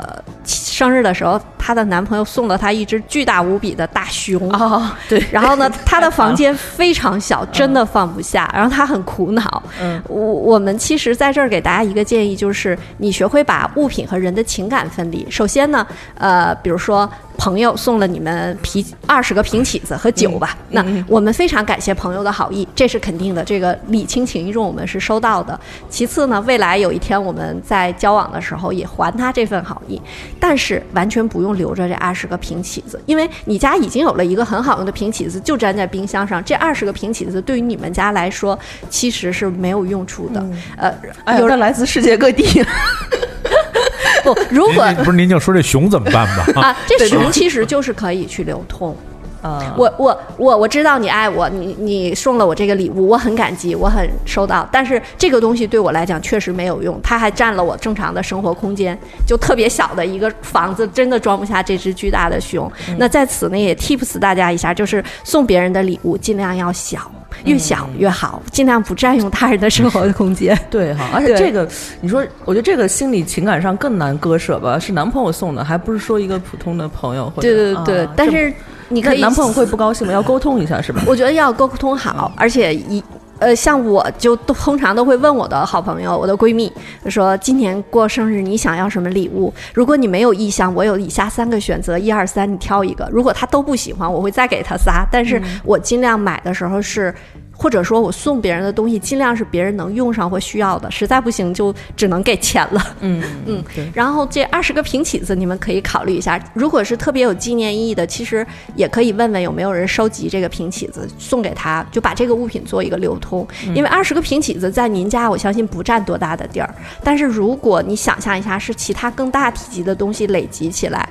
[0.44, 4.50] 生日的时候，她的男朋友送了她一只巨大无比的大熊。
[4.52, 9.62] 哦，对， 然后呢，她的房间非常小，真的放不下，然后她很苦恼。
[9.78, 15.26] 嗯，我我们其实在这儿给大家一个建议，就是你学会把物品和人的情感分离。
[15.30, 17.06] 首先呢，呃，比如说
[17.36, 25.60] 朋友送了你们啤二十个平起子和酒吧，那我们非常感谢朋友的好意，这是肯定的，这个礼轻情意重我们是收到的。
[25.90, 30.00] 其次呢，未来有一天我们在交往的时候也还他这份好意，
[30.40, 40.42] 但是完全不用留着这二十个平起子，因为你家已经有了一个很好用的平起子，就粘在冰箱上，这二十个平起子对于你们家来说其实是没有用处的。
[40.78, 42.64] 呃，有人这来自世界各地。
[44.24, 46.62] 不，如果不是您就说这熊怎么办吧？
[46.62, 48.96] 啊，这熊其实就是可以去流通。
[49.41, 54.68] 啊，我我我我知道你爱我，你你送了我这个礼物，我很感激，我很收到。
[54.72, 62.70] 但是这个东西对我来讲确实没有用，它还占了我正常的生活空间，就特别小的一个房子，真的装不下这只巨大的熊。
[62.97, 66.99] 那在此呢，也 tips 大家一下，就是送别人的礼物尽量要小，
[67.45, 70.59] 越小越好，尽量不占用他人的生活的空间。
[70.70, 71.68] 对哈，而且这个，
[72.01, 74.78] 你说，我觉得这个心理情感上更难割舍吧？
[74.78, 78.53] 是男朋友送的，还不是说一个普通的朋友或者对对对，啊但是
[78.89, 80.12] 你可以男朋友会不高兴吗？
[80.12, 81.03] 要沟通一下是吧？
[81.07, 83.03] 我觉得要沟通好，而且一
[83.39, 86.72] 呃，像我就都通常都会问我的好朋友、我的闺蜜，
[87.05, 89.53] 就说今年过生日你想要什么礼物？
[89.72, 93.09] 如果你没有意向，我有以下三个选择，一二三，你挑一个。
[93.12, 97.14] 如果她都不喜欢，我会再给她仨，但是我尽量买的时候是。
[97.61, 102.96] 或者说我送别人的东西，尽量是别人能用上或需要的，实在不行就只能给钱了。
[103.00, 106.40] 嗯嗯， 然后这二十个平起子，你们可以考虑一下。
[106.54, 108.46] 如果是特别有纪念意义的，其实
[108.76, 113.44] 也可以问问有没有人收集这个平起子，送给他，就把这个物品做一个流通。
[113.74, 116.72] 因为二十个平起子在您家，我相信不占多大的地儿。
[117.02, 121.09] 但是如果你想象一下，是其他更大体积的东西累积起来。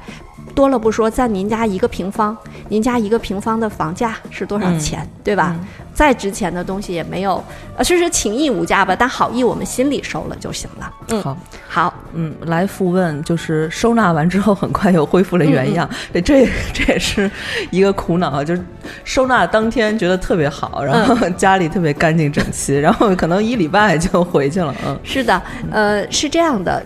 [0.57, 2.35] 多了不说，在您家一个平方，
[2.67, 5.55] 您家一个平方的房价是多少钱，对吧？
[5.93, 7.43] 再值钱的东西也没有，
[7.75, 10.91] 呃，就是情义无价吧，但好意我们心里收了就行了。
[11.09, 11.37] 嗯，好，
[11.67, 17.29] 好，嗯，来复问，就是收纳完之后很快又恢复了原样，对，这这也是
[17.69, 18.65] 一个苦恼啊，就是
[19.03, 25.39] 收纳当天觉得特别好，然后家里特别干净整齐，然后可能一礼拜就回去了，嗯，是的，
[25.69, 26.83] 呃，是这样的。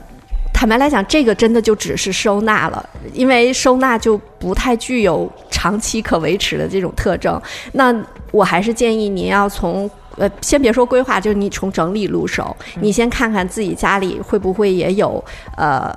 [0.62, 7.42] 坦白来讲，这个真的就只是收纳了，因为收纳就不太具有长期可维持的这种特征。
[7.72, 7.92] 那
[8.30, 15.24] 我还是建议您要从呃，先别说规划，就是你从整理入手，你先看看自己家里会不会也有
[15.58, 15.92] 呃。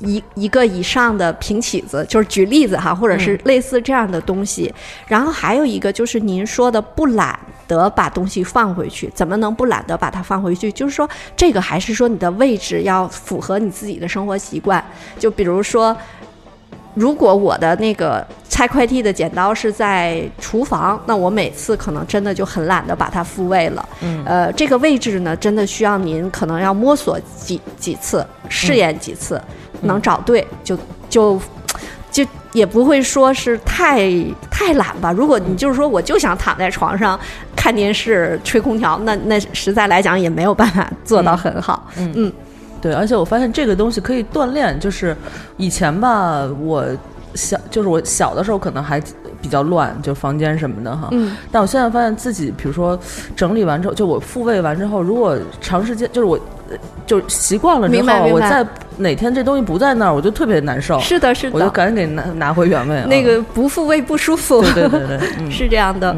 [0.00, 4.72] 一一个以上的平起子，就是举例子哈，或者是类似这样的东西。
[5.06, 10.70] 然后还有一个就是您说的不懒得把东西放回去，怎么能不懒得把它放回去？
[10.72, 14.84] 就是说这个还是说你的位置要符合你自己的生活习惯。
[15.18, 15.96] 就比如说，
[16.94, 23.88] 如果我的那个拆快递的剪刀是在厨房，那我每次可能真的就很懒得把它复位了。
[24.00, 29.40] 嗯，呃，这个位置呢，真的需要您可能要摸索几几次，试验几次。
[29.84, 30.76] 能找对就
[31.08, 31.40] 就
[32.10, 34.08] 就也不会说是太
[34.50, 35.10] 太懒吧。
[35.12, 37.18] 如果你就是说我就想躺在床上
[37.56, 41.88] 看电视吹空调，那那实在来讲也没有办法做到很好。
[41.96, 42.32] 嗯嗯，
[42.80, 44.78] 对，而且我发现这个东西可以锻炼。
[44.78, 45.16] 就是
[45.56, 46.86] 以前吧，我
[47.34, 49.02] 小就是我小的时候可能还
[49.42, 51.08] 比较乱，就房间什么的哈。
[51.10, 51.36] 嗯。
[51.50, 52.96] 但我现在发现自己，比如说
[53.34, 56.38] 整理完之后，就我复位完之后，如果长时间就是我。
[57.06, 58.66] 就习惯了之后，我在
[58.96, 60.98] 哪天这东西不在那儿，我就特别难受。
[61.00, 63.02] 是的，是的，我就赶紧给拿拿回原位。
[63.06, 64.62] 那个不复位不舒服。
[64.72, 66.14] 对对对对， 是这样的。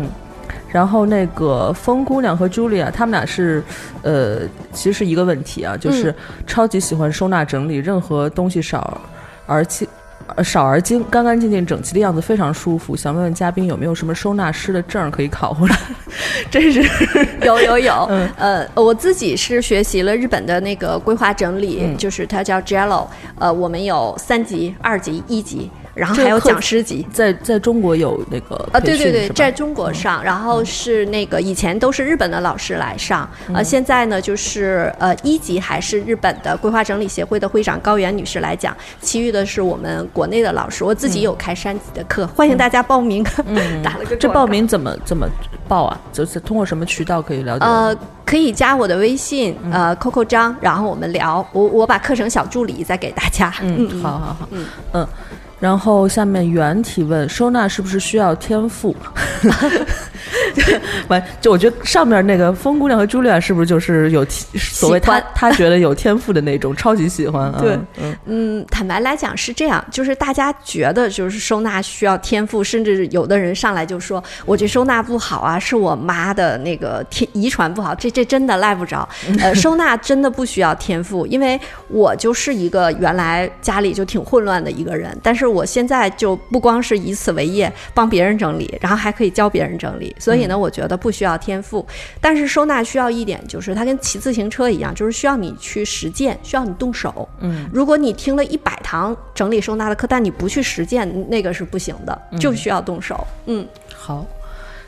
[0.69, 3.63] 然后那个风姑娘和茱莉亚，他们俩是，
[4.03, 4.41] 呃，
[4.73, 6.15] 其实是一个问题啊，就是
[6.47, 9.01] 超级喜欢收纳整理，任何东西少
[9.47, 9.87] 而且。
[10.35, 12.97] 呃，少而精，干干净净、整齐的样子非常舒服。
[12.97, 15.77] 想问问嘉宾有没有什么收纳师的证可以考回来？
[16.51, 16.83] 这是
[17.47, 17.93] 有有有。
[18.37, 23.07] 呃，我自己是学习了日本的那个规划整理，就是它叫 Jello。
[23.39, 25.71] 呃，我们有三级、二级、一级。
[25.97, 43.27] 然后还有讲师级，在在中国有那个啊，对对对，在中国上，然后是那个以前都是日本的老师来上，呃，现在呢就是呃一级还是日本的规划整理协会的会长高原女士来讲，其余的是我们国内的老师，我自己有开三级的课，欢迎大家报名。
[43.47, 45.27] 嗯， 打了个这报名怎么怎么
[45.67, 45.99] 报啊？
[46.13, 47.65] 就是通过什么渠道可以了解？
[47.65, 53.51] 呃，可以加我的微信，呃，Coco 张，然后我们聊，我我把课程小助理再给大家。
[53.63, 55.09] 嗯，好好好，嗯嗯。
[55.59, 58.95] 然后下面原提问：收纳是不是需要天赋？
[61.09, 64.25] 完，就我觉得上面那个风姑娘和朱莉亚是不是就是有
[64.57, 67.59] 所谓她她觉得有天赋的那种，超级喜欢啊？
[67.61, 67.79] 对，
[68.25, 79.09] 嗯，坦白来讲是这样，就是大家觉得就是收纳需要天赋，甚至有的人上来就说我这收纳不好啊，是我妈的那个天遗传不好，这这真的赖不着。
[79.41, 91.87] 呃，收纳真的不需要天赋，因为我就是一个原来家里就挺混乱的一个人，但是我现在就不光是以此为业，帮别人整理，然后还可以教别人整理，所以呢，我觉得不需要天赋，
[92.21, 97.29] 但是收纳需要一点，就是它跟骑自行车一样，就是需要你去实践，需要你动手。
[97.41, 103.27] 嗯，如果你听了一百堂整理收纳的课，但你不去实践，那个是不行的，就需要动手。
[103.47, 104.27] 嗯，好。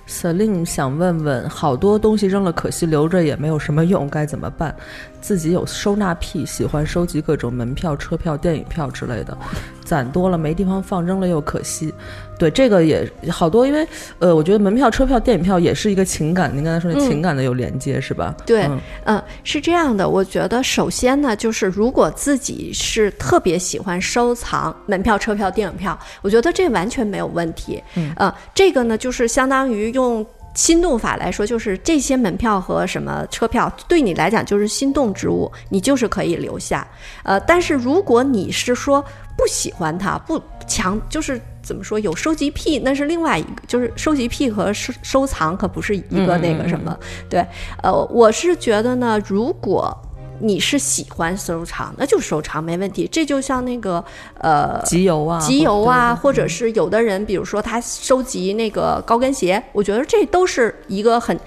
[0.08, 4.74] ，Seline 想问问，好多东西扔了可惜，留着也没有什么用，该怎么办？
[5.20, 9.36] 自己有收纳癖，喜欢收集各种门票、车票、电影票之类的，
[9.88, 11.92] 攒多了没地方放，扔了又可惜。
[12.38, 16.54] 对，这个也好多，因为呃，我觉得门票、车票、电影票也是一个情感。
[16.54, 18.32] 您刚才说的情感的有连接是吧？
[18.46, 18.68] 对，
[19.06, 20.08] 嗯，是这样的。
[20.08, 27.82] 我觉得首先呢，就是如果自己是特别喜欢收藏门票、车票、电影票，我觉得这完全没有问题。
[27.96, 30.24] 嗯，呃，这个呢，就是相当于用。
[30.54, 36.86] 心动法来说，就是这些门票和什么车票对你来讲就是心动之物，你就是可以留下。
[37.22, 39.00] 呃，但是如果你是说
[39.36, 46.98] 不喜欢它，不强，就是怎么说有收集癖，那是另外一个，就是收集癖和收收藏可不是一个那个什么。
[47.30, 47.46] 对，
[47.82, 49.96] 呃，我是觉得呢，如果。
[50.40, 53.08] 你是喜欢收藏，那就收藏没问题。
[53.10, 54.04] 这就像那个
[54.40, 61.38] 呃，集邮啊，集邮啊，或者是有的人，比如说他收集那个高跟鞋，我觉得这都是一个很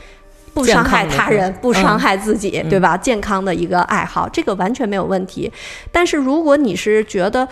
[0.53, 2.97] 不伤害他人、不伤害自己，对吧？
[2.97, 5.51] 健康的一个爱好，这个完全没有问题。
[5.91, 7.47] 但是如果你是觉得，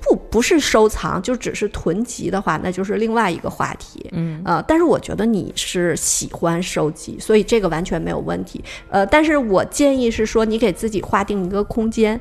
[0.00, 4.08] 不不是收藏，就只是囤积的话，那就是另外一个话题。
[4.12, 8.62] 嗯，呃，但是我觉得你是喜欢收集，所以这个完全没有问题。
[8.88, 12.18] 呃，但是我建议是说，你给自己划定一个空间，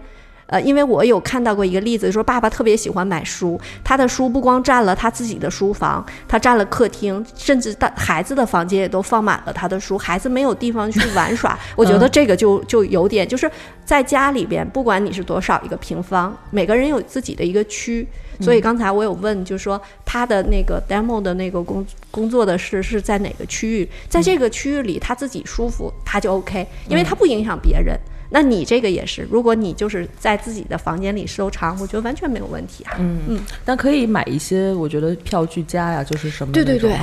[0.49, 11.57] 呃，因为我有看到过一个例子，说爸爸特别喜欢买书，他的书不光占了他自己的书房，他占了客厅，甚至大孩子的房间也都放满了他的书，孩子没有地方去玩耍。
[11.77, 13.49] 我觉得这个就就有点，就是
[13.85, 18.07] 在家里边，不管你是多少一个平方，每个人有自己的一个区。
[18.41, 27.99] 所以刚才我有问，就是说他的那个 demo 的那个工工作的是是在哪个区域，在这个区域里他自己舒服，他就 OK，因为他不影响别人。
[28.29, 32.93] 那你这个也是，如果你就是在自己的房间里收藏，我觉得完全没有问题啊。
[32.99, 36.95] 嗯嗯，但可以买一些，我觉得票据夹呀，就是什么对对对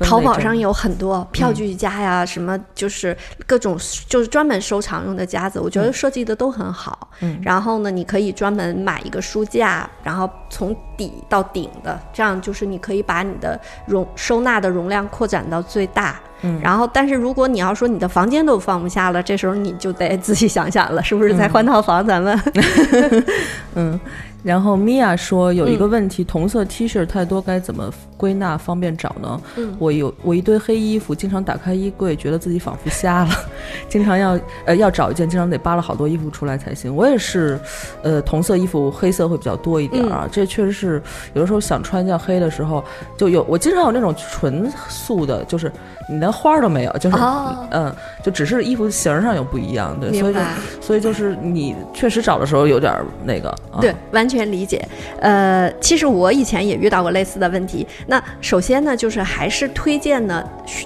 [0.00, 3.16] 淘宝上有很多票据夹呀，什么就是
[3.46, 3.78] 各种
[4.08, 7.08] 就是专门收藏用的夹子，我觉得设计的都很好。
[7.20, 16.20] 嗯然后呢，你可以专门买一个书架，然后从底到顶的，这样就是你可以把你的容收纳的容量扩展到最大。
[16.44, 22.04] 嗯然后，但是如果你要说你的房间都放不下了，这时候你就得仔细想想了，是不是再换套房？
[22.04, 22.36] 咱们
[23.76, 23.98] 嗯，
[24.42, 25.78] 然后米娅说有一嗯。
[25.78, 29.40] 个问题，同色 T 恤太多该怎么归纳方便找呢？
[29.56, 29.74] 嗯。
[29.78, 33.30] 我有我一堆黑衣服，经常打开衣柜，觉得自己仿佛瞎了，
[33.88, 36.94] 经常要呃要找一件，经常得扒了好多衣服出来才行。
[36.94, 37.58] 我也是，
[38.02, 41.02] 呃，同色衣服黑色会比较多一点啊，这确实是
[41.34, 42.82] 有的时候想穿一件黑的时候，
[43.16, 45.70] 就有我经常有那种纯素的，就是
[46.08, 47.66] 你连花儿都没有，就是、哦。
[47.70, 50.40] 嗯，就只是衣服型儿上有不一样，对，所以就
[50.80, 54.86] 所以就是你确实找的时候有点儿那个，啊、对，完全理解。
[55.20, 57.86] 呃，其实我以前也遇到过类似的问题。
[58.06, 60.42] 那首先呢，就是还是推荐呢，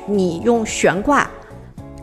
[0.07, 1.29] 你用悬挂。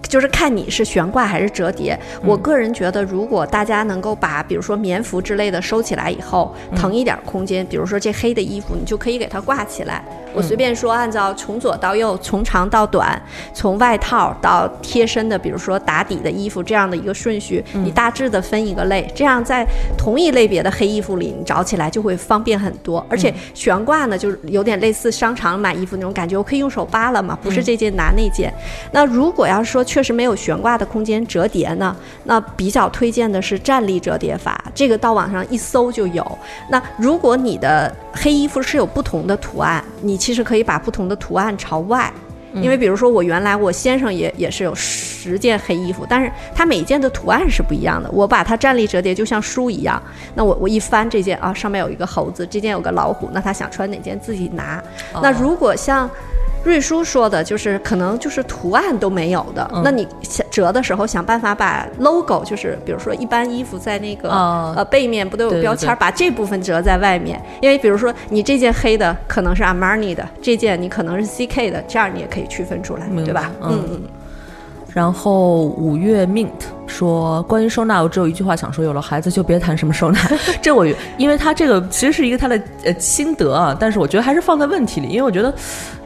[0.09, 1.99] 就是看你是悬挂还是折叠。
[2.23, 10.03] 我个人觉得，如果大家能够把比如说棉服之类的收起来以后，腾一点空间，比如说这黑的衣服，你就可以给它挂起来。
[10.33, 13.21] 我随便说，按照从左到右，从长到短，
[13.53, 19.65] 从外套到贴身的，比如说打底的衣服这样的一个顺序，你大致的分一个类，这样在
[19.97, 23.05] 同一类别的黑衣服里，你找起来就会方便很多。
[23.09, 28.53] 而且悬挂呢，就是有点类似商场买衣服那种感觉，我可以用手扒拉嘛，不是这件拿那件。
[28.91, 36.37] 那如果要是说确实没有悬挂的空间折叠呢，那比较推荐的是站立折叠法，这个到网上一搜就有。
[36.69, 42.09] 那如果你的黑衣服是有不同的图案，你其实可以把不同的图案朝外。
[42.55, 48.07] 因为比如说我原来我先生也也是有十件黑衣服，但是他每一件的图案是不一样的。
[48.11, 49.99] 我把它站立折叠就像书一样，
[50.35, 54.81] 那我我一翻这件啊，上面有一个猴子，这件有个老虎，那他想穿哪件自己拿。
[55.19, 56.07] 那如果像
[56.63, 64.73] 瑞叔说的，就是可能就是图案都没有的，那你想折的时候想办法把 logo，就是比如说一般衣服在那个、哦。
[64.77, 73.51] 呃背面不都有标签把这部分折在外面，因为比如说你这件黑的可能是 Armani 的，这件你可能是 CK 的，这样你也可以区分出来，对吧？
[73.61, 74.01] 嗯嗯。
[74.93, 76.49] 然后五月 mint
[76.85, 80.19] 说，关于收纳，我只有一句话想说：有了孩子就别谈什么收纳。
[80.61, 80.85] 这我
[81.17, 85.53] 因为他这个其实是一个他的呃心得啊，但是我觉得还是放在问题里，因为我觉得，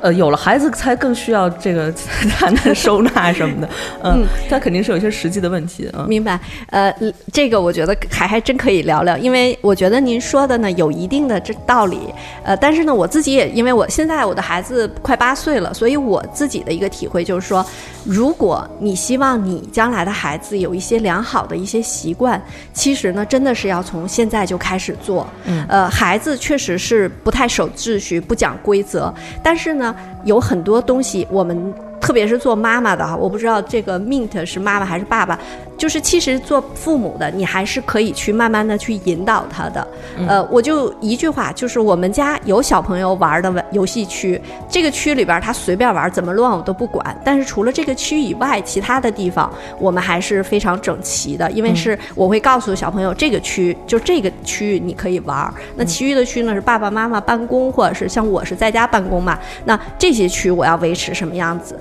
[0.02, 1.94] 呃，有了孩子才更需要这个
[2.30, 3.70] 谈谈收纳什么的。
[4.04, 6.06] 嗯，他肯定是有一些实际的问题啊。
[6.08, 6.94] 明白，呃，
[7.34, 12.00] 这个我觉得还还真可以聊聊，因为我觉得您说的呢有一定的这道理，
[12.44, 17.66] 呃，但是呢我自己也因为我现在我的孩子快八岁了，所以我自己的一个体会就是说，
[18.06, 22.42] 如果你希望你将来的孩子有一些良好的一些习惯，
[22.74, 29.96] 其实呢真的是要从现在就开始做，嗯呃，孩子确实是不太守秩序、不讲规则，但是呢
[30.26, 31.74] 有很多东西我们。
[32.00, 35.38] 特别是做妈妈的哈，我不知道这个 mint 是妈妈还是爸爸，
[35.78, 39.86] 就是其实做父母的，你还是可以去慢慢的去引导他的。
[40.28, 44.40] 呃，我就一句话，就是我们家有小朋友玩的玩游戏区，
[44.70, 47.20] 这个区里边他随便玩，怎么乱我都不管。
[47.24, 61.78] 但是除了这个区以外，其他的地方我们还是非常整齐的，因为是我会告诉小朋友，这个区就这个区域你可以玩，那其余的区呢是爸爸妈妈办公或者是像我是在家办公嘛，那这些区我要维持什么样子？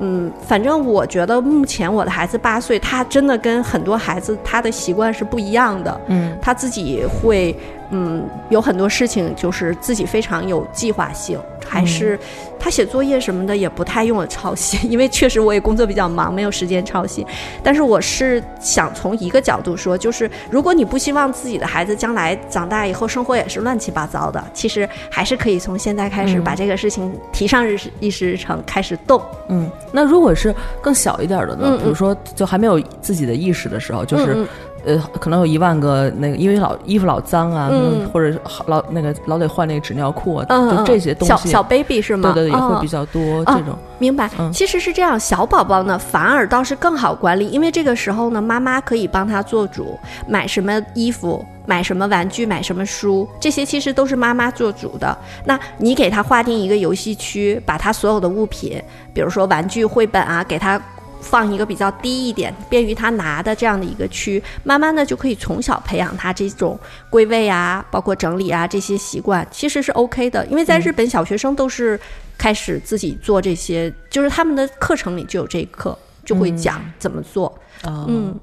[0.00, 6.00] 嗯，反正我觉得目前我的孩子八岁，他真的跟很多孩子他的习惯是不一样的。
[6.06, 7.54] 嗯，他自己会，
[7.90, 12.18] 嗯，有很多事情就是自己非常有计划性，还是
[12.60, 17.26] 他写作业什么的也不太用我抄袭， 因为确实我也工作比较忙，没有时间抄袭。
[17.62, 29.20] 但是我是想从一个角度说，就是如果你不希望自己的孩子将来长大以后生活也是乱七八糟的，其实还是可以从现在开始嗯把这个事情提上日议事日程，开始动。
[29.48, 31.66] 嗯，那如果是更小一点的呢？
[31.70, 34.46] 嗯嗯比如说，就还没有自己的意识的时候，就是、嗯
[34.84, 42.32] 呃，可能有一万个那个，因为老衣服老脏啊，嗯或者老那个老得换那个纸尿裤啊，嗯，就嗯这些东西，小小 baby 是吗？
[42.32, 43.76] 对对对，也会哦比较多哦这种。
[43.98, 55.16] 明白，嗯其实是这样，小宝宝呢反而倒是更好管理，因为这个时候呢，妈妈可以帮他做主，买什么衣服，买什么玩具，买什么书，这些其实都是妈妈做主的。
[55.44, 58.80] 那你给他划定一个游戏区，把他所有的物品，
[59.12, 60.80] 比如说玩具、绘本啊，给他。
[61.20, 66.78] 放一个比较低一点、便于他拿的这样的一个区，慢慢的就可以从小培养他这种
[67.10, 70.46] 归位啊，包括整理啊这些习惯，其实是 OK 的。
[70.46, 71.98] 因为在日本，小学生都是
[72.36, 77.46] 开始自己做这些，就是他们的课程里就有这一课，就会讲怎么做。
[77.82, 78.38] 啊，嗯，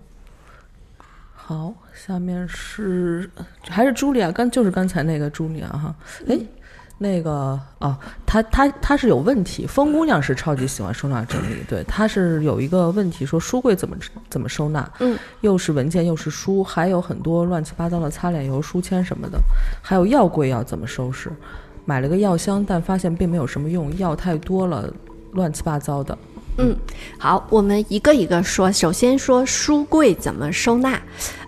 [1.33, 3.29] 好，下面是
[3.69, 5.95] 还是茱莉亚，刚就是刚才那个茱莉亚哈，
[6.27, 6.37] 哎。
[6.97, 9.67] 那个啊，她她她是有问题。
[9.67, 13.95] 风姑娘是超级喜欢收纳整理，对，她是有一个问题，说书柜怎么
[14.29, 14.89] 怎么收纳？
[14.99, 19.39] 嗯，又是文件又是书，还有很多乱七八糟的擦脸油、书签什么的，
[19.81, 21.31] 还有药柜要怎么收拾？
[21.83, 24.91] 买了个药箱，但发现并没有什么用，药太多了，
[25.33, 26.17] 乱七八糟的。
[26.57, 26.73] 嗯，
[27.19, 28.71] 好，我们一个一个说。
[28.71, 30.97] 首先说书柜怎么收纳，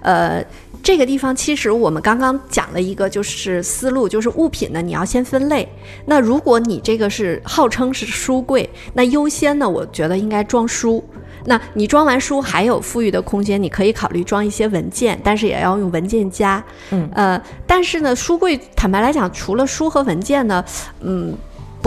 [0.02, 0.45] 呃，
[0.84, 5.68] 这个地方其实我们刚刚讲了一个就是思路，就是物品呢你要先分类。
[6.06, 11.04] 那如果你这个是号称是书柜，那优先呢，我觉得应该装书。
[11.45, 16.64] 那你装完书还有富裕的空间，你可以考虑装一些文件，但是也要用文件夹。
[16.91, 20.64] 嗯，呃，但是呢，书柜坦白来讲，除了书和文件呢，
[21.02, 21.38] 嗯。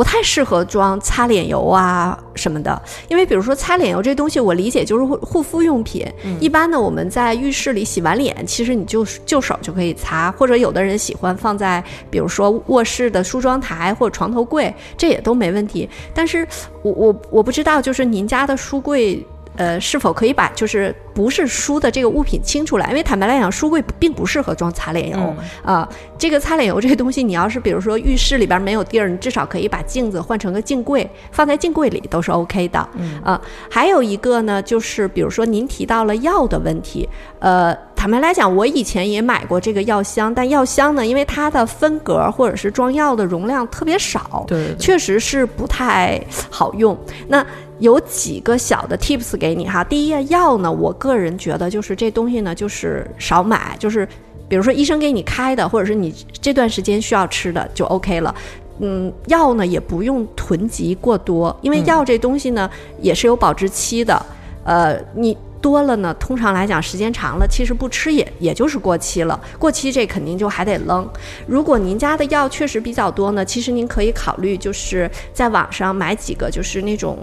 [0.01, 6.11] 不太适合装擦脸油啊什么的，因为比如说擦脸油这东西，我理解就是护护肤用品。
[6.41, 15.87] 一般呢，我们在浴室里洗完脸，其实你就就手就可以擦，或者有的人喜欢放在比如说卧室的梳妆台或者床头柜，这也都没问题。
[16.15, 16.49] 但是
[16.81, 19.23] 我我我不知道，就是您家的书柜。
[19.57, 22.89] 呃，是否可以把就是不是书的这个物品清出来？
[22.89, 25.87] 因为坦白来讲，书柜并不适合装擦脸油啊、
[26.17, 32.79] 这个擦脸油这个东西，你要是比如说浴室里边没有地儿，你至少可以把镜子换成个镜柜，放在镜柜里都是 OK 的。
[33.23, 37.09] 啊、还有一个呢，就是比如说您提到了药的问题，
[37.39, 46.19] 呃，坦白来讲，我以前也买过这个药箱，但药箱呢，因为它的分格或者是装药的容量特别少，对确实是不太
[46.49, 46.97] 好用。
[47.29, 47.45] 那
[47.79, 49.85] 有几个小的 tips 给你哈。
[49.85, 54.09] 第一，药呢，我个人觉得就是这东西呢，就是少买，就是
[54.49, 56.11] 比如说医生给你开的，或者是你
[56.41, 58.35] 这段时间需要吃的就 OK 了。
[58.79, 62.71] 嗯，药呢也不用囤积过多，因为药这东西呢、
[63.03, 64.25] 也是有保质期的。
[64.65, 69.39] 呃，你多了呢，通常来讲时间长了，其实不吃也也就是过期了。
[69.59, 71.09] 过期这肯定就还得扔。
[71.47, 77.19] 如果您家的药确实比较多呢，其实您可以考虑就是在网上买几个就是那种。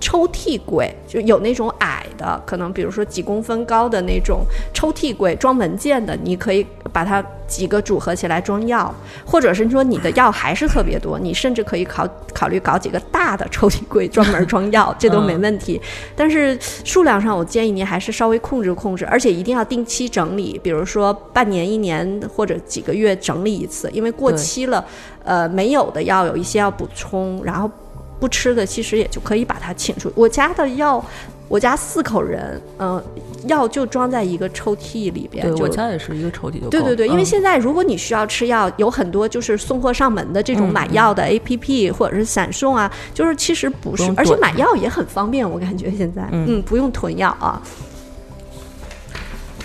[0.00, 4.42] 抽屉柜就有那种矮的，可能比如说几公分高的那种
[4.72, 8.94] 抽屉柜，装文件的，你可以把它几个组合起来装药，
[9.24, 15.80] 或者是说你的药还是特别多，你甚至可以考考虑搞几个大的抽屉柜专门装药，这都没问题。
[16.14, 24.84] 但是数量上，我建议您还是稍微控制控制，而且一定要定期整理，比如说半年、一年或者几个月整理一次，因为过期了，
[25.24, 27.70] 呃，没有的药有一些要补充，然后
[28.18, 30.10] 不吃的其实也就可以把它请出。
[30.14, 31.04] 我家的药，
[31.48, 33.02] 我家四口人，嗯、
[33.46, 36.68] 药就装在一个抽屉里边，对我家也是一个抽屉就。
[36.68, 47.62] 对对对，因为嗯现在如果你需要吃药，有很多就是送货上门的这种嗯买药的 APP、或者是闪送啊，就是其实不是不，而且买药也很方便，我感觉现在嗯不用囤药啊。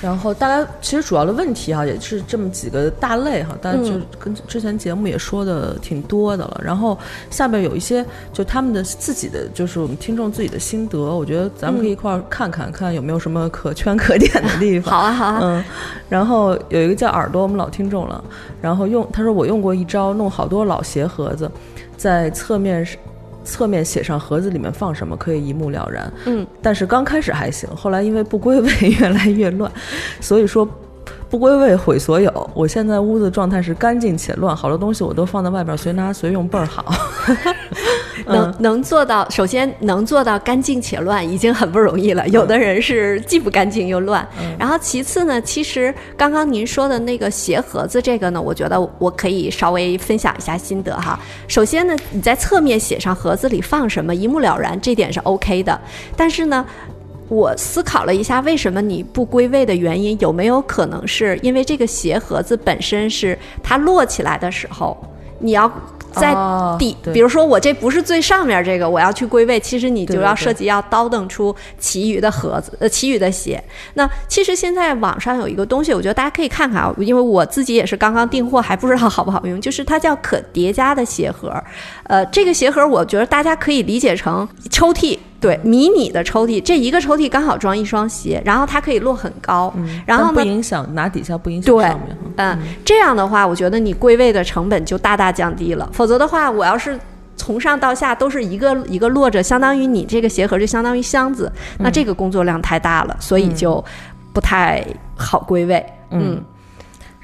[0.04, 6.60] 然后大家其实主要的问题啊，也是这么几个大类哈，大家就嗯跟之前节目也说的挺多的了。
[6.62, 6.98] 然后
[7.30, 14.94] 下边有一些就他们的自己的，就是我们听众自己的心得，我觉得咱们可以一块儿看看、看有没有什么可圈可点的地方。
[14.94, 15.64] 好啊好啊，嗯，
[16.10, 18.22] 然后有一个叫耳朵，我们老听众了。
[18.62, 21.50] 然后用他说我用过一招，弄好多老鞋盒子，
[21.96, 22.86] 在侧面
[23.44, 26.14] 侧面写上盒子里面放什么，可以一目了然。
[26.26, 29.72] 嗯，但是刚开始还行，后来因为不归位 越来越乱，
[30.20, 30.68] 所以说。
[31.34, 32.32] 不归位毁所有。
[32.54, 36.94] 我现在屋子状态是干净且乱，好多东西我都放在外边随拿随用，倍儿好。
[38.28, 42.28] 能能做到，首先能做到干净且乱，已经很不容易了。
[42.28, 44.26] 有的人是既不干净又乱。
[44.60, 51.20] 然后其次呢，其实刚刚您说的那个鞋盒子这个呢，我觉得我可以稍微分享一下心得哈。
[51.48, 55.82] 首先呢，你在侧面写上盒子里放什么，一目了然，这点是 OK 的。
[56.16, 56.64] 但是呢，
[57.34, 64.96] 我思考了一下，为什么你不归位的原因，有没有可能是因为这个鞋盒子本身是它摞起来的时候，
[65.44, 65.72] 你要
[66.12, 73.62] 在哦底，对比如说我这不是最上面这个，我要去归位，其实你就要涉及要倒腾出其余的盒子，呃，其余的鞋。
[73.96, 81.52] 那其实现在网上有一个东西，我觉得大家可以看看啊，因为我自己也是刚刚订货，还不知道好不好用，就是它叫可叠加的鞋盒。
[82.04, 85.18] 呃，这个鞋盒我觉得大家可以理解成抽屉。
[85.40, 89.74] 对，迷你的抽屉，这一个抽屉刚好装一双鞋，然后它可以摞很高，
[90.06, 92.23] 然后呢，不影响拿底下不影响上面哈。
[92.38, 95.90] 嗯，这样的话，我觉得你归位的成本就大大降低了。
[95.94, 97.00] 否则的话，我要是
[97.36, 103.84] 从上到下都是一个一个落着，相当于你这个鞋盒就相当于箱子，那这个工作量太大了，所以就
[104.34, 104.86] 不太
[105.16, 105.86] 好归位。
[106.12, 106.44] 嗯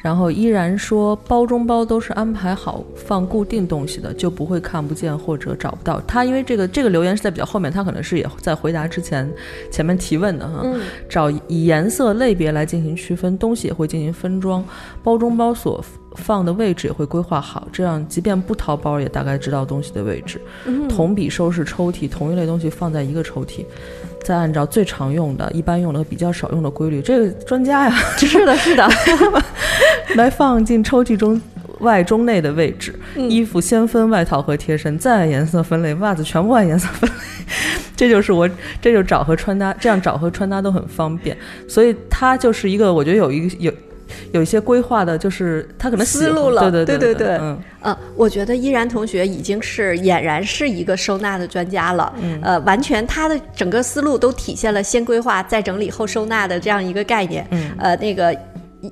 [0.01, 6.01] 然后依然说，包中包都是安排好放固定东西的，就不会看不见或者找不到。
[6.07, 9.29] 他因为这个这个留言是在比较后面，他可能是也在回答之前
[9.69, 10.61] 前面提问的哈。
[10.63, 14.63] 嗯找以颜色类别来进行区分，东西也会进行分装，
[15.03, 15.83] 包中包所
[16.15, 20.39] 放的位置也会规划好，这样即便不掏包，也大概知道东西的位置。
[20.65, 23.65] 嗯同比收拾抽屉，同一类东西放在一个抽屉，
[24.23, 28.87] 再按照最常用的、一般用的和比较少用的规律，这个专家呀，是的，是的，
[30.15, 31.39] 来放进抽屉中
[31.79, 32.93] 外中内的位置。
[33.15, 37.15] 嗯衣服先分外套和贴身，再按颜色分类，袜子全部按颜色分类。
[37.95, 38.49] 这就是我，
[38.81, 41.35] 这就找和穿搭，这样找和穿搭都很方便。
[41.67, 43.73] 所以它就是一个，我觉得有一个有
[44.31, 52.13] 有一些规划的，就是他可能思路了对对对对对嗯，呃，我觉得依然同学已经是俨然是一个收纳的专家了。
[52.21, 57.45] 嗯呃，完全他的整个思路都体现了先规划再整理后收纳的这样一个概念。
[57.51, 58.35] 嗯呃，那个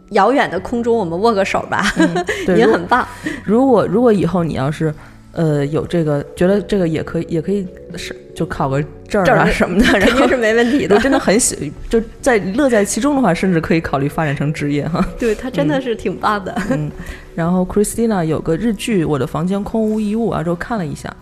[0.10, 1.84] 遥远的空中我们握个手吧，
[2.48, 3.08] 您很棒。
[3.44, 4.94] 如果如果以后你要是
[5.34, 7.66] 呃有这个，觉得这个也可以，也可以
[7.96, 10.98] 是就考个证儿啊什么的， 肯定是没问题的。
[11.00, 15.06] 真的很喜，就在乐在其中的话，甚至可以考虑发展成职业哈。
[15.18, 16.56] 对他真的是挺棒的。
[16.72, 16.92] 嗯，
[17.36, 21.16] 然后 Christina 有个日剧《我的房间空无一物》啊，之后看了一下，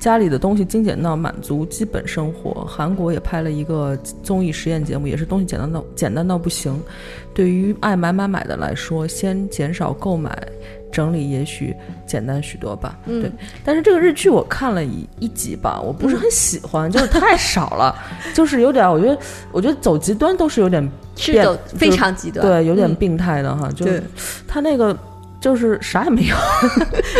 [0.00, 2.64] 家里的东西精简到满足基本生活。
[2.64, 6.82] 韩国也拍了一个综艺实验节目，也是东西简单到简单到不行。
[7.32, 10.36] 对于爱买买买的来说，先减少购买。
[10.92, 11.72] 整理也许
[12.04, 13.30] 简单许多吧，嗯对。
[13.64, 17.94] 但是这个日剧我看了一一集吧，我不是很喜欢，就是太少了，
[18.34, 19.16] 就是有点儿，我觉得，
[19.52, 20.82] 我觉得走极端都是有点
[21.14, 23.86] 变是走非常极端，对，有点嗯病态的哈，就
[24.48, 24.92] 他那个
[25.40, 26.36] 就是啥也没有，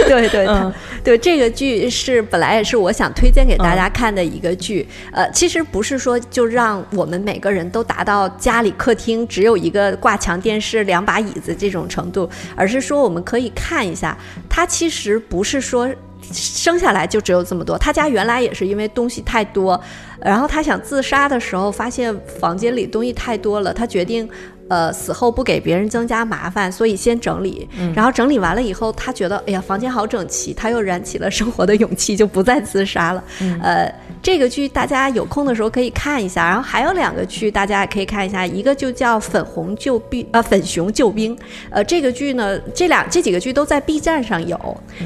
[0.07, 0.73] 对 对，对嗯
[1.03, 4.87] 对这个剧是本来也是我想推荐给大家看的一个剧。
[5.11, 14.17] 呃，其实不是说就让我们每个人都达到家里客厅只有一个挂墙电视、两把椅子这种程度，而是说我们可以看一下，
[14.49, 15.89] 它其实不是说。
[16.33, 19.81] 生下来就只有这么多，他家原来也是因为东西太多，
[20.21, 24.29] 然后他想自杀的时候，发现房间里东西太多了，他决定，
[24.71, 27.69] 呃，死后不给别人增加麻烦，所以先整理。
[27.93, 33.25] 然后整理完了以后，他觉得，哎呀，房间好整齐，他又燃起了生活的勇气，就不再自杀了。
[33.61, 33.93] 呃，
[34.23, 41.37] 这个剧大家有空的时候可以看一下，然后还有两个剧大家也可以看一下，一个就叫《粉红救兵》呃，《粉熊救兵》。
[41.71, 44.57] 呃，这个剧呢，这两这几个剧都在 B 站上有。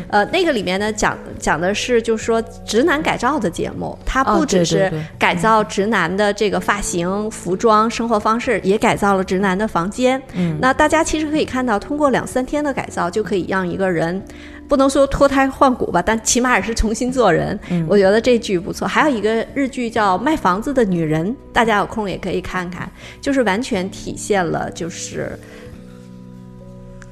[0.09, 10.21] 呃，那个里面呢讲讲的是就是说直男改造的节目，它哦不只是改造直男的这个发型、服装、生活方式，也改造了直男的房间。
[10.35, 14.23] 嗯，那大家其实可以看到，通过两三天的改造，就可以让一个人。
[14.67, 17.59] 不能说脱胎换骨吧，但起码也是重新做人。
[17.87, 18.89] 我觉得这剧不错。
[18.89, 22.91] 还有一个日剧叫《卖房子的女人》，大家有空也可以看看，
[23.21, 25.39] 就是完全体现了就是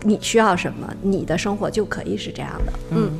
[0.02, 2.72] 你需要什么，你的生活就可以是这样的。
[2.88, 3.10] 嗯，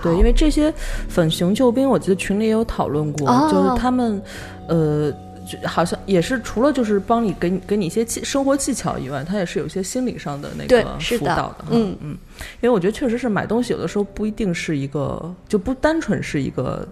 [0.00, 0.72] 对，因为这些
[1.08, 4.22] 粉熊救兵，我记得群里也有讨论过，哦就是他们，
[4.68, 5.12] 呃。
[5.50, 11.68] 就好像也是除了就是帮你给你给你一些技生活技巧以外，他也是有一些心理上的那个辅导的哈。
[11.70, 12.10] 嗯嗯，
[12.60, 16.86] 因为我觉得确实是买东西有的时候不一定是一个就不单纯是一个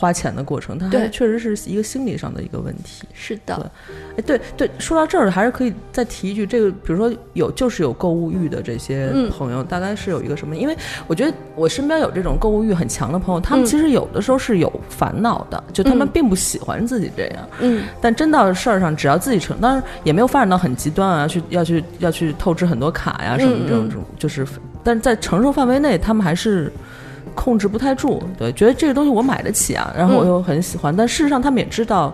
[0.00, 3.06] 花钱的过程，它还确实是一个心理上的一个问题。
[3.12, 3.70] 是的，
[4.16, 10.56] 哎，对对，说到这儿，还是可以再提一句，这个比如说有就是有购物欲的这些嗯朋友，大概是有一个什么？
[10.56, 10.74] 因为
[11.06, 17.48] 我觉得我身边有这种购物欲很强的朋友，他们嗯其实有的时候是有烦恼的，就他们嗯并不喜欢自己这样。
[17.60, 24.46] 嗯，但真到事儿上，只要自己承，当然也没有发展到很极端啊，去要去要去透支很多卡呀什么这种嗯嗯这种，就是，
[24.82, 26.72] 但是在承受范围内，他们还是。
[27.34, 30.26] 控制不太住，对，觉得这个东西我买得起啊，然后我嗯。
[30.26, 32.12] 又很喜欢，但事实上他们也知道，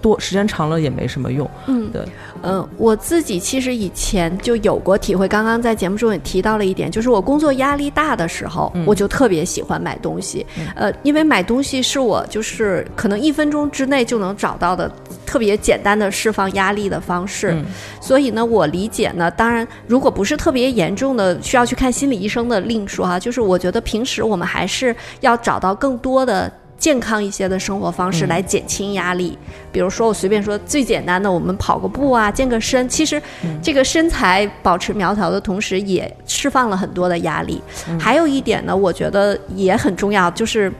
[0.00, 2.02] 多时间长了也没什么用，嗯对，
[2.42, 10.44] 嗯，我自己其实以前就有过体会，刚刚在节目中也提到了一点，就是我工作压力大的时候，我就特别喜欢买东西，
[10.74, 14.88] 呃，因为买东西是我就是可能一分钟之内就能找到的
[15.24, 17.50] 特特别简单的释放压力的方式。
[17.52, 17.66] 嗯
[18.00, 23.18] 所以呢，我理解呢，当然如果不是特别严重的，需要去看心理医生的另说哈。
[23.18, 26.50] 就是我觉得平时我们还是要找到更多的。
[26.78, 29.36] 健康一些的生活方式嗯来减轻压力，
[29.72, 32.88] 比如说我随便说最简单的，我们跑个步啊，健个身。
[32.88, 33.20] 其实
[33.62, 37.62] 这个身材保持苗条的同时，也释放了很多的压力。
[37.98, 40.72] 还有一点呢，我觉得也很重要，就是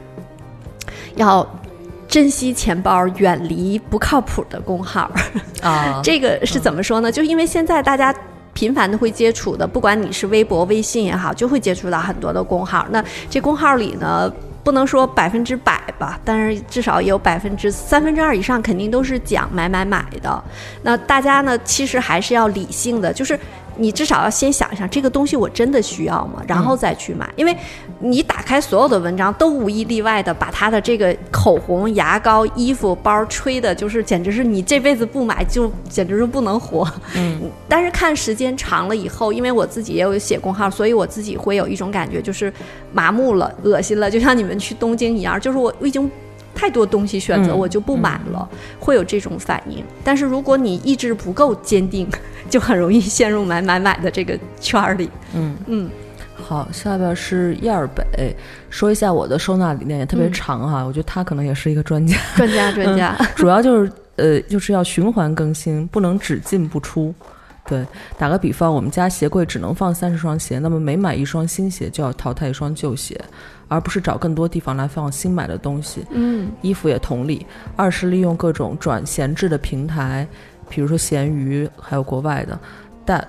[1.15, 1.47] 要
[2.07, 5.11] 珍惜钱包，远离不靠谱的工号。
[5.61, 7.11] 啊， 这个是怎么说呢？
[7.11, 8.13] 就因为现在大家。
[8.53, 12.87] 频繁的会接触的，不管你是微博、微信也好，就会接触到很多的工号。
[12.89, 14.33] 那这工号里呢，
[14.67, 20.43] 不能说百分之百吧，但是至少也有百分之三分之二以上肯定都是讲买买买的。
[20.81, 23.39] 那大家呢，其实还是要理性的，就是
[23.77, 26.43] 你至少要先想一想，这个东西我真的需要吗？
[26.45, 27.55] 然后再去买，因为
[27.99, 36.87] 你打开所有的文章，都无一例外的把他的这个口红、牙膏、衣服、包吹的，就是简直是你这辈子不买就简直是不能活。
[37.15, 42.51] 嗯，但是看时间长了以后，因为我自己也有写公号，所以我自己会有一种感觉，就是
[42.93, 46.09] 麻木了、恶心了，就像你们去东京一样，就是我我已经。
[46.59, 48.49] 太多东西选择，嗯我就不买了，
[48.79, 49.83] 会有这种反应。
[50.03, 52.09] 但是如果你意志不够坚定，
[52.49, 55.07] 就很容易陷入买买买的这个圈儿里。
[55.35, 55.89] 嗯嗯，
[56.47, 58.33] 好，下边是燕儿北，
[58.69, 67.13] 说一下我的收纳理念也特别嗯长哈，我觉得他可能也是一个专家，专家专家， 主要就是呃，就是要循环更新，不能只进不出。
[67.67, 67.85] 对，
[68.17, 73.19] 打个比方，我们家鞋柜只能放三十双鞋，那么每买一双新鞋就要淘汰一双旧鞋，
[73.67, 76.05] 而不是找更多地方来放新买的东西。
[76.11, 77.45] 嗯衣服也同理。
[77.75, 80.25] 二是利用各种转闲置的平台，
[80.69, 82.57] 比如说闲鱼，还有国外的。
[83.03, 83.25] 但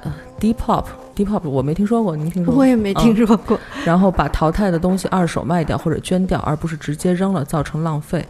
[1.25, 2.61] 呃 Depop，Depop 我没听说过，您听说过？
[2.61, 3.59] 我也没听说过。
[3.85, 8.25] 然后把淘汰的东西二手卖掉或者捐掉，而不是直接扔了，造成浪费。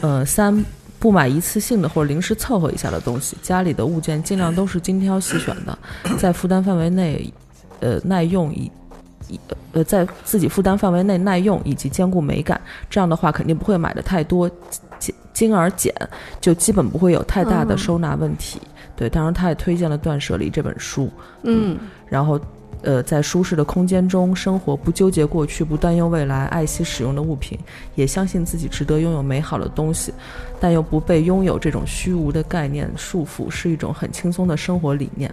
[0.00, 0.64] 呃，三
[0.98, 5.78] 不买一次性的或者临时凑合一下的东西，家里的物件尽量都是精挑细选的，
[6.18, 7.32] 在负担范围内，
[7.80, 8.70] 呃，耐用以。
[9.30, 9.38] 以
[9.72, 14.50] 呃，在自己负担范围内耐用以及兼顾美感，这样的话肯定不会买的太多，
[14.98, 15.94] 精精而简，
[16.40, 18.58] 就基本不会有太大的嗯收纳问题。
[18.98, 21.08] 对，当然他也推荐了《断舍离》这本书，
[21.44, 22.40] 嗯然后，
[22.82, 27.56] 呃，在舒适的空间中生活，不纠结过去，不担忧未来，爱惜使用的物品，
[27.94, 30.12] 也相信自己值得拥有美好的东西，
[30.58, 35.32] 但又不被拥有这种虚无的概念束缚，是一种很轻松的生活理念。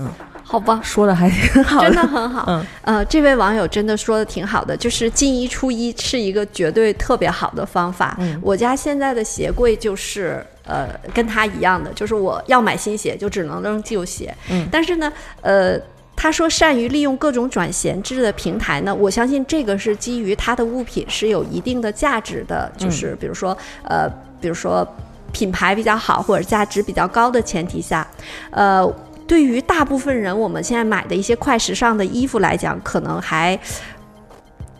[0.00, 0.06] 嗯
[0.44, 2.44] 好吧，说的还挺好真的很好。
[2.48, 8.16] 嗯呃，这位网友真的说的挺好的，就是进一出一是一个绝对特别好的方法。
[8.18, 14.32] 嗯我家现在的鞋柜就是呃跟他一样的，就是我要买新鞋就只能扔旧鞋。
[14.50, 15.80] 嗯但是呢，呃。
[16.20, 24.84] 他说善于利用各种转闲置的平台呢，我相信这个是基于他的物品是有一定的价值的，就是比如说呃，比如说
[25.30, 28.04] 品牌比较好或者价值比较高的前提下，
[28.50, 28.84] 呃，
[29.28, 33.56] 对于大部分人，我们现在买的一些快时尚的衣服来讲，可能还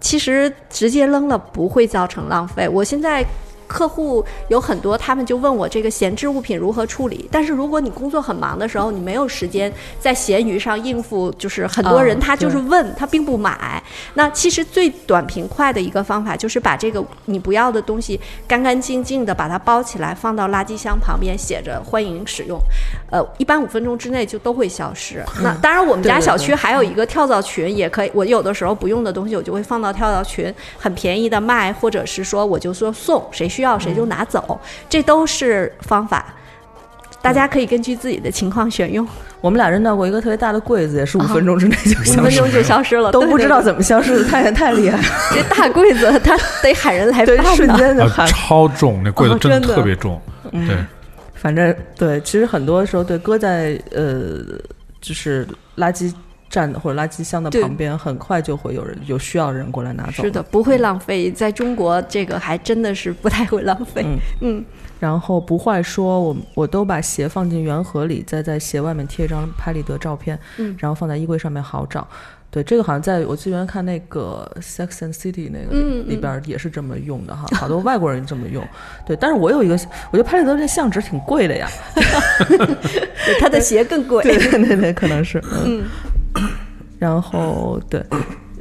[0.01, 2.69] 其实直接扔了不会造成浪费。
[2.69, 3.25] 我现在。
[3.69, 7.29] 客户有很多，他们就问我这个闲置物品如何处理。
[7.31, 13.81] 但是如果你工作很忙的时候，你没有时间在闲鱼上应付，就是很多人啊他就是对问，他并不买。
[14.15, 22.59] 那其实最短平快的一个方法就是把这个你不要的东西干干净净的把它包起来，放到垃圾箱旁边，写着欢迎使用。
[23.11, 25.23] 呃，一般五分钟之内就都会消失。
[25.43, 28.11] 那当然，我们家小区还有一个跳蚤群，也可以。
[28.15, 36.25] 我有的时候不用的东西，我就会放到跳蚤群，很便宜的卖，或者是说我就说送，谁需要谁就拿走，这都是方法。
[37.21, 39.05] 大家可以根据自己的情况选用，
[39.41, 45.05] 我们俩扔到过一个特别大的柜子，也是五分钟之内就五消失了，分钟就消失了， 都不知道怎么消失的，太太厉害了，
[45.35, 47.43] 这大柜子它得喊人来 搬呢。
[47.43, 50.23] 呃间就喊超重，那柜子真的哦真的特别重。
[50.53, 50.77] 对，
[51.35, 54.39] 反正对，其实很多时候对搁在呃，
[55.01, 55.45] 就是
[55.77, 56.15] 垃圾
[56.51, 60.23] 站或者垃圾箱的旁边，很快就会有人有需要的人过来拿走。
[60.23, 61.31] 是的，不会浪费。
[61.31, 64.03] 在中国，这个还真的是不太会浪费。
[64.05, 64.65] 嗯嗯
[65.01, 72.05] 然后不坏说，我我都把鞋放进圆盒里，再在鞋外面贴一张拍立得照片，嗯然后放在衣柜上面好找。
[72.51, 78.67] 对，这个好像在我之前看那个《Sex and City》那个里边也是这么用的哈，好多外国人这么用。
[79.07, 79.75] 对，但是我有一个，
[80.11, 81.69] 我觉得拍立得这相纸挺贵的呀。
[82.49, 84.25] 对他的鞋更贵。
[84.25, 85.41] 对对对对，可能是。
[85.65, 85.85] 嗯。
[86.99, 88.05] 然后对，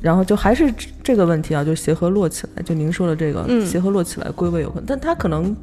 [0.02, 3.66] 然后就还是这这个问题啊，就协和落起来，就您说的这个、嗯。
[3.66, 5.56] 协和落起来归位有可能，但它可能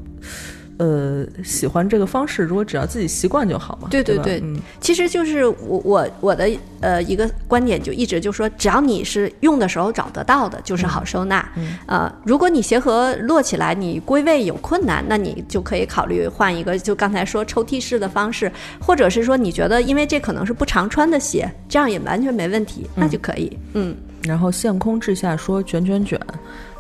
[0.79, 3.89] 呃喜欢这个方式，如果只要自己习惯就好嘛。
[3.91, 11.49] 对对对，对嗯其实就是我我我的呃一个观点就一直就说，只要你是用的时候找得到的，就是好收纳。
[11.87, 23.57] 呃，如果你鞋盒摞起来，你归位有困难，那你就可以考虑换一个，就刚才说抽屉式的方式，或者是说你觉得因为这可能是不常穿的鞋，这样也完全没问题，那就可以。
[23.75, 26.21] 嗯，然后限空制下说卷卷卷，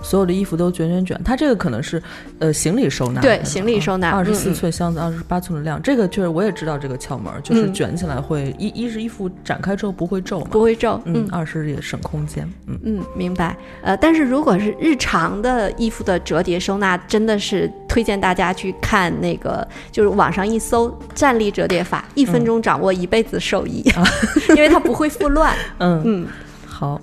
[0.04, 1.20] 所有的衣服都卷卷卷。
[1.24, 2.00] 它这个可能是
[2.38, 5.82] 呃行李收纳，对行李收纳二十四寸箱子，二十八寸的量。
[5.82, 11.00] 这个确实我也知道这个窍门儿，就是嗯卷起来会一一是衣服展开之后不会皱嘛，不会皱。
[11.06, 12.78] 嗯，二是也省空间，嗯。
[12.84, 13.56] 嗯，明白。
[13.82, 23.82] 呃，但是如果是日常的衣服的折叠收纳，真的是推荐大家去看那个，就是网上一搜站立折叠法，一分钟掌握一辈子手艺，
[24.50, 25.54] 因为它不会复乱。
[25.78, 26.26] 嗯嗯，
[26.66, 27.00] 好，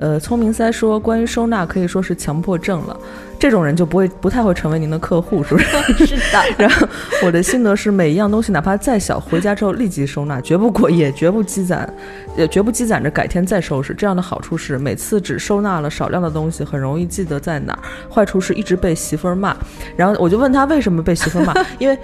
[0.00, 2.98] 呃，聪明塞说，关于收纳可以说是强迫症了，
[3.38, 5.66] 这种人就不会不太会成为您的客户，是不是？
[6.06, 6.42] 是的。
[6.56, 6.88] 然后
[7.22, 11.86] 我的心得是，每一样东西哪怕再小，回家之后立即收纳， 绝不过夜，绝不积攒，
[12.34, 13.92] 也绝不积攒着改天再收拾。
[13.92, 17.78] 这样的好处是，每次只收纳了少量的东西，很容易记得在哪儿；
[18.10, 19.54] 坏处是一直被媳妇儿骂。
[19.96, 21.98] 然后我就问他为什么被媳妇儿骂，因为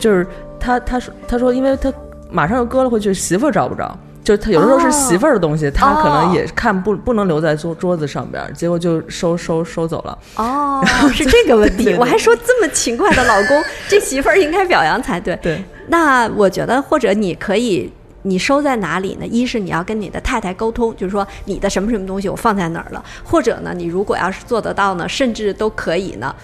[0.00, 0.26] 就是
[0.58, 1.92] 他他说他说，因为他
[2.28, 3.96] 马上又搁了回去，媳妇儿找不着。
[4.26, 10.18] 就是他有的时候是媳妇儿的东西，他可能也看不不能留在桌桌子上边儿，结果就收收收走了。
[10.34, 10.84] 哦，
[11.14, 11.84] 是这个问题。
[11.84, 15.38] 对对我还说这么勤快的老公，这媳妇儿应该表扬才对。
[15.40, 17.88] 对，那我觉得，或者你可以，
[18.22, 19.26] 你收在哪里呢？
[19.28, 26.34] 一是你要跟你的太太沟通，就是说你的什么什么东西我放在哪儿了，或者呢，你如果要是做得到呢，甚至都可以呢。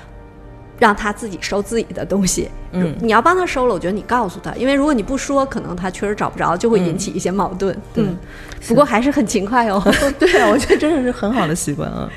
[0.83, 7.73] 让他自己收自己的东西，嗯你要帮他收了，我觉得你告诉他，因为如果你不说，可能他确实找不着，就会引起一些矛盾。
[7.95, 8.17] 嗯，
[8.67, 9.81] 不过还是很勤快哦。
[10.19, 12.09] 对啊，我觉得真的是很好的习惯啊。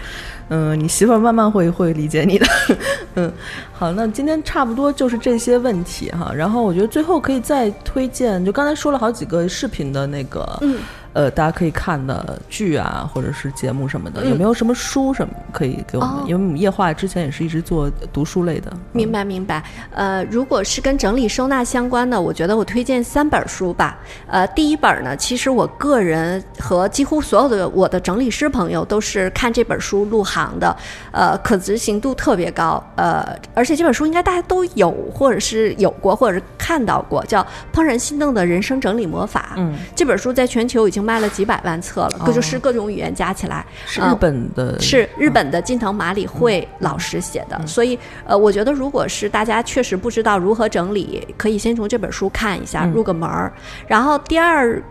[0.49, 2.47] 嗯，你媳妇儿慢慢会会理解你的。
[3.17, 3.31] 嗯，
[3.71, 6.31] 好，那今天差不多就是这些问题哈。
[6.33, 10.79] 然后我觉得最后可以再推荐，就刚才说了好几个视频的那个，嗯，
[11.15, 16.09] 呃，大家可以看的剧啊，或者是节目什么的，嗯有没有什么书什么可以给我们？
[16.11, 18.71] 哦因为我们夜话之前也是一直做读书类的。
[18.91, 23.97] 明白明白，呃，如果是跟整理收纳相关的，我觉得我推荐三本书吧。
[24.27, 30.75] 呃，第一本呢，其实我个人和几乎所有的我的整理师朋友都是看这本书入行的，
[31.11, 37.41] 呃，可执行度特别高，呃，而且这本书应该大家都有，或者是有过，或者是看到过，叫
[37.73, 39.51] 《怦然心动的人生整理魔法》。
[39.55, 53.53] 嗯，这本书在全球已经卖了几百万册了，各就是各种语言加起来，呃是日本的，是日本的近藤麻里惠老师写的，所以呃，我觉得如果是大家确实不知道如何整理，可以先从这本书看一下，入个门儿。
[53.87, 54.81] 然后第二。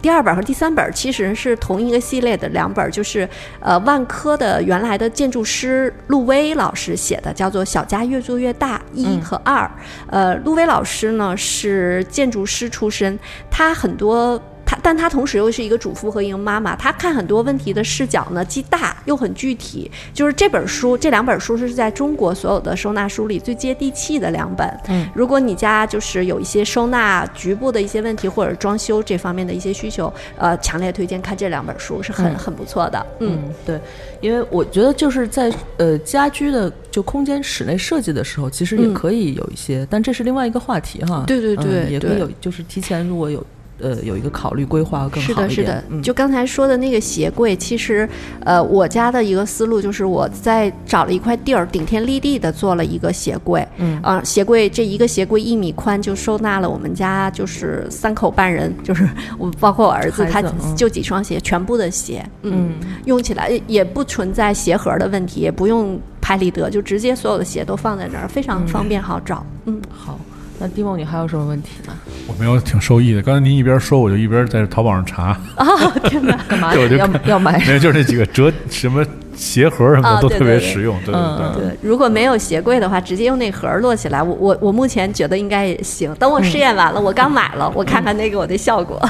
[0.00, 3.28] 第二本和第三本其实是同一个系列的两本，就是
[3.58, 9.64] 呃万科的原来的建筑师陆威老师写的，叫做《小家越做越大一和二》。
[10.08, 13.18] 呃，陆威老师呢是建筑师出身，
[13.50, 14.40] 他很多
[14.76, 19.90] 他，但他同时又是一个主妇和一个妈妈，他看很多问题的视角呢既大又很具体。
[20.12, 24.68] 就是这本书，这两本书是在中国所有的收纳书里最接地气的两本。
[24.88, 33.06] 嗯，如果你家就是有一些收纳局部的一些问题或者装修这方面的一些需求，呃，强烈推荐看这两本书，是很、嗯很不错的。
[33.20, 33.80] 嗯嗯，对，
[34.20, 41.24] 因为我觉得就是在呃家居的就空间室内设计的时候，其实也嗯可以有一些，但这是另外一个话题哈。
[41.26, 43.44] 对对对也可以有，就是提前如果有
[43.78, 45.56] 呃有一个考虑规划更是的，好一点。
[45.56, 48.08] 是的，嗯、就刚才说的那个鞋柜，其实，
[48.44, 53.66] 呃，我家的一个思路就是我在找了一块地儿，顶天立地的做了一个鞋柜。
[53.78, 59.08] 嗯啊、鞋柜这一个鞋柜一米宽，就收纳了我们家就是三口半人，就是
[59.38, 60.42] 我包括我儿子，他
[60.76, 69.44] 就几双鞋，全部的鞋，嗯，嗯用起来也不存在鞋盒的问题，也不用拍立得，就直接所有的鞋都放在那儿，非常方便好找。
[69.66, 70.18] 嗯，好。
[70.58, 71.94] 那蒂梦，你还有什么问题吗？
[72.26, 73.22] 我没有挺受益的。
[73.22, 77.58] 刚才您一边说，我就一边在淘宝上查，哦，天哪，干嘛 要要买？
[77.66, 79.04] 没有，就是那几个折什么
[79.36, 80.96] 鞋盒什么啊的都特别实用。
[81.04, 81.64] 对对嗯对。
[81.66, 86.14] 对，如果没有鞋柜的话，直接用那盒儿摞起来，我我我目前觉得应该也行。
[86.14, 89.00] 等我试验完了， 我刚买了，我看看那个我的效果，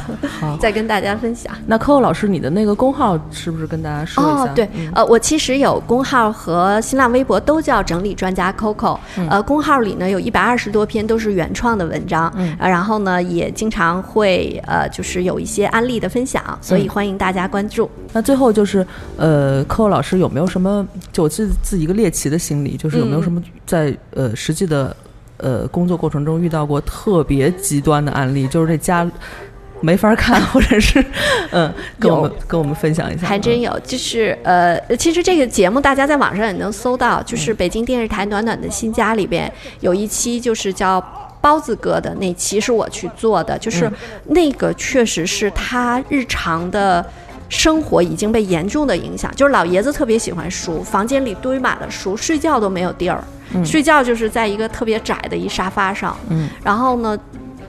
[0.40, 0.56] 好。
[0.60, 1.52] 再跟大家分享。
[1.66, 4.42] 那 Coco 老师，你的那个工号是不是跟大家说一下？
[4.44, 8.98] 哦，对，嗯呃，我其实有工号和新浪微博都叫整理专家 Coco，、
[9.28, 17.88] 呃，公号里呢有一百二十多篇都是原创的文章，然后呢也经常会呃就是有一些案例的分享，所以欢迎大家关注。
[18.12, 18.84] 那最后就是，
[19.16, 20.86] 呃，Coco 老师有没有什么？
[21.12, 24.96] 就我自自己一个猎奇的心理，就是有没有什么在呃实际的
[25.36, 28.46] 呃工作过程中遇到过特别极端的案例？
[28.48, 29.10] 就是这家
[29.80, 31.04] 没法看，或者是
[31.50, 33.26] 嗯，跟我们跟我们分享一下。
[33.26, 41.04] 还真有，就是呃，其实这个节目大家在网上也能搜到，就是北京电视台《暖暖的新家》里边有一期就是叫。
[41.38, 43.88] 包子哥的那期是我去做的，就是
[44.24, 47.04] 那个确实是他日常的
[47.48, 49.30] 生活已经被严重的影响。
[49.36, 53.22] 就是老爷子特别喜欢书，房间里堆满了书，睡觉都没有地儿，
[53.64, 56.16] 睡觉就是在一个特别窄的一沙发上。
[56.28, 57.18] 嗯，然后呢，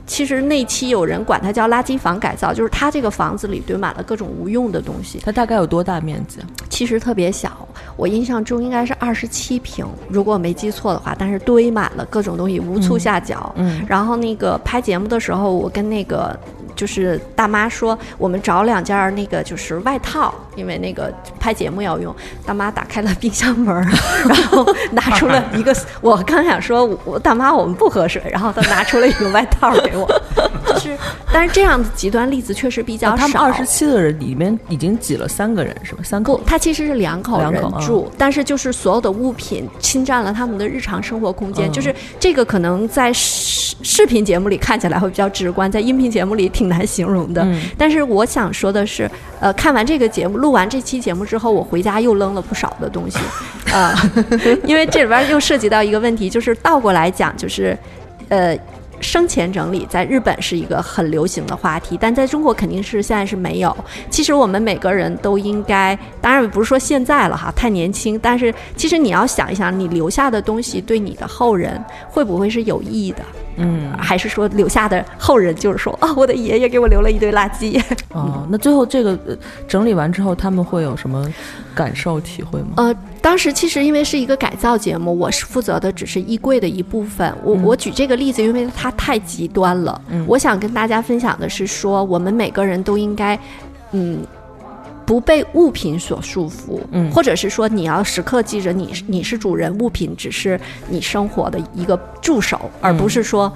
[0.06, 5.20] 其实那期有人管它叫垃圾房改造，就是他这个房子里堆满了各种无用的东西。
[5.24, 6.48] 它大概有多大面积啊？
[6.70, 11.16] 其实特别小，我印象中应该是二十七平，如果我没记错的话。
[11.20, 13.54] 但是堆满了各种东西，无处下脚。
[13.58, 16.38] 嗯然后那个拍节目的时候，我跟那个
[16.78, 22.16] 就是大妈说，我们找两件儿那个就是外套，因为那个拍节目要用。
[22.46, 23.82] 大妈打开了冰箱门儿，
[24.30, 30.08] 然后拿出了一个，我刚想说，我大妈我们不喝水，然后她拿出了一个外套给我，
[30.68, 30.98] 就是，
[31.34, 33.16] 但是这样的极端例子确实比较少。
[33.16, 36.02] 哦他们二十七个人里面已经挤了三个人是吧？
[36.04, 36.38] 三口，。
[36.38, 47.44] 不他其实是两口人两口啊住，但是就是所有的物品侵占了他们的日常生活空间，嗯就是这个可能在视视频节目里看起来会比较直观，在音频节目里挺难形容的。
[47.44, 53.20] 嗯但是我想说的是，呃，看完这个节目，录完这期节目之后，我回家又扔了不少的东西，
[53.74, 53.94] 啊、
[54.66, 57.78] 因为这里边又涉及到一个问题，就是倒过来讲，就是，
[58.30, 58.58] 呃。
[59.00, 63.78] 生前整理在日本是一个很流行的话题，但在中国肯定是现在是没有。
[64.10, 71.80] 其实我们每个人都应该，当然不是说现在了哈，太年轻，但是其实你要想一想，你留下的东西对你的后人
[72.10, 73.20] 会不会是有意义的？
[73.58, 77.82] 嗯，还是说留下的后人就是说啊，我的爷爷给我留了一堆垃圾？
[78.14, 79.36] 哦，那最后这个呃
[79.68, 81.28] 整理完之后，他们会有什么
[81.76, 82.70] 感受体会吗？
[82.78, 87.34] 呃，当时其实因为是一个改造节目，我是负责的只是衣柜的一部分。
[87.44, 90.02] 我、我举这个例子，因为它太极端了。
[90.10, 93.38] 嗯我想跟大家分享的是说，我们每个人都应该，
[93.92, 94.20] 嗯。
[95.08, 97.10] 不被物品所束缚，嗯。
[97.12, 100.60] 或者是说你要时刻记着你是你是主人，物品只是
[100.90, 103.52] 你生活的一个助手，而不是说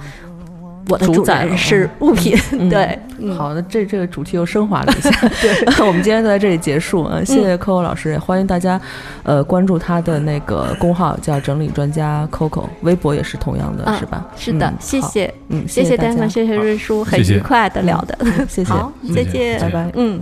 [0.88, 2.36] 我的主主宰是物品。
[2.52, 2.70] 嗯。
[2.70, 5.10] 对，嗯，好，的这这个主题又升华了一下。
[5.42, 7.22] 对，我们今天就在这里结束啊！
[7.22, 8.80] 谢谢 Coco 老师，也欢迎大家
[9.22, 14.26] 呃关注他的那个公号叫整理专家 Coco，微博也是同样的，嗯是吧？
[14.36, 16.26] 是的，嗯谢谢，嗯，谢谢大家。
[16.26, 18.18] 谢谢瑞叔，很愉快的聊的。
[18.48, 18.72] 谢谢，
[19.14, 19.90] 再见，拜拜。
[19.94, 20.18] 嗯。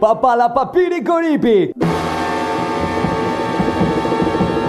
[0.00, 1.72] Papá la papiricoripi.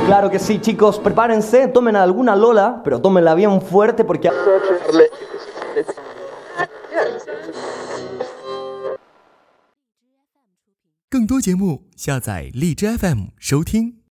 [0.05, 4.31] Claro que sí, chicos, prepárense, tomen alguna lola, pero tómenla bien fuerte porque...
[11.09, 13.97] 更多节目，下载荔枝 FM 收听。